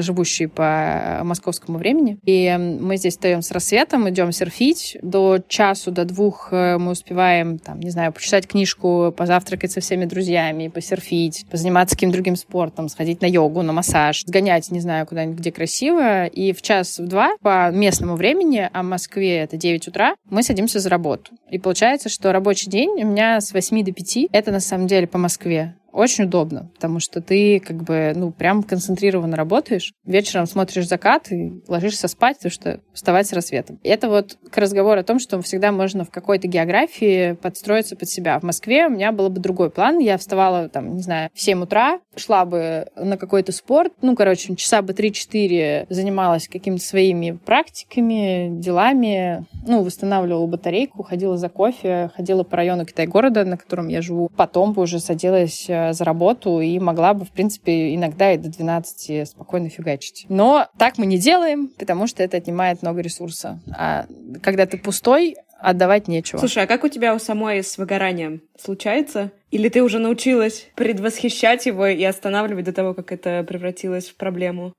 живущие 0.00 0.48
по 0.48 1.20
московскому 1.24 1.78
времени. 1.78 2.18
И 2.24 2.56
мы 2.58 2.96
здесь 2.96 3.14
встаем 3.14 3.42
с 3.42 3.50
рассветом, 3.50 4.08
идем 4.08 4.32
серфить. 4.32 4.96
До 5.02 5.38
часу, 5.46 5.90
до 5.90 6.04
двух 6.04 6.48
э, 6.52 6.78
мы 6.78 6.92
успеваем, 6.92 7.58
там, 7.58 7.80
не 7.80 7.90
знаю, 7.90 8.12
почитать 8.12 8.46
книжку, 8.46 9.12
позавтракать 9.16 9.72
со 9.72 9.80
всеми 9.80 10.04
друзьями, 10.04 10.68
посерфить, 10.68 11.46
позаниматься 11.50 11.96
каким-то 11.96 12.14
другим 12.14 12.36
спортом, 12.36 12.88
сходить 12.88 13.20
на 13.20 13.26
йогу, 13.26 13.62
на 13.62 13.72
массаж, 13.72 14.24
сгонять, 14.26 14.70
не 14.70 14.80
знаю, 14.80 15.06
куда-нибудь, 15.06 15.38
где 15.38 15.52
красиво. 15.52 16.26
И 16.26 16.52
в 16.52 16.62
час, 16.62 16.98
в 16.98 17.06
два 17.06 17.36
по 17.40 17.70
местному 17.70 18.16
времени, 18.16 18.68
а 18.72 18.82
в 18.82 18.86
Москве 18.86 19.38
это 19.38 19.56
9 19.56 19.88
утра, 19.88 20.14
мы 20.30 20.42
садимся 20.42 20.80
за 20.80 20.88
работу. 20.88 21.32
И 21.50 21.58
получается, 21.58 22.08
что 22.08 22.32
рабочий 22.32 22.70
день 22.70 22.90
у 23.02 23.06
меня 23.06 23.40
с 23.40 23.52
8 23.52 23.84
до 23.84 23.92
5. 23.92 24.18
Это 24.32 24.50
на 24.52 24.60
самом 24.60 24.86
деле 24.86 25.06
по 25.06 25.18
Москве 25.18 25.74
очень 25.92 26.24
удобно, 26.24 26.70
потому 26.74 27.00
что 27.00 27.20
ты 27.20 27.60
как 27.60 27.82
бы, 27.82 28.12
ну, 28.14 28.30
прям 28.30 28.62
концентрированно 28.62 29.36
работаешь. 29.36 29.92
Вечером 30.04 30.46
смотришь 30.46 30.86
закат 30.86 31.32
и 31.32 31.62
ложишься 31.66 32.08
спать, 32.08 32.36
потому 32.36 32.52
что 32.52 32.80
вставать 32.92 33.26
с 33.26 33.32
рассветом. 33.32 33.78
И 33.82 33.88
это 33.88 34.08
вот 34.08 34.36
к 34.50 34.56
разговору 34.58 35.00
о 35.00 35.04
том, 35.04 35.18
что 35.18 35.40
всегда 35.42 35.72
можно 35.72 36.04
в 36.04 36.10
какой-то 36.10 36.46
географии 36.46 37.32
подстроиться 37.32 37.96
под 37.96 38.08
себя. 38.08 38.38
В 38.38 38.42
Москве 38.42 38.86
у 38.86 38.90
меня 38.90 39.12
был 39.12 39.28
бы 39.28 39.40
другой 39.40 39.70
план. 39.70 39.98
Я 39.98 40.18
вставала, 40.18 40.68
там, 40.68 40.94
не 40.94 41.02
знаю, 41.02 41.30
в 41.34 41.40
7 41.40 41.62
утра, 41.62 42.00
шла 42.16 42.44
бы 42.44 42.86
на 42.96 43.16
какой-то 43.16 43.52
спорт, 43.52 43.92
ну, 44.02 44.14
короче, 44.14 44.54
часа 44.56 44.82
бы 44.82 44.92
3-4 44.92 45.86
занималась 45.88 46.48
какими-то 46.48 46.84
своими 46.84 47.32
практиками, 47.32 48.48
делами, 48.50 49.46
ну, 49.66 49.82
восстанавливала 49.82 50.46
батарейку, 50.46 51.02
ходила 51.02 51.36
за 51.36 51.48
кофе, 51.48 52.10
ходила 52.14 52.42
по 52.42 52.56
району 52.56 52.84
Китай-города, 52.84 53.44
на 53.44 53.56
котором 53.56 53.88
я 53.88 54.02
живу. 54.02 54.30
Потом 54.36 54.72
бы 54.72 54.82
уже 54.82 55.00
садилась 55.00 55.66
э, 55.68 55.77
за 55.92 56.04
работу 56.04 56.60
и 56.60 56.78
могла 56.78 57.14
бы, 57.14 57.24
в 57.24 57.30
принципе, 57.30 57.94
иногда 57.94 58.32
и 58.32 58.38
до 58.38 58.48
12 58.48 59.28
спокойно 59.28 59.68
фигачить. 59.68 60.26
Но 60.28 60.68
так 60.78 60.98
мы 60.98 61.06
не 61.06 61.18
делаем, 61.18 61.68
потому 61.78 62.06
что 62.06 62.22
это 62.22 62.36
отнимает 62.36 62.82
много 62.82 63.00
ресурса. 63.00 63.60
А 63.76 64.06
когда 64.42 64.66
ты 64.66 64.78
пустой, 64.78 65.36
отдавать 65.58 66.08
нечего. 66.08 66.38
Слушай, 66.38 66.64
а 66.64 66.66
как 66.66 66.84
у 66.84 66.88
тебя 66.88 67.14
у 67.14 67.18
самой 67.18 67.62
с 67.62 67.78
выгоранием? 67.78 68.42
Случается? 68.58 69.32
Или 69.50 69.68
ты 69.68 69.82
уже 69.82 69.98
научилась 69.98 70.68
предвосхищать 70.76 71.66
его 71.66 71.86
и 71.86 72.02
останавливать 72.04 72.64
до 72.64 72.72
того, 72.72 72.94
как 72.94 73.12
это 73.12 73.44
превратилось 73.46 74.08
в 74.08 74.16
проблему? 74.16 74.72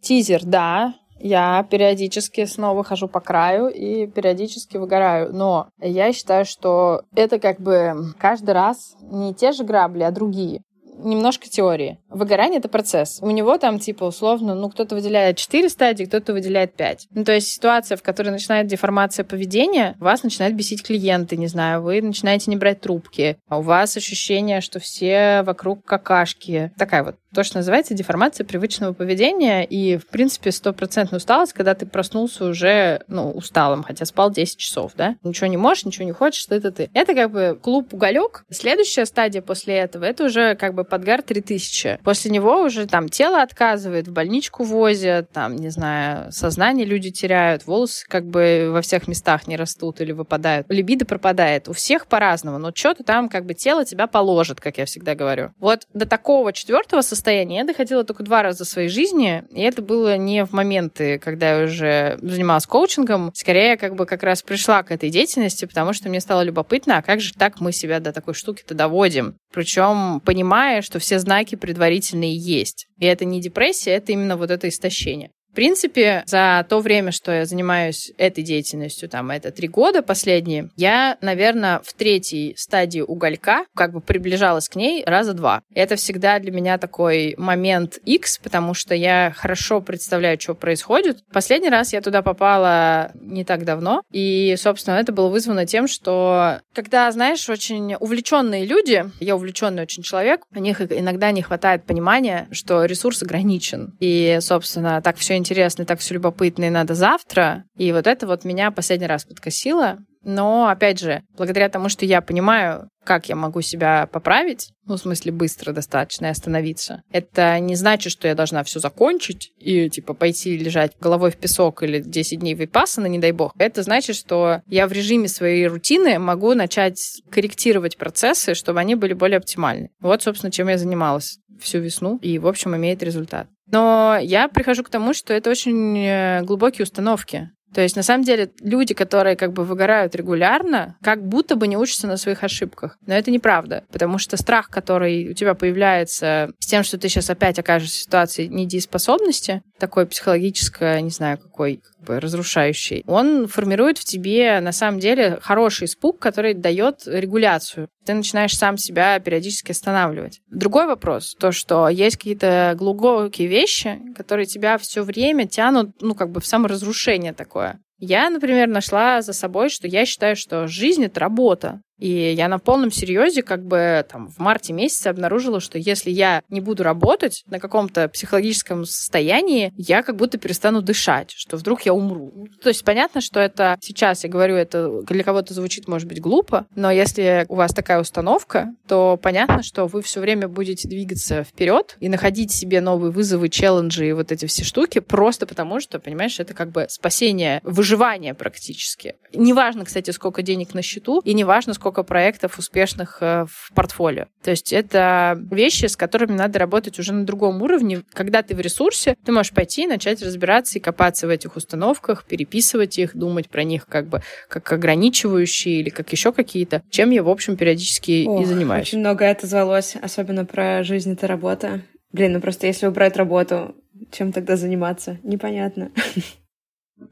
Тизер, 0.00 0.42
да. 0.44 0.94
Я 1.24 1.62
периодически 1.70 2.44
снова 2.46 2.82
хожу 2.82 3.06
по 3.06 3.20
краю 3.20 3.68
и 3.68 4.08
периодически 4.08 4.76
выгораю. 4.76 5.32
Но 5.32 5.68
я 5.78 6.12
считаю, 6.12 6.44
что 6.44 7.02
это 7.14 7.38
как 7.38 7.60
бы 7.60 8.12
каждый 8.18 8.50
раз 8.50 8.96
не 9.02 9.32
те 9.32 9.52
же 9.52 9.62
грабли, 9.62 10.02
а 10.02 10.10
другие 10.10 10.62
немножко 10.92 11.48
теории. 11.48 11.98
Выгорание— 12.08 12.58
это 12.60 12.68
процесс. 12.68 13.18
У 13.22 13.30
него 13.30 13.58
там, 13.58 13.78
типа, 13.78 14.04
условно, 14.04 14.54
ну, 14.54 14.70
кто-то 14.70 14.94
выделяет 14.94 15.36
4 15.36 15.68
стадии, 15.68 16.04
кто-то 16.04 16.32
выделяет 16.32 16.74
5. 16.74 17.08
Ну, 17.10 17.24
то 17.24 17.32
есть 17.32 17.48
ситуация, 17.48 17.96
в 17.96 18.02
которой 18.02 18.30
начинает 18.30 18.66
деформация 18.66 19.24
поведения, 19.24 19.96
вас 19.98 20.22
начинают 20.22 20.54
бесить 20.54 20.82
клиенты, 20.82 21.36
не 21.36 21.46
знаю, 21.46 21.82
вы 21.82 22.00
начинаете 22.02 22.50
не 22.50 22.56
брать 22.56 22.80
трубки, 22.80 23.36
а 23.48 23.58
у 23.58 23.62
вас 23.62 23.96
ощущение, 23.96 24.60
что 24.60 24.80
все 24.80 25.42
вокруг 25.42 25.84
какашки. 25.84 26.72
Такая 26.76 27.02
вот 27.02 27.16
то, 27.34 27.44
что 27.44 27.58
называется 27.58 27.94
деформация 27.94 28.44
привычного 28.44 28.92
поведения 28.92 29.64
и, 29.64 29.96
в 29.96 30.06
принципе, 30.06 30.52
стопроцентная 30.52 31.16
усталость, 31.16 31.54
когда 31.54 31.74
ты 31.74 31.86
проснулся 31.86 32.44
уже, 32.44 33.02
ну, 33.08 33.30
усталым, 33.30 33.82
хотя 33.82 34.04
спал 34.04 34.30
10 34.30 34.58
часов, 34.58 34.92
да? 34.96 35.16
Ничего 35.22 35.46
не 35.46 35.56
можешь, 35.56 35.84
ничего 35.84 36.04
не 36.04 36.12
хочешь, 36.12 36.46
это 36.50 36.70
ты. 36.70 36.90
Это 36.92 37.14
как 37.14 37.30
бы 37.30 37.58
клуб 37.60 37.94
уголек. 37.94 38.44
Следующая 38.50 39.06
стадия 39.06 39.40
после 39.40 39.76
этого, 39.76 40.04
это 40.04 40.24
уже 40.24 40.54
как 40.56 40.74
бы 40.74 40.81
подгар 40.84 41.22
3000. 41.22 41.98
После 42.02 42.30
него 42.30 42.62
уже 42.62 42.86
там 42.86 43.08
тело 43.08 43.42
отказывает, 43.42 44.08
в 44.08 44.12
больничку 44.12 44.64
возят, 44.64 45.30
там, 45.30 45.56
не 45.56 45.70
знаю, 45.70 46.32
сознание 46.32 46.86
люди 46.86 47.10
теряют, 47.10 47.66
волосы 47.66 48.04
как 48.08 48.26
бы 48.26 48.70
во 48.72 48.82
всех 48.82 49.08
местах 49.08 49.46
не 49.46 49.56
растут 49.56 50.00
или 50.00 50.12
выпадают. 50.12 50.66
Либидо 50.68 51.04
пропадает. 51.04 51.68
У 51.68 51.72
всех 51.72 52.06
по-разному, 52.06 52.58
но 52.58 52.72
что-то 52.74 53.04
там 53.04 53.28
как 53.28 53.46
бы 53.46 53.54
тело 53.54 53.84
тебя 53.84 54.06
положит, 54.06 54.60
как 54.60 54.78
я 54.78 54.86
всегда 54.86 55.14
говорю. 55.14 55.50
Вот 55.58 55.86
до 55.94 56.06
такого 56.06 56.52
четвертого 56.52 57.02
состояния. 57.02 57.58
Я 57.58 57.64
доходила 57.64 58.04
только 58.04 58.22
два 58.22 58.42
раза 58.42 58.64
в 58.64 58.68
своей 58.68 58.88
жизни, 58.88 59.44
и 59.50 59.60
это 59.62 59.82
было 59.82 60.16
не 60.16 60.44
в 60.44 60.52
моменты, 60.52 61.18
когда 61.18 61.58
я 61.58 61.64
уже 61.64 62.18
занималась 62.22 62.66
коучингом. 62.66 63.30
Скорее, 63.34 63.76
как 63.76 63.94
бы 63.94 64.06
как 64.06 64.22
раз 64.22 64.42
пришла 64.42 64.82
к 64.82 64.90
этой 64.90 65.10
деятельности, 65.10 65.64
потому 65.64 65.92
что 65.92 66.08
мне 66.08 66.20
стало 66.20 66.42
любопытно, 66.42 66.98
а 66.98 67.02
как 67.02 67.20
же 67.20 67.34
так 67.34 67.60
мы 67.60 67.72
себя 67.72 68.00
до 68.00 68.12
такой 68.12 68.34
штуки-то 68.34 68.74
доводим? 68.74 69.36
Причем 69.52 70.20
понимая, 70.24 70.71
что 70.80 70.98
все 70.98 71.18
знаки 71.18 71.56
предварительные 71.56 72.34
есть. 72.34 72.86
И 72.98 73.04
это 73.04 73.24
не 73.26 73.40
депрессия, 73.40 73.90
это 73.90 74.12
именно 74.12 74.36
вот 74.36 74.50
это 74.50 74.68
истощение. 74.68 75.30
В 75.52 75.54
принципе, 75.54 76.22
за 76.24 76.64
то 76.66 76.80
время, 76.80 77.12
что 77.12 77.30
я 77.30 77.44
занимаюсь 77.44 78.10
этой 78.16 78.42
деятельностью, 78.42 79.06
там, 79.10 79.30
это 79.30 79.50
три 79.50 79.68
года 79.68 80.00
последние, 80.00 80.70
я, 80.76 81.18
наверное, 81.20 81.82
в 81.84 81.92
третьей 81.92 82.54
стадии 82.56 83.02
уголька 83.02 83.66
как 83.76 83.92
бы 83.92 84.00
приближалась 84.00 84.70
к 84.70 84.76
ней 84.76 85.04
раза 85.04 85.34
два. 85.34 85.60
Это 85.74 85.96
всегда 85.96 86.38
для 86.38 86.52
меня 86.52 86.78
такой 86.78 87.34
момент 87.36 87.98
X, 87.98 88.38
потому 88.38 88.72
что 88.72 88.94
я 88.94 89.34
хорошо 89.36 89.82
представляю, 89.82 90.40
что 90.40 90.54
происходит. 90.54 91.22
Последний 91.30 91.68
раз 91.68 91.92
я 91.92 92.00
туда 92.00 92.22
попала 92.22 93.12
не 93.20 93.44
так 93.44 93.66
давно, 93.66 94.04
и, 94.10 94.56
собственно, 94.56 94.94
это 94.94 95.12
было 95.12 95.28
вызвано 95.28 95.66
тем, 95.66 95.86
что 95.86 96.60
когда, 96.72 97.12
знаешь, 97.12 97.46
очень 97.50 97.94
увлеченные 97.96 98.64
люди, 98.64 99.04
я 99.20 99.36
увлеченный 99.36 99.82
очень 99.82 100.02
человек, 100.02 100.46
у 100.54 100.58
них 100.58 100.80
иногда 100.80 101.30
не 101.30 101.42
хватает 101.42 101.84
понимания, 101.84 102.48
что 102.52 102.86
ресурс 102.86 103.22
ограничен. 103.22 103.94
И, 104.00 104.38
собственно, 104.40 105.02
так 105.02 105.18
все 105.18 105.41
интересно, 105.42 105.84
так 105.84 106.00
все 106.00 106.14
любопытно, 106.14 106.64
и 106.64 106.70
надо 106.70 106.94
завтра. 106.94 107.64
И 107.76 107.92
вот 107.92 108.06
это 108.06 108.26
вот 108.26 108.44
меня 108.44 108.70
последний 108.70 109.06
раз 109.06 109.24
подкосило. 109.24 109.98
Но, 110.24 110.68
опять 110.68 111.00
же, 111.00 111.22
благодаря 111.36 111.68
тому, 111.68 111.88
что 111.88 112.04
я 112.06 112.20
понимаю, 112.20 112.88
как 113.04 113.28
я 113.28 113.34
могу 113.34 113.60
себя 113.60 114.06
поправить, 114.06 114.70
ну, 114.86 114.94
в 114.94 115.00
смысле, 115.00 115.32
быстро 115.32 115.72
достаточно 115.72 116.26
и 116.26 116.30
остановиться, 116.30 117.02
это 117.10 117.58
не 117.58 117.74
значит, 117.74 118.12
что 118.12 118.28
я 118.28 118.36
должна 118.36 118.62
все 118.62 118.78
закончить 118.78 119.52
и, 119.58 119.90
типа, 119.90 120.14
пойти 120.14 120.56
лежать 120.56 120.92
головой 121.00 121.32
в 121.32 121.36
песок 121.36 121.82
или 121.82 122.00
10 122.00 122.38
дней 122.38 122.54
випассана, 122.54 123.06
не 123.06 123.18
дай 123.18 123.32
бог. 123.32 123.52
Это 123.58 123.82
значит, 123.82 124.14
что 124.14 124.62
я 124.66 124.86
в 124.86 124.92
режиме 124.92 125.26
своей 125.26 125.66
рутины 125.66 126.20
могу 126.20 126.54
начать 126.54 127.20
корректировать 127.30 127.96
процессы, 127.96 128.54
чтобы 128.54 128.78
они 128.78 128.94
были 128.94 129.14
более 129.14 129.38
оптимальны. 129.38 129.90
Вот, 130.00 130.22
собственно, 130.22 130.52
чем 130.52 130.68
я 130.68 130.78
занималась 130.78 131.38
всю 131.60 131.78
весну 131.78 132.18
и, 132.22 132.38
в 132.38 132.46
общем, 132.46 132.76
имеет 132.76 133.02
результат. 133.02 133.48
Но 133.72 134.18
я 134.20 134.48
прихожу 134.48 134.84
к 134.84 134.90
тому, 134.90 135.14
что 135.14 135.34
это 135.34 135.50
очень 135.50 135.98
э, 135.98 136.42
глубокие 136.42 136.84
установки. 136.84 137.50
То 137.74 137.80
есть, 137.80 137.96
на 137.96 138.02
самом 138.02 138.24
деле, 138.24 138.50
люди, 138.60 138.92
которые 138.92 139.34
как 139.34 139.52
бы 139.52 139.64
выгорают 139.64 140.14
регулярно, 140.14 140.96
как 141.02 141.26
будто 141.26 141.56
бы 141.56 141.66
не 141.66 141.76
учатся 141.76 142.06
на 142.06 142.16
своих 142.16 142.44
ошибках. 142.44 142.98
Но 143.06 143.14
это 143.14 143.30
неправда, 143.30 143.84
потому 143.90 144.18
что 144.18 144.36
страх, 144.36 144.68
который 144.68 145.30
у 145.30 145.32
тебя 145.32 145.54
появляется 145.54 146.50
с 146.58 146.66
тем, 146.66 146.82
что 146.82 146.98
ты 146.98 147.08
сейчас 147.08 147.30
опять 147.30 147.58
окажешься 147.58 148.00
в 148.00 148.02
ситуации 148.02 148.46
недееспособности, 148.46 149.62
такой 149.78 150.06
психологической, 150.06 151.00
не 151.02 151.10
знаю, 151.10 151.38
какой, 151.38 151.76
как 151.76 152.06
бы 152.06 152.20
разрушающий, 152.20 153.04
он 153.06 153.48
формирует 153.48 153.98
в 153.98 154.04
тебе, 154.04 154.60
на 154.60 154.72
самом 154.72 155.00
деле, 155.00 155.38
хороший 155.40 155.86
испуг, 155.86 156.18
который 156.18 156.54
дает 156.54 157.02
регуляцию. 157.06 157.88
Ты 158.04 158.14
начинаешь 158.14 158.56
сам 158.56 158.76
себя 158.76 159.18
периодически 159.20 159.72
останавливать. 159.72 160.40
Другой 160.48 160.86
вопрос, 160.86 161.34
то, 161.38 161.52
что 161.52 161.88
есть 161.88 162.16
какие-то 162.16 162.74
глубокие 162.76 163.48
вещи, 163.48 164.00
которые 164.16 164.46
тебя 164.46 164.78
все 164.78 165.02
время 165.02 165.46
тянут, 165.46 165.90
ну, 166.00 166.14
как 166.14 166.30
бы 166.30 166.40
в 166.40 166.46
саморазрушение 166.46 167.32
такое. 167.32 167.80
Я, 168.04 168.30
например, 168.30 168.66
нашла 168.66 169.22
за 169.22 169.32
собой, 169.32 169.68
что 169.68 169.86
я 169.86 170.04
считаю, 170.04 170.34
что 170.34 170.66
жизнь— 170.66 171.04
это 171.06 171.20
работа. 171.20 171.82
И 172.02 172.32
я 172.32 172.48
на 172.48 172.58
полном 172.58 172.90
серьезе 172.90 173.44
как 173.44 173.64
бы 173.64 174.04
там 174.10 174.26
в 174.26 174.40
марте 174.40 174.72
месяце 174.72 175.06
обнаружила, 175.06 175.60
что 175.60 175.78
если 175.78 176.10
я 176.10 176.42
не 176.48 176.60
буду 176.60 176.82
работать 176.82 177.44
на 177.46 177.60
каком-то 177.60 178.08
психологическом 178.08 178.84
состоянии, 178.86 179.72
я 179.76 180.02
как 180.02 180.16
будто 180.16 180.36
перестану 180.36 180.82
дышать, 180.82 181.30
что 181.30 181.56
вдруг 181.56 181.82
я 181.82 181.94
умру. 181.94 182.48
То 182.60 182.70
есть 182.70 182.84
понятно, 182.84 183.20
что 183.20 183.38
это 183.38 183.78
сейчас, 183.80 184.24
я 184.24 184.30
говорю, 184.30 184.56
это 184.56 185.02
для 185.02 185.22
кого-то 185.22 185.54
звучит, 185.54 185.86
может 185.86 186.08
быть, 186.08 186.20
глупо, 186.20 186.66
но 186.74 186.90
если 186.90 187.46
у 187.48 187.54
вас 187.54 187.72
такая 187.72 188.00
установка, 188.00 188.74
то 188.88 189.16
понятно, 189.22 189.62
что 189.62 189.86
вы 189.86 190.02
все 190.02 190.18
время 190.18 190.48
будете 190.48 190.88
двигаться 190.88 191.44
вперед 191.44 191.96
и 192.00 192.08
находить 192.08 192.50
себе 192.50 192.80
новые 192.80 193.12
вызовы, 193.12 193.48
челленджи 193.48 194.08
и 194.08 194.12
вот 194.12 194.32
эти 194.32 194.46
все 194.46 194.64
штуки 194.64 194.98
просто 194.98 195.46
потому, 195.46 195.78
что, 195.78 196.00
понимаешь, 196.00 196.40
это 196.40 196.52
как 196.52 196.72
бы 196.72 196.86
спасение, 196.88 197.60
выживание 197.62 198.34
практически. 198.34 199.14
Неважно, 199.32 199.84
кстати, 199.84 200.10
сколько 200.10 200.42
денег 200.42 200.74
на 200.74 200.82
счету, 200.82 201.20
и 201.24 201.32
неважно, 201.32 201.74
сколько 201.74 201.91
сколько 201.92 202.04
проектов 202.04 202.58
успешных 202.58 203.18
э, 203.20 203.44
в 203.46 203.70
портфолио. 203.74 204.24
То 204.42 204.50
есть 204.50 204.72
это 204.72 205.38
вещи, 205.50 205.86
с 205.86 205.96
которыми 205.96 206.32
надо 206.32 206.58
работать 206.58 206.98
уже 206.98 207.12
на 207.12 207.26
другом 207.26 207.60
уровне. 207.60 208.02
Когда 208.14 208.42
ты 208.42 208.54
в 208.54 208.60
ресурсе, 208.60 209.14
ты 209.24 209.30
можешь 209.30 209.52
пойти 209.52 209.84
и 209.84 209.86
начать 209.86 210.22
разбираться 210.22 210.78
и 210.78 210.80
копаться 210.80 211.26
в 211.26 211.30
этих 211.30 211.56
установках, 211.56 212.24
переписывать 212.24 212.98
их, 212.98 213.14
думать 213.14 213.50
про 213.50 213.62
них 213.62 213.86
как 213.86 214.08
бы 214.08 214.22
как 214.48 214.72
ограничивающие 214.72 215.80
или 215.80 215.90
как 215.90 216.10
еще 216.12 216.32
какие-то, 216.32 216.82
чем 216.88 217.10
я, 217.10 217.22
в 217.22 217.28
общем, 217.28 217.56
периодически 217.56 218.24
Ох, 218.26 218.40
и 218.40 218.44
занимаюсь. 218.46 218.88
Очень 218.88 219.00
много 219.00 219.26
это 219.26 219.46
звалось, 219.46 219.94
особенно 220.00 220.46
про 220.46 220.82
жизнь 220.84 221.12
это 221.12 221.26
работа. 221.26 221.82
Блин, 222.10 222.32
ну 222.32 222.40
просто 222.40 222.66
если 222.66 222.86
убрать 222.86 223.18
работу, 223.18 223.74
чем 224.10 224.32
тогда 224.32 224.56
заниматься? 224.56 225.18
Непонятно. 225.22 225.90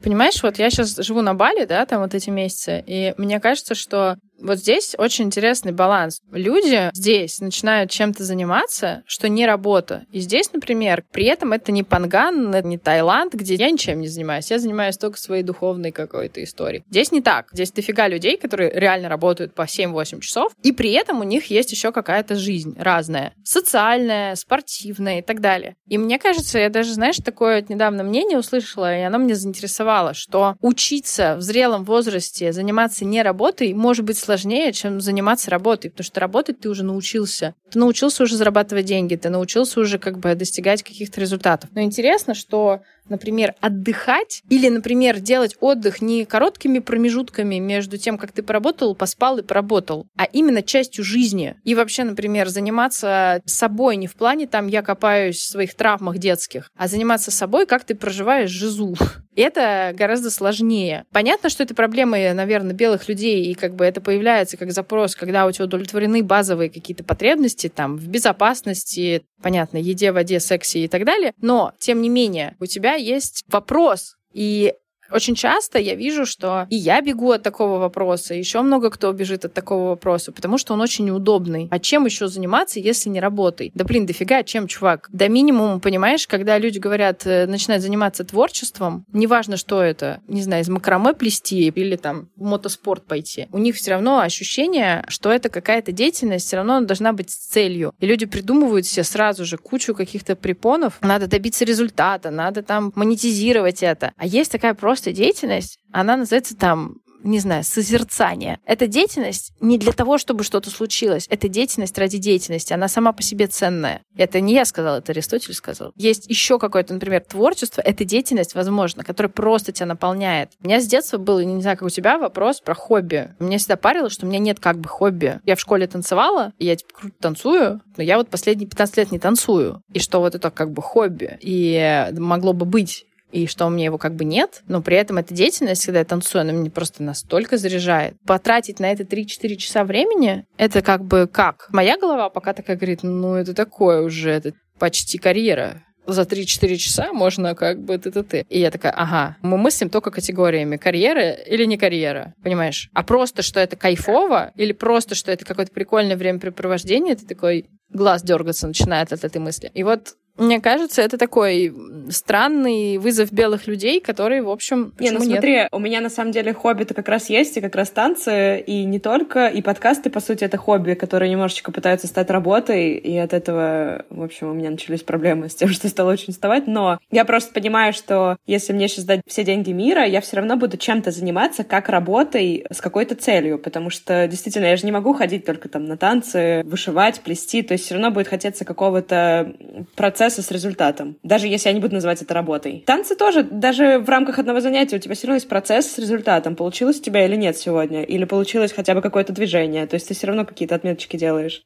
Понимаешь, 0.03 0.41
вот 0.41 0.57
я 0.57 0.69
сейчас 0.69 0.95
живу 0.97 1.21
на 1.21 1.33
Бали, 1.33 1.65
да, 1.65 1.85
там 1.85 2.01
вот 2.01 2.13
эти 2.15 2.29
месяцы, 2.29 2.83
и 2.85 3.13
мне 3.17 3.39
кажется, 3.39 3.75
что 3.75 4.17
вот 4.41 4.59
здесь 4.59 4.95
очень 4.97 5.25
интересный 5.25 5.71
баланс. 5.71 6.21
Люди 6.31 6.89
здесь 6.93 7.39
начинают 7.39 7.91
чем-то 7.91 8.23
заниматься, 8.23 9.03
что 9.05 9.29
не 9.29 9.45
работа. 9.45 10.05
И 10.11 10.19
здесь, 10.19 10.51
например, 10.51 11.03
при 11.11 11.25
этом 11.25 11.53
это 11.53 11.71
не 11.71 11.83
Панган, 11.83 12.53
это 12.53 12.67
не 12.67 12.77
Таиланд, 12.77 13.33
где 13.33 13.55
я 13.55 13.69
ничем 13.69 14.01
не 14.01 14.07
занимаюсь. 14.07 14.51
Я 14.51 14.59
занимаюсь 14.59 14.97
только 14.97 15.17
своей 15.17 15.43
духовной 15.43 15.91
какой-то 15.91 16.43
историей. 16.43 16.83
Здесь 16.89 17.11
не 17.11 17.21
так. 17.21 17.47
Здесь 17.51 17.71
дофига 17.71 18.07
людей, 18.07 18.37
которые 18.37 18.71
реально 18.71 19.09
работают 19.09 19.53
по 19.53 19.63
7-8 19.63 20.19
часов, 20.19 20.53
и 20.63 20.71
при 20.71 20.91
этом 20.93 21.19
у 21.19 21.23
них 21.23 21.45
есть 21.45 21.71
еще 21.71 21.91
какая-то 21.91 22.35
жизнь 22.35 22.75
разная. 22.77 23.33
Социальная, 23.43 24.35
спортивная 24.35 25.19
и 25.19 25.21
так 25.21 25.41
далее. 25.41 25.75
И 25.87 25.97
мне 25.97 26.19
кажется, 26.19 26.59
я 26.59 26.69
даже, 26.69 26.93
знаешь, 26.93 27.17
такое 27.17 27.63
недавно 27.67 28.03
мнение 28.03 28.37
услышала, 28.37 28.97
и 28.97 29.01
оно 29.01 29.17
мне 29.19 29.35
заинтересовало, 29.35 30.13
что 30.13 30.55
учиться 30.61 31.35
в 31.37 31.41
зрелом 31.41 31.83
возрасте 31.83 32.51
заниматься 32.51 33.05
не 33.05 33.21
работой 33.21 33.73
может 33.73 34.05
быть 34.05 34.17
сложнее 34.17 34.30
сложнее, 34.31 34.71
чем 34.71 35.01
заниматься 35.01 35.51
работой, 35.51 35.89
потому 35.89 36.05
что 36.05 36.21
работать 36.21 36.59
ты 36.61 36.69
уже 36.69 36.83
научился. 36.83 37.53
Ты 37.69 37.79
научился 37.79 38.23
уже 38.23 38.37
зарабатывать 38.37 38.85
деньги, 38.85 39.15
ты 39.15 39.29
научился 39.29 39.81
уже 39.81 39.99
как 39.99 40.19
бы 40.19 40.35
достигать 40.35 40.83
каких-то 40.83 41.19
результатов. 41.19 41.69
Но 41.75 41.81
интересно, 41.81 42.33
что 42.33 42.81
например, 43.09 43.55
отдыхать 43.59 44.41
или, 44.49 44.69
например, 44.69 45.19
делать 45.19 45.55
отдых 45.59 46.01
не 46.01 46.25
короткими 46.25 46.79
промежутками 46.79 47.55
между 47.59 47.97
тем, 47.97 48.17
как 48.17 48.31
ты 48.31 48.43
поработал, 48.43 48.95
поспал 48.95 49.37
и 49.37 49.43
поработал, 49.43 50.07
а 50.17 50.25
именно 50.25 50.61
частью 50.61 51.03
жизни. 51.03 51.55
И 51.63 51.75
вообще, 51.75 52.03
например, 52.03 52.49
заниматься 52.49 53.41
собой 53.45 53.95
не 53.97 54.07
в 54.07 54.15
плане 54.15 54.47
там 54.47 54.67
я 54.67 54.81
копаюсь 54.81 55.37
в 55.37 55.49
своих 55.49 55.75
травмах 55.75 56.17
детских, 56.17 56.69
а 56.75 56.87
заниматься 56.87 57.31
собой, 57.31 57.65
как 57.65 57.83
ты 57.83 57.95
проживаешь 57.95 58.49
жизу. 58.49 58.95
Это 59.35 59.93
гораздо 59.95 60.29
сложнее. 60.29 61.05
Понятно, 61.11 61.49
что 61.49 61.63
это 61.63 61.73
проблемы, 61.73 62.33
наверное, 62.33 62.73
белых 62.73 63.07
людей, 63.07 63.45
и 63.45 63.53
как 63.53 63.75
бы 63.75 63.85
это 63.85 64.01
появляется 64.01 64.57
как 64.57 64.73
запрос, 64.73 65.15
когда 65.15 65.45
у 65.45 65.51
тебя 65.51 65.65
удовлетворены 65.65 66.21
базовые 66.21 66.69
какие-то 66.69 67.05
потребности, 67.05 67.71
там, 67.73 67.95
в 67.95 68.07
безопасности, 68.09 69.23
понятно, 69.41 69.77
еде, 69.77 70.11
воде, 70.11 70.41
сексе 70.41 70.83
и 70.83 70.87
так 70.87 71.05
далее, 71.05 71.33
но, 71.41 71.73
тем 71.79 72.01
не 72.01 72.09
менее, 72.09 72.55
у 72.59 72.65
тебя 72.65 72.90
есть 72.95 73.43
вопрос, 73.47 74.17
и 74.33 74.73
очень 75.11 75.35
часто 75.35 75.79
я 75.79 75.95
вижу, 75.95 76.25
что 76.25 76.67
и 76.69 76.75
я 76.75 77.01
бегу 77.01 77.31
от 77.31 77.43
такого 77.43 77.79
вопроса, 77.79 78.33
еще 78.33 78.61
много 78.61 78.89
кто 78.89 79.11
бежит 79.11 79.45
от 79.45 79.53
такого 79.53 79.89
вопроса, 79.89 80.31
потому 80.31 80.57
что 80.57 80.73
он 80.73 80.81
очень 80.81 81.05
неудобный. 81.05 81.67
А 81.71 81.79
чем 81.79 82.05
еще 82.05 82.27
заниматься, 82.27 82.79
если 82.79 83.09
не 83.09 83.19
работой? 83.19 83.71
Да 83.73 83.83
блин, 83.83 84.05
дофига, 84.05 84.43
чем, 84.43 84.67
чувак? 84.67 85.09
До 85.11 85.29
минимума, 85.29 85.79
понимаешь, 85.79 86.27
когда 86.27 86.57
люди 86.57 86.79
говорят, 86.79 87.25
э, 87.25 87.45
начинают 87.47 87.83
заниматься 87.83 88.23
творчеством, 88.23 89.05
неважно, 89.11 89.57
что 89.57 89.81
это, 89.81 90.21
не 90.27 90.41
знаю, 90.41 90.63
из 90.63 90.69
макраме 90.69 91.13
плести 91.13 91.67
или 91.67 91.95
там 91.95 92.29
в 92.35 92.43
мотоспорт 92.43 93.05
пойти, 93.05 93.47
у 93.51 93.57
них 93.57 93.75
все 93.75 93.91
равно 93.91 94.19
ощущение, 94.19 95.03
что 95.07 95.31
это 95.31 95.49
какая-то 95.49 95.91
деятельность, 95.91 96.47
все 96.47 96.57
равно 96.57 96.81
должна 96.81 97.13
быть 97.13 97.29
целью. 97.29 97.93
И 97.99 98.05
люди 98.05 98.25
придумывают 98.25 98.85
себе 98.85 99.03
сразу 99.03 99.45
же 99.45 99.57
кучу 99.57 99.93
каких-то 99.93 100.35
препонов, 100.35 100.97
надо 101.01 101.27
добиться 101.27 101.65
результата, 101.65 102.29
надо 102.29 102.63
там 102.63 102.91
монетизировать 102.95 103.83
это. 103.83 104.13
А 104.17 104.25
есть 104.25 104.51
такая 104.51 104.73
просто 104.73 105.00
просто 105.01 105.13
деятельность, 105.13 105.79
она 105.91 106.15
называется 106.15 106.55
там 106.55 107.01
не 107.23 107.39
знаю, 107.39 107.63
созерцание. 107.63 108.59
Это 108.65 108.87
деятельность 108.87 109.53
не 109.59 109.77
для 109.77 109.91
того, 109.91 110.17
чтобы 110.17 110.43
что-то 110.43 110.69
случилось. 110.69 111.27
Это 111.29 111.47
деятельность 111.47 111.97
ради 111.97 112.17
деятельности. 112.17 112.73
Она 112.73 112.87
сама 112.87 113.13
по 113.13 113.21
себе 113.21 113.47
ценная. 113.47 114.01
Это 114.15 114.41
не 114.41 114.53
я 114.53 114.65
сказала, 114.65 114.97
это 114.97 115.11
Аристотель 115.11 115.53
сказал. 115.53 115.91
Есть 115.95 116.27
еще 116.29 116.59
какое-то, 116.59 116.93
например, 116.93 117.21
творчество. 117.21 117.81
Это 117.81 118.05
деятельность, 118.05 118.55
возможно, 118.55 119.03
которая 119.03 119.31
просто 119.31 119.71
тебя 119.71 119.85
наполняет. 119.85 120.51
У 120.63 120.67
меня 120.67 120.81
с 120.81 120.87
детства 120.87 121.17
был, 121.17 121.39
не 121.39 121.61
знаю, 121.61 121.77
как 121.77 121.87
у 121.87 121.89
тебя, 121.89 122.17
вопрос 122.17 122.59
про 122.59 122.73
хобби. 122.73 123.33
Меня 123.39 123.57
всегда 123.57 123.77
парило, 123.77 124.09
что 124.09 124.25
у 124.25 124.29
меня 124.29 124.39
нет 124.39 124.59
как 124.59 124.79
бы 124.79 124.89
хобби. 124.89 125.39
Я 125.45 125.55
в 125.55 125.59
школе 125.59 125.87
танцевала, 125.87 126.53
и 126.57 126.65
я 126.65 126.75
типа 126.75 126.93
круто 126.93 127.15
танцую, 127.19 127.81
но 127.97 128.03
я 128.03 128.17
вот 128.17 128.29
последние 128.29 128.67
15 128.67 128.97
лет 128.97 129.11
не 129.11 129.19
танцую. 129.19 129.81
И 129.93 129.99
что 129.99 130.19
вот 130.19 130.35
это 130.35 130.49
как 130.49 130.71
бы 130.71 130.81
хобби. 130.81 131.37
И 131.41 132.07
могло 132.17 132.53
бы 132.53 132.65
быть 132.65 133.05
и 133.31 133.47
что 133.47 133.65
у 133.65 133.69
меня 133.69 133.85
его 133.85 133.97
как 133.97 134.15
бы 134.15 134.25
нет, 134.25 134.61
но 134.67 134.81
при 134.81 134.97
этом 134.97 135.17
эта 135.17 135.33
деятельность, 135.33 135.85
когда 135.85 135.99
я 135.99 136.05
танцую, 136.05 136.41
она 136.41 136.51
меня 136.51 136.71
просто 136.71 137.03
настолько 137.03 137.57
заряжает. 137.57 138.15
Потратить 138.25 138.79
на 138.79 138.91
это 138.91 139.03
3-4 139.03 139.55
часа 139.55 139.83
времени, 139.83 140.45
это 140.57 140.81
как 140.81 141.03
бы 141.03 141.27
как? 141.31 141.67
Моя 141.71 141.97
голова 141.97 142.29
пока 142.29 142.53
такая 142.53 142.75
говорит, 142.75 143.03
ну 143.03 143.35
это 143.35 143.53
такое 143.53 144.01
уже, 144.01 144.31
это 144.31 144.53
почти 144.79 145.17
карьера 145.17 145.83
за 146.07 146.23
3-4 146.23 146.75
часа 146.77 147.13
можно 147.13 147.55
как 147.55 147.83
бы 147.83 147.97
ты-ты-ты. 147.97 148.45
И 148.49 148.59
я 148.59 148.71
такая, 148.71 148.91
ага, 148.91 149.37
мы 149.41 149.57
мыслим 149.57 149.89
только 149.89 150.11
категориями 150.11 150.77
карьера 150.77 151.31
или 151.31 151.65
не 151.65 151.77
карьера, 151.77 152.33
понимаешь? 152.43 152.89
А 152.93 153.03
просто, 153.03 153.41
что 153.41 153.59
это 153.59 153.75
кайфово, 153.75 154.51
или 154.55 154.73
просто, 154.73 155.15
что 155.15 155.31
это 155.31 155.45
какое-то 155.45 155.71
прикольное 155.71 156.17
времяпрепровождение, 156.17 157.15
ты 157.15 157.25
такой 157.25 157.69
глаз 157.89 158.23
дергаться 158.23 158.67
начинает 158.67 159.13
от 159.13 159.23
этой 159.23 159.39
мысли. 159.39 159.71
И 159.73 159.83
вот 159.83 160.15
мне 160.37 160.59
кажется, 160.59 161.01
это 161.01 161.17
такой 161.17 161.73
странный 162.09 162.97
вызов 162.97 163.31
белых 163.31 163.67
людей, 163.67 163.99
которые, 163.99 164.41
в 164.41 164.49
общем, 164.49 164.93
не, 164.99 165.11
ну 165.11 165.19
нет? 165.19 165.27
смотри, 165.27 165.67
у 165.71 165.79
меня 165.79 166.01
на 166.01 166.09
самом 166.09 166.31
деле 166.31 166.53
хобби-то 166.53 166.93
как 166.93 167.07
раз 167.09 167.29
есть, 167.29 167.57
и 167.57 167.61
как 167.61 167.75
раз 167.75 167.89
танцы, 167.89 168.59
и 168.59 168.85
не 168.85 168.99
только, 168.99 169.47
и 169.47 169.61
подкасты, 169.61 170.09
по 170.09 170.19
сути, 170.19 170.43
это 170.43 170.57
хобби, 170.57 170.93
которые 170.93 171.29
немножечко 171.29 171.71
пытаются 171.71 172.07
стать 172.07 172.29
работой, 172.29 172.93
и 172.93 173.17
от 173.17 173.33
этого, 173.33 174.05
в 174.09 174.23
общем, 174.23 174.49
у 174.49 174.53
меня 174.53 174.71
начались 174.71 175.03
проблемы 175.03 175.49
с 175.49 175.55
тем, 175.55 175.69
что 175.73 175.87
стало 175.89 176.11
очень 176.11 176.29
уставать, 176.29 176.65
но 176.65 176.99
я 177.11 177.25
просто 177.25 177.53
понимаю, 177.53 177.93
что 177.93 178.37
если 178.47 178.73
мне 178.73 178.87
сейчас 178.87 179.05
дать 179.05 179.21
все 179.27 179.43
деньги 179.43 179.71
мира, 179.71 180.05
я 180.05 180.21
все 180.21 180.37
равно 180.37 180.55
буду 180.55 180.77
чем-то 180.77 181.11
заниматься, 181.11 181.63
как 181.63 181.89
работой, 181.89 182.65
с 182.71 182.79
какой-то 182.79 183.15
целью, 183.15 183.59
потому 183.59 183.89
что, 183.89 184.27
действительно, 184.27 184.65
я 184.65 184.77
же 184.77 184.85
не 184.85 184.91
могу 184.91 185.13
ходить 185.13 185.45
только 185.45 185.69
там 185.69 185.85
на 185.85 185.97
танцы, 185.97 186.63
вышивать, 186.63 187.21
плести, 187.21 187.61
то 187.61 187.73
есть 187.73 187.85
все 187.85 187.95
равно 187.95 188.11
будет 188.11 188.27
хотеться 188.27 188.65
какого-то 188.65 189.53
процесса 189.95 190.20
процесса 190.21 190.43
с 190.43 190.51
результатом, 190.51 191.17
даже 191.23 191.47
если 191.47 191.69
я 191.69 191.73
не 191.73 191.79
буду 191.79 191.95
называть 191.95 192.21
это 192.21 192.35
работой. 192.35 192.83
Танцы 192.85 193.15
тоже, 193.15 193.41
даже 193.41 193.97
в 193.97 194.07
рамках 194.07 194.37
одного 194.37 194.59
занятия 194.59 194.97
у 194.97 194.99
тебя 194.99 195.15
все 195.15 195.25
равно 195.25 195.37
есть 195.37 195.49
процесс 195.49 195.87
с 195.87 195.97
результатом. 195.97 196.55
Получилось 196.55 196.99
у 196.99 197.01
тебя 197.01 197.25
или 197.25 197.35
нет 197.35 197.57
сегодня? 197.57 198.03
Или 198.03 198.25
получилось 198.25 198.71
хотя 198.71 198.93
бы 198.93 199.01
какое-то 199.01 199.33
движение? 199.33 199.87
То 199.87 199.95
есть 199.95 200.07
ты 200.07 200.13
все 200.13 200.27
равно 200.27 200.45
какие-то 200.45 200.75
отметочки 200.75 201.17
делаешь. 201.17 201.63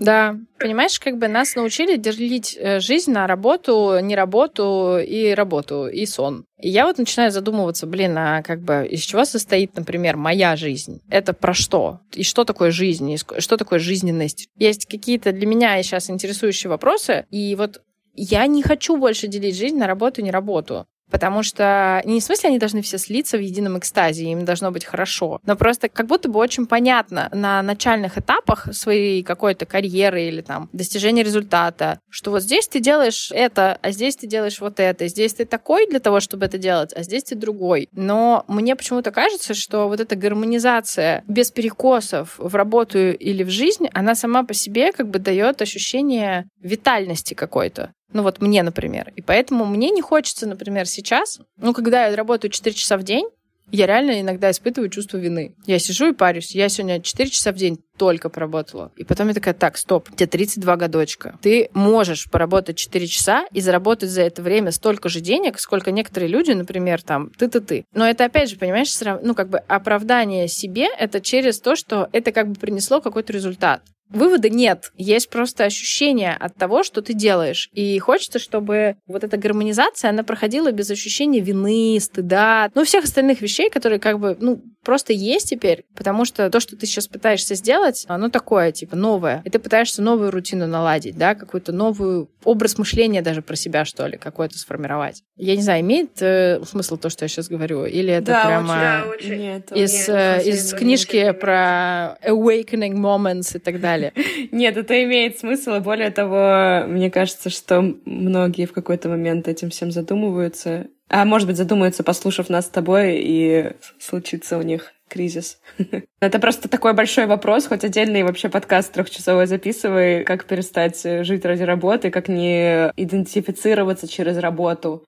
Да, 0.00 0.34
понимаешь, 0.58 0.98
как 0.98 1.18
бы 1.18 1.28
нас 1.28 1.54
научили 1.56 1.96
делить 1.96 2.56
э, 2.58 2.80
жизнь 2.80 3.12
на 3.12 3.26
работу, 3.26 3.98
не 4.00 4.16
работу 4.16 4.98
и 4.98 5.34
работу, 5.34 5.88
и 5.88 6.06
сон. 6.06 6.46
И 6.58 6.70
я 6.70 6.86
вот 6.86 6.96
начинаю 6.96 7.30
задумываться, 7.30 7.86
блин, 7.86 8.16
а 8.16 8.42
как 8.42 8.62
бы 8.62 8.88
из 8.90 9.02
чего 9.02 9.26
состоит, 9.26 9.76
например, 9.76 10.16
моя 10.16 10.56
жизнь? 10.56 11.02
Это 11.10 11.34
про 11.34 11.52
что? 11.52 12.00
И 12.14 12.22
что 12.22 12.44
такое 12.44 12.70
жизнь? 12.70 13.10
И 13.10 13.18
что 13.18 13.56
такое 13.58 13.78
жизненность? 13.78 14.48
Есть 14.56 14.86
какие-то 14.86 15.32
для 15.32 15.46
меня 15.46 15.82
сейчас 15.82 16.08
интересующие 16.08 16.70
вопросы, 16.70 17.26
и 17.30 17.54
вот 17.54 17.82
я 18.14 18.46
не 18.46 18.62
хочу 18.62 18.96
больше 18.96 19.28
делить 19.28 19.56
жизнь 19.56 19.76
на 19.76 19.86
работу 19.86 20.22
и 20.22 20.24
не 20.24 20.30
работу. 20.30 20.86
Потому 21.10 21.42
что 21.42 22.02
не 22.04 22.20
в 22.20 22.24
смысле 22.24 22.50
они 22.50 22.58
должны 22.58 22.82
все 22.82 22.98
слиться 22.98 23.36
в 23.36 23.40
едином 23.40 23.78
экстазе, 23.78 24.24
им 24.24 24.44
должно 24.44 24.70
быть 24.70 24.84
хорошо, 24.84 25.40
но 25.44 25.56
просто 25.56 25.88
как 25.88 26.06
будто 26.06 26.28
бы 26.28 26.38
очень 26.38 26.66
понятно 26.66 27.28
на 27.32 27.62
начальных 27.62 28.18
этапах 28.18 28.68
своей 28.72 29.22
какой-то 29.22 29.66
карьеры 29.66 30.22
или 30.22 30.40
там 30.40 30.68
достижения 30.72 31.22
результата, 31.22 31.98
что 32.08 32.30
вот 32.30 32.42
здесь 32.42 32.68
ты 32.68 32.80
делаешь 32.80 33.30
это, 33.32 33.78
а 33.82 33.90
здесь 33.90 34.16
ты 34.16 34.26
делаешь 34.26 34.60
вот 34.60 34.80
это, 34.80 35.08
здесь 35.08 35.34
ты 35.34 35.44
такой 35.44 35.86
для 35.86 36.00
того, 36.00 36.20
чтобы 36.20 36.46
это 36.46 36.58
делать, 36.58 36.92
а 36.94 37.02
здесь 37.02 37.24
ты 37.24 37.34
другой. 37.34 37.88
Но 37.92 38.44
мне 38.48 38.76
почему-то 38.76 39.10
кажется, 39.10 39.54
что 39.54 39.88
вот 39.88 40.00
эта 40.00 40.16
гармонизация 40.16 41.24
без 41.26 41.50
перекосов 41.50 42.34
в 42.38 42.54
работу 42.54 42.98
или 42.98 43.42
в 43.42 43.50
жизнь, 43.50 43.88
она 43.92 44.14
сама 44.14 44.44
по 44.44 44.54
себе 44.54 44.92
как 44.92 45.08
бы 45.08 45.18
дает 45.18 45.62
ощущение 45.62 46.48
витальности 46.60 47.34
какой-то. 47.34 47.92
Ну 48.12 48.22
вот 48.22 48.40
мне, 48.40 48.62
например. 48.62 49.12
И 49.16 49.22
поэтому 49.22 49.64
мне 49.64 49.90
не 49.90 50.02
хочется, 50.02 50.46
например, 50.46 50.86
сейчас, 50.86 51.40
ну, 51.56 51.72
когда 51.72 52.06
я 52.06 52.16
работаю 52.16 52.50
4 52.50 52.74
часа 52.74 52.96
в 52.96 53.02
день, 53.02 53.26
я 53.72 53.86
реально 53.86 54.20
иногда 54.20 54.50
испытываю 54.50 54.90
чувство 54.90 55.16
вины. 55.18 55.54
Я 55.66 55.78
сижу 55.78 56.08
и 56.08 56.12
парюсь. 56.12 56.54
Я 56.54 56.68
сегодня 56.68 57.00
4 57.00 57.30
часа 57.30 57.52
в 57.52 57.56
день 57.56 57.78
только 57.96 58.28
поработала. 58.28 58.90
И 58.96 59.04
потом 59.04 59.28
я 59.28 59.34
такая, 59.34 59.54
так, 59.54 59.76
стоп, 59.76 60.08
тебе 60.16 60.26
32 60.26 60.76
годочка. 60.76 61.38
Ты 61.40 61.70
можешь 61.72 62.28
поработать 62.30 62.76
4 62.76 63.06
часа 63.06 63.46
и 63.52 63.60
заработать 63.60 64.10
за 64.10 64.22
это 64.22 64.42
время 64.42 64.72
столько 64.72 65.08
же 65.08 65.20
денег, 65.20 65.60
сколько 65.60 65.92
некоторые 65.92 66.28
люди, 66.28 66.52
например, 66.52 67.02
там, 67.02 67.30
ты-ты-ты. 67.30 67.84
Но 67.94 68.08
это, 68.08 68.24
опять 68.24 68.50
же, 68.50 68.56
понимаешь, 68.56 68.92
ну, 69.22 69.34
как 69.34 69.48
бы 69.48 69.58
оправдание 69.58 70.48
себе— 70.48 70.88
это 70.98 71.20
через 71.20 71.60
то, 71.60 71.76
что 71.76 72.08
это 72.12 72.32
как 72.32 72.48
бы 72.48 72.54
принесло 72.54 73.00
какой-то 73.00 73.32
результат. 73.32 73.82
Вывода 74.10 74.48
нет. 74.48 74.92
Есть 74.96 75.30
просто 75.30 75.64
ощущение 75.64 76.34
от 76.34 76.56
того, 76.56 76.82
что 76.82 77.00
ты 77.00 77.14
делаешь. 77.14 77.70
И 77.72 77.98
хочется, 77.98 78.38
чтобы 78.38 78.96
вот 79.06 79.24
эта 79.24 79.36
гармонизация, 79.36 80.10
она 80.10 80.22
проходила 80.22 80.72
без 80.72 80.90
ощущения 80.90 81.40
вины, 81.40 81.98
стыда, 82.00 82.70
ну, 82.74 82.84
всех 82.84 83.04
остальных 83.04 83.40
вещей, 83.40 83.70
которые 83.70 84.00
как 84.00 84.18
бы, 84.18 84.36
ну, 84.40 84.60
просто 84.84 85.12
есть 85.12 85.50
теперь, 85.50 85.84
потому 85.94 86.24
что 86.24 86.50
то, 86.50 86.60
что 86.60 86.76
ты 86.76 86.86
сейчас 86.86 87.06
пытаешься 87.06 87.54
сделать, 87.54 88.04
оно 88.08 88.28
такое, 88.30 88.72
типа, 88.72 88.96
новое. 88.96 89.42
И 89.44 89.50
ты 89.50 89.58
пытаешься 89.58 90.02
новую 90.02 90.30
рутину 90.30 90.66
наладить, 90.66 91.16
да, 91.16 91.34
какой-то 91.34 91.72
новый 91.72 92.28
образ 92.44 92.78
мышления 92.78 93.22
даже 93.22 93.42
про 93.42 93.56
себя, 93.56 93.84
что 93.84 94.06
ли, 94.06 94.16
какой-то 94.16 94.58
сформировать. 94.58 95.22
Я 95.36 95.56
не 95.56 95.62
знаю, 95.62 95.82
имеет 95.82 96.20
э, 96.20 96.60
смысл 96.64 96.96
то, 96.96 97.10
что 97.10 97.24
я 97.24 97.28
сейчас 97.28 97.48
говорю, 97.48 97.84
или 97.84 98.12
это 98.12 98.26
да, 98.26 98.46
прямо 98.46 98.72
очень, 98.72 98.80
да, 98.80 99.04
очень. 99.10 99.40
Нет, 99.40 99.72
из, 99.72 100.08
э, 100.08 100.42
из 100.44 100.72
книжки 100.72 101.32
про 101.32 102.18
awakening 102.26 102.94
moments 102.94 103.56
и 103.56 103.58
так 103.58 103.80
далее? 103.80 103.99
Далее. 104.00 104.48
Нет, 104.52 104.76
это 104.76 105.02
имеет 105.04 105.38
смысл, 105.38 105.74
и 105.74 105.80
более 105.80 106.10
того, 106.10 106.86
мне 106.88 107.10
кажется, 107.10 107.50
что 107.50 107.80
многие 108.04 108.66
в 108.66 108.72
какой-то 108.72 109.08
момент 109.08 109.48
этим 109.48 109.70
всем 109.70 109.90
задумываются. 109.90 110.88
А 111.08 111.24
может 111.24 111.48
быть, 111.48 111.56
задумаются, 111.56 112.04
послушав 112.04 112.48
нас 112.48 112.66
с 112.66 112.70
тобой, 112.70 113.20
и 113.20 113.72
случится 113.98 114.58
у 114.58 114.62
них 114.62 114.92
кризис. 115.08 115.60
Это 116.20 116.38
просто 116.38 116.68
такой 116.68 116.94
большой 116.94 117.26
вопрос, 117.26 117.66
хоть 117.66 117.84
отдельный 117.84 118.22
вообще 118.22 118.48
подкаст 118.48 118.92
трехчасовой 118.92 119.46
записывай, 119.46 120.24
как 120.24 120.44
перестать 120.44 121.02
жить 121.26 121.44
ради 121.44 121.64
работы, 121.64 122.10
как 122.10 122.28
не 122.28 122.92
идентифицироваться 122.96 124.08
через 124.08 124.38
работу. 124.38 125.04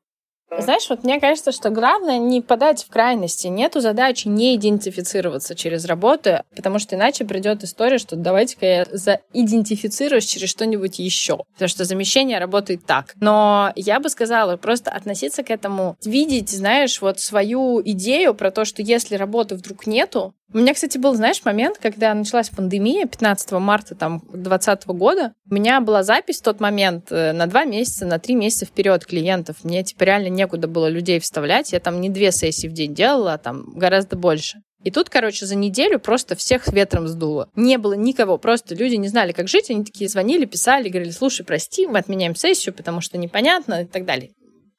Знаешь, 0.58 0.88
вот 0.90 1.04
мне 1.04 1.20
кажется, 1.20 1.52
что 1.52 1.70
главное 1.70 2.18
не 2.18 2.40
подать 2.40 2.84
в 2.84 2.88
крайности. 2.88 3.46
Нету 3.46 3.80
задачи 3.80 4.28
не 4.28 4.56
идентифицироваться 4.56 5.54
через 5.54 5.84
работу, 5.84 6.44
потому 6.54 6.78
что 6.78 6.96
иначе 6.96 7.24
придет 7.24 7.64
история, 7.64 7.98
что 7.98 8.16
давайте-ка 8.16 8.66
я 8.66 8.86
заидентифицируюсь 8.90 10.26
через 10.26 10.50
что-нибудь 10.50 10.98
еще. 10.98 11.38
Потому 11.54 11.68
что 11.68 11.84
замещение 11.84 12.38
работает 12.38 12.84
так. 12.86 13.14
Но 13.20 13.72
я 13.76 14.00
бы 14.00 14.08
сказала, 14.08 14.56
просто 14.56 14.90
относиться 14.90 15.42
к 15.42 15.50
этому, 15.50 15.96
видеть, 16.04 16.50
знаешь, 16.50 17.00
вот 17.00 17.20
свою 17.20 17.80
идею 17.82 18.34
про 18.34 18.50
то, 18.50 18.64
что 18.64 18.82
если 18.82 19.16
работы 19.16 19.54
вдруг 19.54 19.86
нету, 19.86 20.34
у 20.52 20.58
меня, 20.58 20.74
кстати, 20.74 20.98
был, 20.98 21.14
знаешь, 21.14 21.42
момент, 21.44 21.78
когда 21.78 22.12
началась 22.12 22.50
пандемия 22.50 23.06
15 23.06 23.52
марта 23.52 23.94
там 23.94 24.20
2020 24.32 24.86
года. 24.88 25.32
У 25.50 25.54
меня 25.54 25.80
была 25.80 26.02
запись 26.02 26.40
в 26.40 26.42
тот 26.42 26.60
момент 26.60 27.10
э, 27.10 27.32
на 27.32 27.46
два 27.46 27.64
месяца, 27.64 28.06
на 28.06 28.18
три 28.18 28.34
месяца 28.34 28.66
вперед 28.66 29.06
клиентов. 29.06 29.64
Мне, 29.64 29.82
типа, 29.82 30.04
реально 30.04 30.28
некуда 30.28 30.68
было 30.68 30.88
людей 30.88 31.20
вставлять. 31.20 31.72
Я 31.72 31.80
там 31.80 32.00
не 32.00 32.10
две 32.10 32.32
сессии 32.32 32.66
в 32.66 32.72
день 32.72 32.94
делала, 32.94 33.34
а 33.34 33.38
там 33.38 33.72
гораздо 33.74 34.16
больше. 34.16 34.58
И 34.84 34.90
тут, 34.90 35.08
короче, 35.08 35.46
за 35.46 35.54
неделю 35.54 35.98
просто 35.98 36.34
всех 36.34 36.66
ветром 36.68 37.06
сдуло. 37.06 37.48
Не 37.54 37.78
было 37.78 37.94
никого, 37.94 38.36
просто 38.36 38.74
люди 38.74 38.96
не 38.96 39.08
знали, 39.08 39.32
как 39.32 39.48
жить. 39.48 39.70
Они 39.70 39.84
такие 39.84 40.08
звонили, 40.08 40.44
писали, 40.44 40.88
говорили, 40.88 41.12
слушай, 41.12 41.46
прости, 41.46 41.86
мы 41.86 41.98
отменяем 41.98 42.34
сессию, 42.34 42.74
потому 42.74 43.00
что 43.00 43.16
непонятно 43.16 43.82
и 43.82 43.86
так 43.86 44.04
далее. 44.04 44.32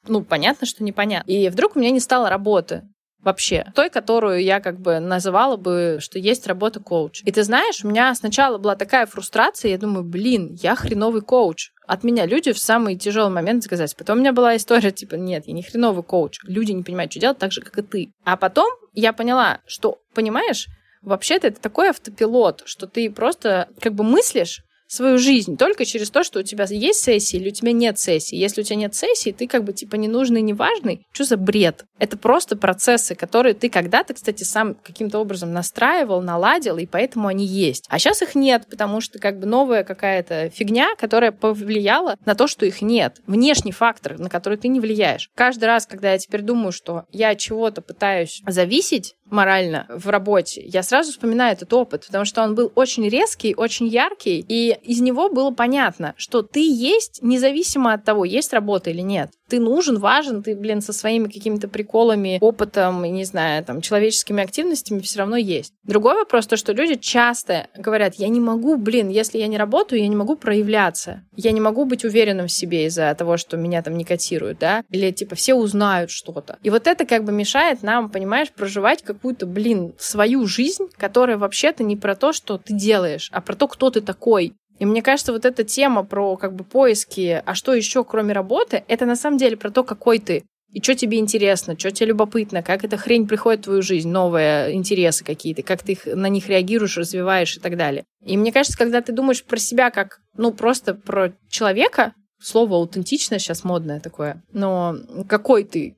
Ну, 0.08 0.22
понятно, 0.22 0.68
что 0.68 0.84
непонятно. 0.84 1.32
И 1.32 1.48
вдруг 1.50 1.76
у 1.76 1.80
меня 1.80 1.92
не 1.92 2.02
стало 2.02 2.30
работы 2.30 2.84
вообще. 3.24 3.66
Той, 3.76 3.90
которую 3.90 4.44
я 4.44 4.60
как 4.60 4.80
бы 4.80 5.00
называла 5.00 5.58
бы, 5.58 5.98
что 6.00 6.20
есть 6.20 6.48
работа 6.48 6.80
коуч. 6.80 7.22
И 7.26 7.32
ты 7.32 7.44
знаешь, 7.44 7.84
у 7.84 7.88
меня 7.88 8.14
сначала 8.16 8.58
была 8.58 8.76
такая 8.76 9.06
фрустрация, 9.06 9.72
я 9.72 9.78
думаю, 9.78 10.04
блин, 10.04 10.58
я 10.62 10.76
хреновый 10.76 11.22
коуч. 11.22 11.72
От 11.86 12.04
меня 12.04 12.26
люди 12.26 12.54
в 12.54 12.60
самый 12.60 12.96
тяжелый 12.98 13.32
момент 13.32 13.64
заказать. 13.64 13.96
Потом 13.96 14.18
у 14.18 14.22
меня 14.22 14.32
была 14.32 14.56
история, 14.56 14.92
типа, 14.92 15.16
нет, 15.16 15.44
я 15.48 15.54
не 15.54 15.64
хреновый 15.64 16.04
коуч. 16.04 16.40
Люди 16.44 16.72
не 16.72 16.84
понимают, 16.84 17.12
что 17.12 17.22
делать 17.22 17.38
так 17.38 17.52
же, 17.52 17.62
как 17.62 17.78
и 17.78 17.82
ты. 17.82 18.14
А 18.24 18.38
потом 18.38 18.70
я 18.94 19.12
поняла, 19.12 19.60
что, 19.66 20.00
понимаешь, 20.14 20.68
вообще-то 21.02 21.48
это 21.48 21.62
такой 21.62 21.90
автопилот, 21.90 22.64
что 22.66 22.88
ты 22.88 23.10
просто 23.10 23.68
как 23.82 23.94
бы 23.94 24.04
мыслишь, 24.04 24.64
свою 24.88 25.18
жизнь 25.18 25.58
только 25.58 25.86
через 25.86 26.10
то, 26.10 26.24
что 26.24 26.40
у 26.40 26.44
тебя 26.44 26.66
есть 26.70 27.02
сессии 27.02 27.38
или 27.38 27.50
у 27.50 27.54
тебя 27.54 27.72
нет 27.72 28.00
сессии. 28.00 28.36
Если 28.36 28.62
у 28.62 28.64
тебя 28.64 28.78
нет 28.78 28.96
сессии, 28.96 29.32
ты 29.32 29.48
как 29.48 29.64
бы 29.64 29.74
типа 29.74 29.96
ненужный, 29.96 30.42
неважный. 30.42 31.06
Что 31.12 31.24
за 31.24 31.38
бред? 31.38 31.86
Это 32.00 32.18
просто 32.18 32.56
процессы, 32.56 33.16
которые 33.16 33.54
ты 33.54 33.70
когда-то, 33.70 34.14
кстати, 34.14 34.44
сам 34.44 34.76
каким-то 34.76 35.20
образом 35.20 35.54
настраивал, 35.54 36.22
наладил, 36.22 36.78
и 36.78 36.86
поэтому 36.86 37.28
они 37.28 37.46
есть. 37.46 37.86
А 37.90 38.00
сейчас 38.00 38.22
их 38.22 38.36
нет, 38.36 38.68
потому 38.70 39.02
что 39.02 39.20
как 39.20 39.40
бы 39.40 39.46
новая 39.46 39.84
какая-то 39.84 40.50
фигня, 40.50 40.96
которая 40.98 41.32
повлияла 41.32 42.18
на 42.26 42.36
то, 42.36 42.48
что 42.48 42.66
их 42.66 42.82
нет. 42.82 43.22
Внешний 43.28 43.72
фактор, 43.72 44.20
на 44.20 44.30
который 44.30 44.58
ты 44.58 44.68
не 44.68 44.80
влияешь. 44.80 45.30
Каждый 45.36 45.66
раз, 45.66 45.86
когда 45.86 46.12
я 46.12 46.18
теперь 46.18 46.42
думаю, 46.42 46.72
что 46.72 47.06
я 47.12 47.30
от 47.30 47.40
чего-то 47.40 47.82
пытаюсь 47.82 48.42
зависеть, 48.48 49.16
морально 49.34 49.86
в 49.90 50.08
работе, 50.10 50.62
я 50.66 50.84
сразу 50.84 51.12
вспоминаю 51.12 51.54
этот 51.54 51.74
опыт, 51.74 52.06
потому 52.06 52.26
что 52.26 52.44
он 52.44 52.56
был 52.56 52.72
очень 52.76 53.08
резкий, 53.10 53.54
очень 53.56 53.88
яркий, 53.88 54.46
и 54.48 54.78
из 54.84 55.02
него 55.02 55.30
было 55.30 55.52
понятно, 55.52 56.14
что 56.18 56.42
ты 56.42 56.62
есть 56.62 57.20
независимо 57.22 57.94
от 57.94 58.06
того, 58.06 58.24
есть 58.24 58.54
работа 58.54 58.90
или 58.90 59.02
нет 59.02 59.32
ты 59.54 59.60
нужен, 59.60 60.00
важен, 60.00 60.42
ты, 60.42 60.56
блин, 60.56 60.82
со 60.82 60.94
своими 60.94 61.28
какими-то 61.28 61.68
приколами, 61.68 62.40
опытом, 62.42 63.04
не 63.04 63.24
знаю, 63.24 63.64
там, 63.64 63.82
человеческими 63.82 64.42
активностями 64.42 65.00
все 65.02 65.20
равно 65.20 65.38
есть. 65.38 65.74
Другой 65.84 66.16
вопрос, 66.16 66.48
то, 66.48 66.58
что 66.58 66.74
люди 66.74 66.96
часто 66.96 67.68
говорят, 67.78 68.16
я 68.16 68.30
не 68.30 68.40
могу, 68.40 68.78
блин, 68.78 69.10
если 69.10 69.38
я 69.38 69.46
не 69.46 69.60
работаю, 69.60 70.02
я 70.02 70.08
не 70.08 70.16
могу 70.16 70.36
проявляться. 70.38 71.22
Я 71.36 71.52
не 71.52 71.62
могу 71.62 71.86
быть 71.86 72.04
уверенным 72.04 72.48
в 72.48 72.52
себе 72.52 72.88
из-за 72.88 73.14
того, 73.14 73.38
что 73.38 73.56
меня 73.56 73.84
там 73.84 73.96
не 73.96 74.06
котируют, 74.06 74.58
да? 74.58 74.84
Или, 74.90 75.12
типа, 75.12 75.36
все 75.36 75.54
узнают 75.54 76.10
что-то. 76.10 76.58
И 76.64 76.72
вот 76.72 76.88
это 76.88 77.06
как 77.06 77.24
бы 77.24 77.32
мешает 77.32 77.84
нам, 77.84 78.10
понимаешь, 78.10 78.52
проживать 78.52 79.04
какую-то, 79.24 79.46
блин, 79.46 79.94
свою 79.98 80.46
жизнь, 80.46 80.90
которая 80.98 81.38
вообще-то 81.38 81.82
не 81.82 81.96
про 81.96 82.14
то, 82.14 82.34
что 82.34 82.58
ты 82.58 82.74
делаешь, 82.74 83.30
а 83.32 83.40
про 83.40 83.56
то, 83.56 83.70
кто 83.70 83.90
ты 83.90 84.02
такой. 84.02 84.54
И 84.80 84.86
мне 84.86 85.02
кажется, 85.02 85.32
вот 85.32 85.46
эта 85.46 85.64
тема 85.64 86.04
про 86.04 86.36
как 86.36 86.54
бы 86.54 86.66
поиски, 86.66 87.42
а 87.46 87.56
что 87.56 87.74
еще 87.74 88.04
кроме 88.04 88.34
работы, 88.34 88.84
это 88.90 89.06
на 89.06 89.16
самом 89.16 89.38
деле 89.38 89.56
про 89.56 89.72
то, 89.72 89.86
какой 89.86 90.20
ты. 90.20 90.44
И 90.74 90.82
что 90.82 90.94
тебе 90.94 91.20
интересно, 91.20 91.80
что 91.80 91.92
тебе 91.92 92.08
любопытно, 92.08 92.64
как 92.64 92.84
эта 92.84 92.98
хрень 92.98 93.26
приходит 93.26 93.62
в 93.62 93.64
твою 93.64 93.82
жизнь, 93.82 94.10
новые 94.10 94.74
интересы 94.74 95.24
какие-то, 95.24 95.64
как 95.64 95.84
ты 95.84 95.94
их, 95.94 96.06
на 96.06 96.28
них 96.28 96.50
реагируешь, 96.50 96.98
развиваешь 96.98 97.56
и 97.56 97.62
так 97.62 97.78
далее. 97.78 98.04
И 98.26 98.36
мне 98.36 98.52
кажется, 98.52 98.78
когда 98.78 99.00
ты 99.00 99.14
думаешь 99.14 99.46
про 99.46 99.58
себя 99.58 99.90
как, 99.90 100.20
ну, 100.36 100.52
просто 100.52 100.96
про 100.96 101.32
человека, 101.50 102.12
слово 102.42 102.76
аутентично 102.76 103.40
сейчас 103.40 103.64
модное 103.64 104.02
такое, 104.02 104.44
но 104.52 104.98
какой 105.30 105.64
ты, 105.64 105.96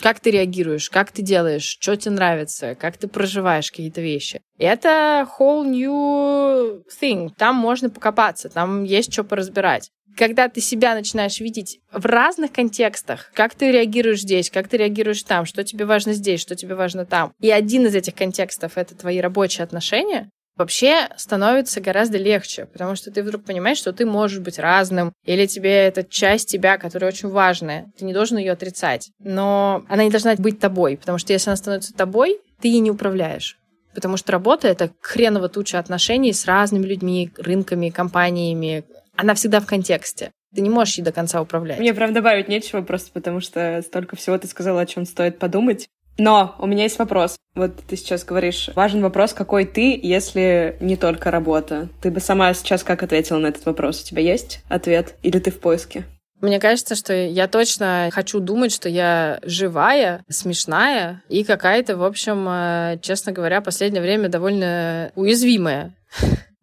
как 0.00 0.20
ты 0.20 0.30
реагируешь, 0.30 0.90
как 0.90 1.12
ты 1.12 1.22
делаешь, 1.22 1.76
что 1.80 1.96
тебе 1.96 2.14
нравится, 2.14 2.74
как 2.74 2.96
ты 2.96 3.08
проживаешь 3.08 3.70
какие-то 3.70 4.00
вещи. 4.00 4.40
Это 4.58 5.28
whole 5.38 5.64
new 5.66 6.82
thing. 7.00 7.30
Там 7.36 7.56
можно 7.56 7.90
покопаться, 7.90 8.48
там 8.48 8.84
есть 8.84 9.12
что 9.12 9.24
поразбирать. 9.24 9.90
Когда 10.16 10.48
ты 10.48 10.60
себя 10.60 10.94
начинаешь 10.94 11.40
видеть 11.40 11.78
в 11.92 12.04
разных 12.04 12.52
контекстах, 12.52 13.30
как 13.32 13.54
ты 13.54 13.70
реагируешь 13.70 14.22
здесь, 14.22 14.50
как 14.50 14.68
ты 14.68 14.76
реагируешь 14.76 15.22
там, 15.22 15.46
что 15.46 15.62
тебе 15.62 15.84
важно 15.84 16.12
здесь, 16.14 16.40
что 16.40 16.56
тебе 16.56 16.74
важно 16.74 17.06
там. 17.06 17.32
И 17.40 17.50
один 17.50 17.86
из 17.86 17.94
этих 17.94 18.14
контекстов— 18.16 18.72
это 18.76 18.96
твои 18.96 19.20
рабочие 19.20 19.62
отношения, 19.62 20.28
вообще 20.60 21.08
становится 21.16 21.80
гораздо 21.80 22.18
легче, 22.18 22.66
потому 22.66 22.94
что 22.94 23.10
ты 23.10 23.22
вдруг 23.22 23.44
понимаешь, 23.44 23.78
что 23.78 23.92
ты 23.92 24.06
можешь 24.06 24.38
быть 24.38 24.58
разным, 24.58 25.12
или 25.24 25.46
тебе 25.46 25.70
это 25.70 26.04
часть 26.04 26.48
тебя, 26.48 26.78
которая 26.78 27.10
очень 27.10 27.28
важная. 27.28 27.90
Ты 27.98 28.04
не 28.04 28.12
должен 28.12 28.38
ее 28.38 28.52
отрицать. 28.52 29.10
Но 29.18 29.84
она 29.88 30.04
не 30.04 30.10
должна 30.10 30.34
быть 30.36 30.60
тобой, 30.60 30.96
потому 30.96 31.18
что 31.18 31.32
если 31.32 31.50
она 31.50 31.56
становится 31.56 31.94
тобой, 31.94 32.38
ты 32.60 32.68
ей 32.68 32.80
не 32.80 32.90
управляешь. 32.90 33.58
Потому 33.94 34.16
что 34.16 34.32
работа— 34.32 34.68
это 34.68 34.90
хреново 35.00 35.48
туча 35.48 35.78
отношений 35.78 36.32
с 36.32 36.44
разными 36.46 36.86
людьми, 36.86 37.32
рынками, 37.36 37.88
компаниями. 37.88 38.84
Она 39.16 39.34
всегда 39.34 39.60
в 39.60 39.66
контексте. 39.66 40.30
Ты 40.54 40.62
не 40.62 40.70
можешь 40.70 40.98
ей 40.98 41.04
до 41.04 41.12
конца 41.12 41.40
управлять. 41.40 41.78
Мне, 41.78 41.94
правда, 41.94 42.16
добавить 42.16 42.48
нечего, 42.48 42.82
просто 42.82 43.10
потому 43.12 43.40
что 43.40 43.82
столько 43.82 44.16
всего 44.16 44.36
ты 44.36 44.46
сказала, 44.46 44.80
о 44.80 44.86
чем 44.86 45.06
стоит 45.06 45.38
подумать. 45.38 45.88
Но 46.20 46.54
у 46.58 46.66
меня 46.66 46.82
есть 46.82 46.98
вопрос. 46.98 47.36
Вот 47.54 47.76
ты 47.88 47.96
сейчас 47.96 48.24
говоришь, 48.24 48.68
важен 48.74 49.00
вопрос, 49.00 49.32
какой 49.32 49.64
ты, 49.64 49.98
если 50.02 50.76
не 50.78 50.96
только 50.96 51.30
работа. 51.30 51.88
Ты 52.02 52.10
бы 52.10 52.20
сама 52.20 52.52
сейчас 52.52 52.84
как 52.84 53.02
ответила 53.02 53.38
на 53.38 53.46
этот 53.46 53.64
вопрос? 53.64 54.02
У 54.02 54.04
тебя 54.04 54.20
есть 54.20 54.60
ответ? 54.68 55.14
Или 55.22 55.38
ты 55.38 55.50
в 55.50 55.58
поиске? 55.58 56.04
Мне 56.42 56.60
кажется, 56.60 56.94
что 56.94 57.14
я 57.14 57.48
точно 57.48 58.10
хочу 58.12 58.38
думать, 58.38 58.70
что 58.70 58.90
я 58.90 59.40
живая, 59.44 60.22
смешная 60.28 61.22
и 61.30 61.42
какая-то, 61.42 61.96
в 61.96 62.04
общем, 62.04 62.46
э, 62.46 62.98
честно 63.00 63.32
говоря, 63.32 63.62
последнее 63.62 64.02
время 64.02 64.28
довольно 64.28 65.12
уязвимая. 65.14 65.94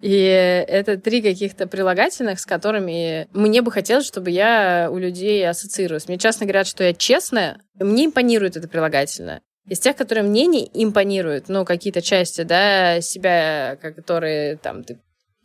И 0.01 0.13
это 0.13 0.97
три 0.97 1.23
каких-то 1.23 1.65
прилагательных, 1.65 2.39
с 2.39 2.45
которыми 2.45 3.27
мне 3.33 3.63
бы 3.63 3.71
хотелось, 3.71 4.05
чтобы 4.05 4.29
я 4.29 4.89
у 4.91 4.99
людей 4.99 5.47
ассоциировалась. 5.49 6.07
Мне 6.07 6.19
часто 6.19 6.45
говорят, 6.45 6.67
что 6.67 6.83
я 6.83 6.93
честная. 6.93 7.59
Мне 7.79 8.05
импонирует 8.05 8.55
это 8.55 8.67
прилагательное. 8.67 9.41
Из 9.67 9.79
тех, 9.79 9.95
которые 9.95 10.23
мне 10.23 10.45
не 10.45 10.69
импонируют, 10.73 11.49
ну, 11.49 11.65
какие-то 11.65 12.01
части, 12.01 12.41
да, 12.41 13.01
себя, 13.01 13.77
которые 13.81 14.57
там 14.57 14.83
ты 14.83 14.99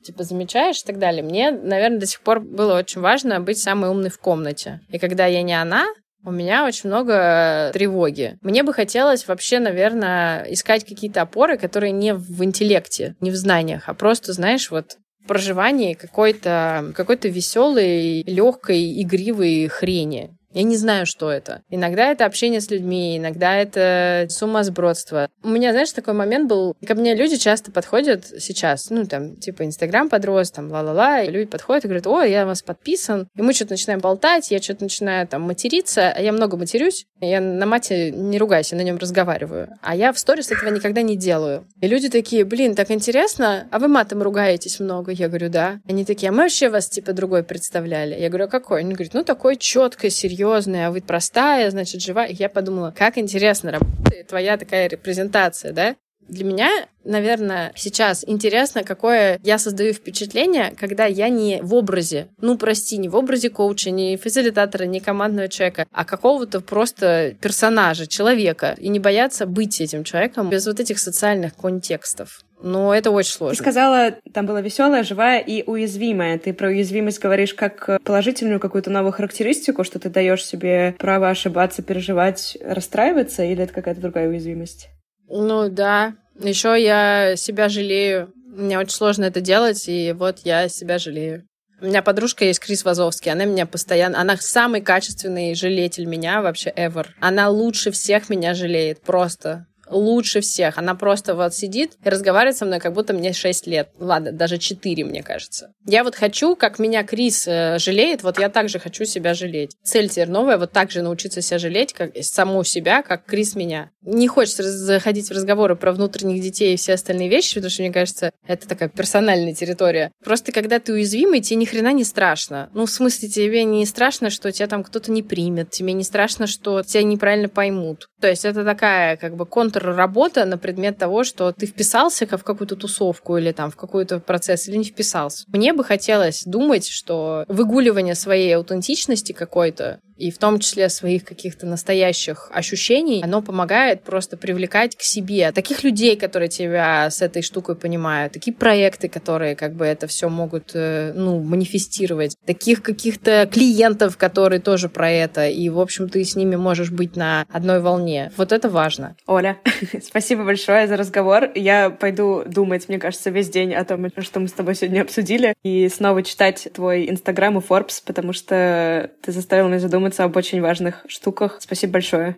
типа 0.05 0.25
замечаешь 0.25 0.81
и 0.81 0.87
так 0.87 0.99
далее. 0.99 1.23
Мне, 1.23 1.51
наверное, 1.51 2.01
до 2.01 2.07
сих 2.07 2.21
пор 2.23 2.41
было 2.41 2.77
очень 2.77 3.01
важно 3.01 3.41
быть 3.41 3.59
самой 3.59 3.91
умной 3.91 4.11
в 4.11 4.19
комнате. 4.19 4.81
И 4.91 4.99
когда 4.99 5.27
я 5.27 5.43
не 5.43 5.55
она, 5.55 5.87
у 6.25 6.31
меня 6.31 6.67
очень 6.67 6.89
много 6.89 7.71
тревоги. 7.73 8.37
Мне 8.43 8.63
бы 8.63 8.73
хотелось 8.73 9.27
вообще, 9.27 9.59
наверное, 9.59 10.45
искать 10.53 10.85
какие-то 10.85 11.23
опоры, 11.23 11.57
которые 11.57 11.93
не 11.93 12.15
в 12.15 12.45
интеллекте, 12.45 13.17
не 13.21 13.31
в 13.31 13.37
знаниях, 13.37 13.85
а 13.89 13.95
просто, 13.95 14.33
знаешь, 14.33 14.71
вот 14.71 14.97
проживании 15.27 15.95
какой-то 15.95 16.93
какой 16.95 17.17
веселой, 17.23 18.23
легкой, 18.23 19.03
игривой 19.03 19.69
хрени. 19.69 20.37
Я 20.53 20.63
не 20.63 20.77
знаю, 20.77 21.07
что 21.07 21.31
это. 21.31 21.63
Иногда 21.71 22.11
это 22.11 22.27
общение 22.27 22.61
с 22.61 22.71
людьми, 22.71 23.17
иногда 23.17 23.57
это 23.57 24.27
сумасбродство. 24.29 25.29
У 25.43 25.49
меня, 25.49 25.73
знаешь, 25.73 25.93
такой 25.93 26.15
момент 26.15 26.49
был, 26.49 26.75
ко 26.87 26.95
мне 26.95 27.15
люди 27.15 27.37
часто 27.37 27.71
подходят 27.73 28.27
сейчас, 28.39 28.91
ну, 28.91 29.07
там, 29.07 29.37
типа, 29.37 29.65
Инстаграм 29.65 30.09
подрос, 30.09 30.51
там, 30.51 30.71
ла-ла-ла, 30.71 31.23
и 31.23 31.31
люди 31.31 31.51
подходят 31.51 31.85
и 31.85 31.89
говорят, 31.89 32.07
о, 32.07 32.23
я 32.23 32.45
вас 32.45 32.63
подписан, 32.63 33.29
и 33.35 33.43
мы 33.43 33.55
что-то 33.55 33.73
начинаем 33.73 34.01
болтать, 34.01 34.51
я 34.51 34.61
что-то 34.61 34.85
начинаю, 34.85 35.27
там, 35.27 35.43
материться, 35.43 36.11
а 36.11 36.21
я 36.21 36.33
много 36.33 36.57
матерюсь, 36.57 37.07
я 37.21 37.41
на 37.41 37.67
мате 37.67 38.11
не 38.11 38.39
ругаюсь, 38.39 38.73
я 38.73 38.79
на 38.79 38.83
нем 38.83 38.99
разговариваю, 38.99 39.69
а 39.83 39.97
я 39.97 40.13
в 40.13 40.19
сторис 40.19 40.51
этого 40.51 40.71
никогда 40.71 41.03
не 41.03 41.17
делаю. 41.17 41.67
И 41.81 41.87
люди 41.87 42.09
такие, 42.09 42.45
блин, 42.45 42.75
так 42.75 42.91
интересно, 42.91 43.67
а 43.71 43.79
вы 43.79 43.89
матом 43.89 44.23
ругаетесь 44.23 44.81
много? 44.81 45.13
Я 45.13 45.29
говорю, 45.29 45.49
да. 45.49 45.81
Они 45.89 46.05
такие, 46.05 46.29
а 46.29 46.33
мы 46.33 46.43
вообще 46.43 46.69
вас, 46.69 46.89
типа, 46.89 47.13
другой 47.13 47.43
представляли. 47.43 48.21
Я 48.21 48.29
говорю, 48.29 48.45
а 48.45 48.49
какой? 48.49 48.81
Они 48.81 48.95
говорят, 48.95 49.15
ну, 49.15 49.25
такой 49.25 49.57
четкой, 49.57 50.11
серьезный, 50.11 50.42
серьезная, 50.43 50.89
а 50.89 50.91
вы 50.91 51.01
простая, 51.01 51.71
значит, 51.71 52.03
живая. 52.03 52.29
И 52.29 52.35
я 52.35 52.49
подумала, 52.49 52.93
как 52.97 53.19
интересно 53.19 53.73
работает 53.73 54.27
твоя 54.29 54.57
такая 54.57 54.89
репрезентация, 54.89 55.73
да? 55.73 55.97
Для 56.29 56.45
меня, 56.45 56.71
наверное, 57.05 57.73
сейчас 57.75 58.25
интересно, 58.27 58.85
какое 58.85 59.41
я 59.43 59.59
создаю 59.59 59.93
впечатление, 59.93 60.73
когда 60.79 61.05
я 61.05 61.29
не 61.29 61.61
в 61.61 61.75
образе, 61.75 62.29
ну, 62.41 62.57
прости, 62.57 62.97
не 62.97 63.09
в 63.09 63.17
образе 63.17 63.51
коуча, 63.51 63.91
не 63.91 64.17
фасилитатора, 64.17 64.85
не 64.85 65.01
командного 65.01 65.49
человека, 65.49 65.87
а 65.93 66.05
какого-то 66.05 66.61
просто 66.61 67.35
персонажа, 67.41 68.07
человека, 68.07 68.77
и 68.79 68.89
не 68.89 69.01
бояться 69.01 69.47
быть 69.47 69.81
этим 69.81 70.05
человеком 70.05 70.49
без 70.49 70.67
вот 70.67 70.79
этих 70.79 71.01
социальных 71.01 71.55
контекстов. 71.57 72.45
Но 72.63 72.95
это 72.95 73.11
очень 73.11 73.33
сложно. 73.33 73.57
Ты 73.57 73.63
сказала, 73.63 74.15
там 74.33 74.47
была 74.47 74.61
веселая, 74.61 75.03
живая 75.03 75.41
и 75.41 75.65
уязвимая. 75.67 76.39
Ты 76.39 76.53
про 76.53 76.69
уязвимость 76.69 77.19
говоришь 77.19 77.55
как 77.55 78.01
положительную 78.05 78.61
какую-то 78.61 78.89
новую 78.89 79.13
характеристику, 79.13 79.83
что 79.83 79.99
ты 79.99 80.09
даешь 80.09 80.45
себе 80.47 80.95
право 80.99 81.29
ошибаться, 81.29 81.83
переживать, 81.83 82.57
расстраиваться, 82.63 83.43
или 83.43 83.65
это 83.65 83.75
какая-то 83.75 84.01
другая 84.01 84.29
уязвимость? 84.29 84.89
Ну 85.29 85.69
да. 85.69 86.15
Еще 86.41 86.81
я 86.81 87.35
себя 87.37 87.69
жалею. 87.69 88.33
Мне 88.47 88.79
очень 88.79 88.93
сложно 88.93 89.25
это 89.25 89.41
делать, 89.41 89.89
и 89.89 90.13
вот 90.13 90.39
я 90.45 90.69
себя 90.69 90.99
жалею. 90.99 91.45
У 91.81 91.87
меня 91.87 92.01
подружка 92.01 92.45
есть, 92.45 92.61
Крис 92.61 92.85
Вазовский, 92.85 93.33
она 93.33 93.45
меня 93.45 93.67
постоянно... 93.67 94.21
Она 94.21 94.37
самый 94.37 94.83
качественный 94.83 95.57
жалетель 95.57 96.05
меня 96.05 96.41
вообще 96.41 96.71
ever. 96.71 97.07
Она 97.19 97.49
лучше 97.49 97.91
всех 97.91 98.29
меня 98.29 98.55
жалеет, 98.55 99.03
просто 99.03 99.67
лучше 99.93 100.41
всех. 100.41 100.79
Она 100.79 100.95
просто 100.95 101.35
вот 101.35 101.55
сидит 101.55 101.93
и 102.05 102.09
разговаривает 102.09 102.57
со 102.57 102.65
мной, 102.65 102.81
как 102.81 102.93
будто 102.93 103.13
мне 103.13 103.33
6 103.33 103.67
лет. 103.67 103.91
Ладно, 103.99 104.33
даже 104.33 104.59
4, 104.59 105.05
мне 105.05 105.23
кажется. 105.23 105.73
Я 105.87 106.05
вот 106.05 106.15
хочу, 106.15 106.57
как 106.57 106.79
меня 106.79 107.05
Крис 107.05 107.47
э, 107.47 107.79
жалеет, 107.79 108.23
вот 108.23 108.39
я 108.39 108.49
также 108.49 108.79
хочу 108.79 109.05
себя 109.05 109.35
жалеть. 109.35 109.77
Цель 109.83 110.09
теперь 110.09 110.29
новая, 110.29 110.59
вот 110.59 110.73
так 110.73 110.91
же 110.91 111.03
научиться 111.03 111.43
себя 111.43 111.59
жалеть, 111.59 111.93
как 111.93 112.13
саму 112.23 112.65
себя, 112.65 113.03
как 113.03 113.25
Крис 113.25 113.55
меня. 113.55 113.91
Не 114.03 114.29
хочется 114.29 114.63
заходить 114.65 115.29
в 115.29 115.33
разговоры 115.33 115.77
про 115.77 115.93
внутренних 115.93 116.43
детей 116.43 116.75
и 116.75 116.77
все 116.77 116.95
остальные 116.95 117.29
вещи, 117.29 117.55
потому 117.55 117.71
что, 117.71 117.83
мне 117.83 117.93
кажется, 117.93 118.33
это 118.47 118.69
такая 118.69 118.89
персональная 118.89 119.55
территория. 119.55 120.11
Просто 120.25 120.53
когда 120.53 120.81
ты 120.81 120.93
уязвимый, 120.93 121.41
тебе 121.41 121.57
ни 121.57 121.65
хрена 121.65 121.93
не 121.93 122.05
страшно. 122.05 122.71
Ну, 122.75 122.87
в 122.87 122.91
смысле, 122.91 123.29
тебе 123.29 123.65
не 123.65 123.87
страшно, 123.87 124.31
что 124.31 124.51
тебя 124.51 124.67
там 124.67 124.83
кто-то 124.83 125.13
не 125.13 125.23
примет, 125.23 125.71
тебе 125.71 125.93
не 125.93 126.05
страшно, 126.05 126.47
что 126.47 126.83
тебя 126.83 127.03
неправильно 127.03 127.49
поймут. 127.49 128.09
То 128.21 128.29
есть 128.29 128.45
это 128.45 128.65
такая 128.65 129.17
как 129.17 129.37
бы 129.37 129.47
контрработа 129.83 130.45
на 130.45 130.59
предмет 130.59 130.99
того, 130.99 131.25
что 131.25 131.53
ты 131.53 131.67
вписался 131.67 132.27
в 132.27 132.45
какую-то 132.45 132.77
тусовку 132.77 133.37
или 133.37 133.53
там 133.53 133.71
в 133.71 133.77
какой-то 133.77 134.21
процесс 134.21 134.69
или 134.69 134.77
не 134.77 134.85
вписался. 134.85 135.45
Мне 135.49 135.73
бы 135.73 135.85
хотелось 135.85 136.45
думать, 136.45 136.89
что 136.89 137.45
выгуливание 137.49 138.15
своей 138.15 138.55
аутентичности 138.57 139.33
какой-то 139.33 140.01
и 140.23 140.31
в 140.31 140.39
том 140.39 140.61
числе 140.61 140.89
своих 140.89 141.25
каких-то 141.25 141.67
настоящих 141.67 142.49
ощущений, 142.53 143.23
оно 143.25 143.43
помогает 143.43 144.05
просто 144.05 144.37
привлекать 144.37 144.97
к 144.97 145.03
себе 145.03 145.51
таких 145.51 145.83
людей, 145.83 146.17
которые 146.17 146.49
тебя 146.49 147.11
с 147.11 147.23
этой 147.23 147.43
штукой 147.43 147.75
понимают, 147.75 148.33
такие 148.33 148.55
проекты, 148.55 149.09
которые 149.09 149.57
как 149.57 149.75
бы 149.75 149.85
это 149.85 150.07
все 150.07 150.29
могут, 150.29 150.71
э, 150.75 151.13
ну, 151.17 151.41
манифестировать, 151.41 152.37
таких 152.47 152.83
каких-то 152.83 153.49
клиентов, 153.51 154.17
которые 154.17 154.61
тоже 154.61 154.89
про 154.89 155.11
это, 155.11 155.49
и, 155.49 155.69
в 155.69 155.81
общем, 155.81 156.09
ты 156.09 156.23
с 156.23 156.37
ними 156.37 156.55
можешь 156.55 156.93
быть 156.93 157.17
на 157.17 157.45
одной 157.51 157.81
волне. 157.81 158.31
Вот 158.37 158.53
это 158.53 158.69
важно. 158.69 159.17
Оля, 159.27 159.59
спасибо 160.03 160.45
большое 160.45 160.87
за 160.87 160.97
разговор. 160.97 161.51
Я 161.55 161.91
пойду 161.91 162.45
думать, 162.47 162.89
мне 162.89 162.99
кажется, 162.99 163.31
весь 163.31 163.49
день 163.49 163.75
о 163.75 163.85
том, 163.85 164.07
что 164.19 164.41
мы 164.41 164.49
с 164.49 164.53
тобой 164.53 164.75
сегодня 164.75 165.03
обсудили, 165.03 165.55
и 165.63 165.89
снова 165.89 166.23
читать 166.23 166.69
твой 166.75 167.09
Инстаграм 167.09 167.57
и 167.59 167.61
Forbes, 167.61 168.03
потому 168.05 168.33
что 168.33 169.11
ты 169.23 169.33
заставил 169.33 169.69
меня 169.69 169.79
задуматься 169.79 170.25
об 170.25 170.37
очень 170.37 170.61
важных 170.61 171.05
штуках. 171.09 171.57
Спасибо 171.61 171.95
большое. 171.95 172.37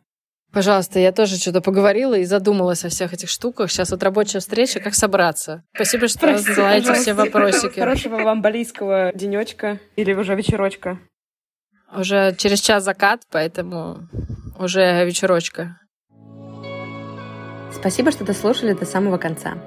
Пожалуйста, 0.55 1.01
я 1.01 1.11
тоже 1.11 1.37
что-то 1.37 1.61
поговорила 1.61 2.15
и 2.15 2.25
задумалась 2.25 2.85
о 2.85 2.89
всех 2.89 3.13
этих 3.13 3.29
штуках. 3.29 3.73
Сейчас 3.73 3.91
вот 3.91 4.05
рабочая 4.05 4.39
встреча, 4.39 4.79
как 4.79 4.95
собраться. 4.95 5.65
Спасибо, 5.75 6.07
что 6.07 6.39
задаваете 6.39 6.95
все 6.95 7.13
вопросики. 7.13 7.81
Хорошего 7.81 8.19
вам 8.19 8.41
балийского 8.41 9.11
денечка 9.15 9.81
или 9.97 10.13
уже 10.13 10.37
вечерочка. 10.37 11.01
Уже 11.93 12.35
через 12.39 12.61
час 12.61 12.85
закат, 12.85 13.23
поэтому 13.31 14.09
уже 14.57 15.05
вечерочка. 15.05 15.81
Спасибо, 17.85 18.11
что 18.13 18.25
дослушали 18.25 18.73
до 18.73 18.87
самого 18.87 19.19
конца. 19.19 19.59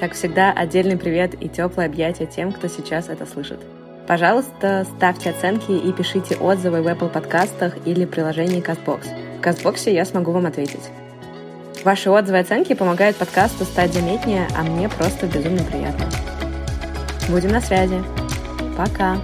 Как 0.00 0.14
всегда, 0.14 0.50
отдельный 0.50 0.96
привет 0.96 1.40
и 1.40 1.48
теплое 1.48 1.86
объятие 1.86 2.26
тем, 2.26 2.50
кто 2.50 2.66
сейчас 2.66 3.08
это 3.08 3.26
слышит. 3.26 3.60
Пожалуйста, 4.08 4.84
ставьте 4.96 5.30
оценки 5.30 5.70
и 5.70 5.92
пишите 5.92 6.34
отзывы 6.34 6.82
в 6.82 6.88
Apple 6.88 7.10
подкастах 7.10 7.76
или 7.86 8.06
приложении 8.06 8.60
CastBox. 8.60 9.38
В 9.38 9.40
CastBox 9.40 9.88
я 9.92 10.04
смогу 10.04 10.32
вам 10.32 10.46
ответить. 10.46 10.90
Ваши 11.84 12.10
отзывы 12.10 12.38
и 12.38 12.40
оценки 12.40 12.74
помогают 12.74 13.16
подкасту 13.16 13.62
стать 13.62 13.94
заметнее, 13.94 14.48
а 14.58 14.64
мне 14.64 14.88
просто 14.88 15.28
безумно 15.28 15.62
приятно. 15.62 16.06
Будем 17.28 17.50
на 17.50 17.60
связи. 17.60 18.02
Пока! 18.76 19.16